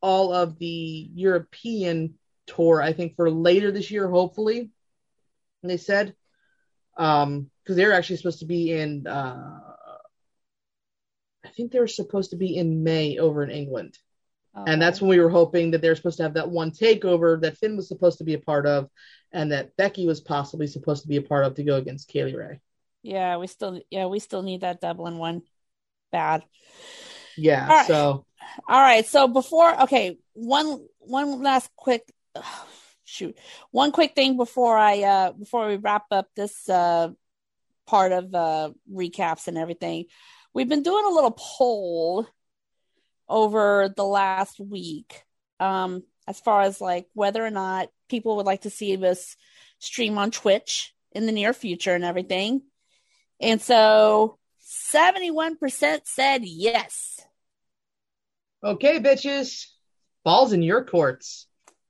all 0.01 0.33
of 0.33 0.59
the 0.59 1.09
European 1.13 2.15
tour. 2.45 2.81
I 2.81 2.93
think 2.93 3.15
for 3.15 3.29
later 3.29 3.71
this 3.71 3.89
year, 3.89 4.09
hopefully. 4.09 4.69
And 5.61 5.71
they 5.71 5.77
said 5.77 6.15
um 6.97 7.49
because 7.63 7.77
they 7.77 7.85
were 7.85 7.93
actually 7.93 8.17
supposed 8.17 8.39
to 8.39 8.45
be 8.45 8.71
in 8.71 9.07
uh 9.07 9.59
I 11.45 11.49
think 11.49 11.71
they 11.71 11.79
were 11.79 11.87
supposed 11.87 12.31
to 12.31 12.37
be 12.37 12.55
in 12.55 12.83
May 12.83 13.17
over 13.17 13.43
in 13.43 13.49
England. 13.49 13.97
And 14.55 14.81
that's 14.81 15.01
when 15.01 15.09
we 15.09 15.19
were 15.19 15.29
hoping 15.29 15.71
that 15.71 15.81
they 15.81 15.89
were 15.89 15.95
supposed 15.95 16.17
to 16.17 16.23
have 16.23 16.35
that 16.35 16.49
one 16.49 16.71
takeover 16.71 17.41
that 17.41 17.57
Finn 17.57 17.75
was 17.75 17.87
supposed 17.87 18.19
to 18.19 18.23
be 18.23 18.35
a 18.35 18.39
part 18.39 18.67
of 18.67 18.89
and 19.31 19.51
that 19.51 19.75
Becky 19.77 20.05
was 20.05 20.21
possibly 20.21 20.67
supposed 20.67 21.01
to 21.01 21.07
be 21.07 21.17
a 21.17 21.21
part 21.21 21.45
of 21.45 21.55
to 21.55 21.63
go 21.63 21.75
against 21.75 22.07
Kay 22.07 22.25
Lee 22.25 22.35
Ray. 22.35 22.59
Yeah, 23.03 23.37
we 23.37 23.47
still 23.47 23.81
yeah, 23.89 24.05
we 24.07 24.19
still 24.19 24.41
need 24.41 24.61
that 24.61 24.81
Dublin 24.81 25.17
one. 25.17 25.43
Bad. 26.11 26.43
Yeah. 27.37 27.63
All 27.63 27.75
right. 27.75 27.87
So 27.87 28.25
All 28.67 28.81
right. 28.81 29.05
So 29.05 29.27
before 29.27 29.81
okay, 29.83 30.17
one 30.33 30.79
one 30.99 31.43
last 31.43 31.69
quick 31.75 32.09
shoot. 33.03 33.37
One 33.71 33.91
quick 33.91 34.15
thing 34.15 34.37
before 34.37 34.77
I 34.77 35.03
uh 35.03 35.31
before 35.33 35.67
we 35.67 35.75
wrap 35.75 36.05
up 36.11 36.29
this 36.35 36.67
uh 36.69 37.09
part 37.85 38.13
of 38.13 38.33
uh 38.33 38.71
recaps 38.91 39.47
and 39.47 39.57
everything. 39.57 40.05
We've 40.53 40.69
been 40.69 40.83
doing 40.83 41.05
a 41.05 41.13
little 41.13 41.35
poll 41.37 42.25
over 43.27 43.93
the 43.95 44.05
last 44.05 44.59
week 44.59 45.23
um 45.59 46.03
as 46.27 46.39
far 46.39 46.61
as 46.61 46.79
like 46.79 47.07
whether 47.13 47.43
or 47.43 47.49
not 47.49 47.89
people 48.09 48.37
would 48.37 48.45
like 48.45 48.61
to 48.61 48.69
see 48.69 48.95
this 48.95 49.35
stream 49.79 50.17
on 50.17 50.31
Twitch 50.31 50.93
in 51.11 51.25
the 51.25 51.31
near 51.31 51.53
future 51.53 51.93
and 51.93 52.03
everything. 52.03 52.61
And 53.43 53.61
so 53.61 54.37
71% 54.93 56.01
said 56.05 56.45
yes. 56.45 57.19
okay, 58.63 58.99
bitches, 59.01 59.65
balls 60.23 60.53
in 60.53 60.63
your 60.63 60.85
courts 60.85 61.47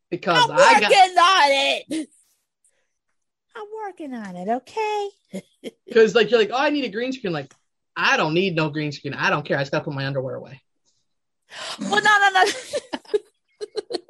because 0.09 0.49
I'm 0.49 0.57
I 0.57 0.73
working 0.81 1.15
got 1.15 1.41
on 1.41 1.51
it. 1.51 2.09
I'm 3.55 3.67
working 3.85 4.13
on 4.15 4.35
it, 4.35 4.49
okay? 4.49 5.09
because 5.85 6.15
like 6.15 6.31
you're 6.31 6.39
like, 6.39 6.49
oh, 6.51 6.57
I 6.57 6.71
need 6.71 6.85
a 6.85 6.89
green 6.89 7.11
screen. 7.11 7.33
Like, 7.33 7.53
I 7.95 8.17
don't 8.17 8.33
need 8.33 8.55
no 8.55 8.69
green 8.69 8.91
screen. 8.91 9.13
I 9.13 9.29
don't 9.29 9.45
care. 9.45 9.57
I 9.57 9.61
just 9.61 9.71
gotta 9.71 9.85
put 9.85 9.93
my 9.93 10.07
underwear 10.07 10.35
away. 10.35 10.59
Well, 11.79 12.01
no, 12.01 12.17
no, 12.19 12.43
no. 12.43 13.99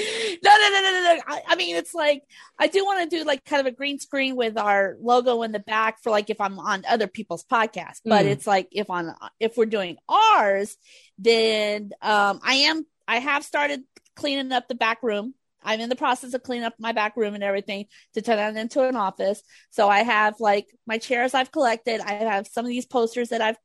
No, 0.42 0.50
no, 0.50 0.70
no, 0.70 0.80
no, 0.82 0.90
no, 0.92 1.14
no. 1.14 1.20
I, 1.26 1.42
I 1.48 1.56
mean, 1.56 1.76
it's 1.76 1.94
like 1.94 2.22
I 2.58 2.66
do 2.66 2.84
want 2.84 3.08
to 3.10 3.16
do 3.18 3.24
like 3.24 3.44
kind 3.44 3.60
of 3.60 3.66
a 3.72 3.76
green 3.76 3.98
screen 3.98 4.36
with 4.36 4.56
our 4.56 4.96
logo 5.00 5.42
in 5.42 5.52
the 5.52 5.58
back 5.60 6.02
for 6.02 6.10
like 6.10 6.30
if 6.30 6.40
I'm 6.40 6.58
on 6.58 6.84
other 6.88 7.06
people's 7.06 7.44
podcasts. 7.44 8.00
But 8.04 8.24
Mm. 8.26 8.30
it's 8.30 8.46
like 8.46 8.68
if 8.72 8.88
on 8.90 9.14
if 9.38 9.56
we're 9.56 9.66
doing 9.66 9.96
ours, 10.08 10.76
then 11.18 11.90
um 12.02 12.40
I 12.42 12.54
am 12.68 12.86
I 13.06 13.18
have 13.18 13.44
started 13.44 13.82
cleaning 14.16 14.52
up 14.52 14.68
the 14.68 14.74
back 14.74 15.02
room. 15.02 15.34
I'm 15.62 15.80
in 15.80 15.90
the 15.90 15.96
process 15.96 16.32
of 16.32 16.42
cleaning 16.42 16.64
up 16.64 16.74
my 16.78 16.92
back 16.92 17.16
room 17.16 17.34
and 17.34 17.44
everything 17.44 17.86
to 18.14 18.22
turn 18.22 18.38
it 18.56 18.58
into 18.58 18.82
an 18.82 18.96
office. 18.96 19.42
So 19.70 19.88
I 19.88 19.98
have 20.02 20.40
like 20.40 20.66
my 20.86 20.96
chairs 20.98 21.34
I've 21.34 21.52
collected. 21.52 22.00
I 22.00 22.12
have 22.14 22.46
some 22.46 22.64
of 22.64 22.70
these 22.70 22.86
posters 22.86 23.28
that 23.28 23.42
I've 23.42 23.58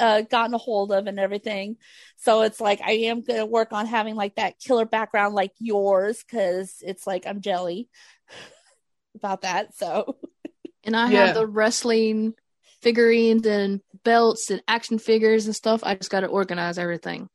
uh, 0.00 0.22
gotten 0.22 0.54
a 0.54 0.58
hold 0.58 0.92
of 0.92 1.06
and 1.06 1.18
everything. 1.18 1.76
So 2.16 2.42
it's 2.42 2.60
like 2.60 2.80
I 2.80 2.92
am 2.92 3.22
going 3.22 3.38
to 3.40 3.46
work 3.46 3.72
on 3.72 3.86
having 3.86 4.14
like 4.14 4.36
that 4.36 4.58
killer 4.58 4.84
background 4.84 5.34
like 5.34 5.52
yours 5.58 6.22
because 6.22 6.76
it's 6.82 7.06
like 7.06 7.26
I'm 7.26 7.40
jelly 7.40 7.88
about 9.14 9.42
that. 9.42 9.74
So 9.74 10.16
And 10.84 10.96
I 10.96 11.06
Yeah. 11.06 11.26
have 11.26 11.34
the 11.34 11.46
wrestling 11.46 12.34
figurines 12.82 13.46
and 13.46 13.80
belts 14.04 14.50
and 14.50 14.62
action 14.68 14.98
figures 14.98 15.46
and 15.46 15.54
stuff. 15.54 15.80
I 15.82 15.94
just 15.94 16.10
got 16.10 16.20
to 16.20 16.26
organize 16.26 16.78
everything. 16.78 17.28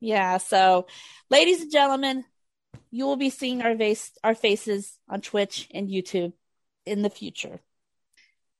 yeah. 0.00 0.38
So, 0.38 0.86
ladies 1.30 1.60
and 1.62 1.70
gentlemen, 1.70 2.24
you 2.90 3.06
will 3.06 3.16
be 3.16 3.30
seeing 3.30 3.62
our 3.62 3.76
face 3.76 4.12
our 4.24 4.34
faces 4.34 4.98
on 5.08 5.20
Twitch 5.20 5.68
and 5.72 5.88
YouTube 5.88 6.32
in 6.86 7.02
the 7.02 7.10
future. 7.10 7.60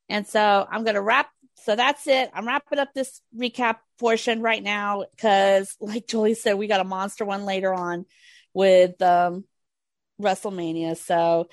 And 0.08 0.26
so 0.26 0.66
I'm 0.70 0.84
going 0.84 0.94
to 0.94 1.02
wrap. 1.02 1.30
So 1.64 1.76
that's 1.76 2.06
it. 2.06 2.30
I'm 2.34 2.46
wrapping 2.46 2.78
up 2.78 2.92
this 2.94 3.20
recap 3.36 3.76
portion 3.98 4.42
right 4.42 4.62
now 4.62 5.04
because, 5.10 5.76
like 5.80 6.06
Julie 6.06 6.34
said, 6.34 6.54
we 6.54 6.66
got 6.66 6.80
a 6.80 6.84
monster 6.84 7.24
one 7.24 7.44
later 7.44 7.72
on 7.72 8.06
with 8.52 9.00
um, 9.00 9.44
WrestleMania. 10.20 10.96
So 10.96 11.48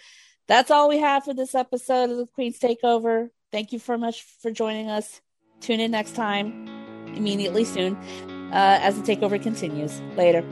that's 0.47 0.71
all 0.71 0.89
we 0.89 0.97
have 0.97 1.25
for 1.25 1.33
this 1.33 1.53
episode 1.53 2.09
of 2.09 2.17
the 2.17 2.25
Queen's 2.25 2.59
Takeover. 2.59 3.29
Thank 3.51 3.71
you 3.71 3.79
very 3.79 3.99
much 3.99 4.23
for 4.41 4.51
joining 4.51 4.89
us. 4.89 5.21
Tune 5.61 5.79
in 5.79 5.91
next 5.91 6.15
time, 6.15 6.67
immediately 7.15 7.65
soon, 7.65 7.95
uh, 8.51 8.79
as 8.81 8.99
the 8.99 9.15
takeover 9.15 9.41
continues. 9.41 10.01
Later. 10.15 10.43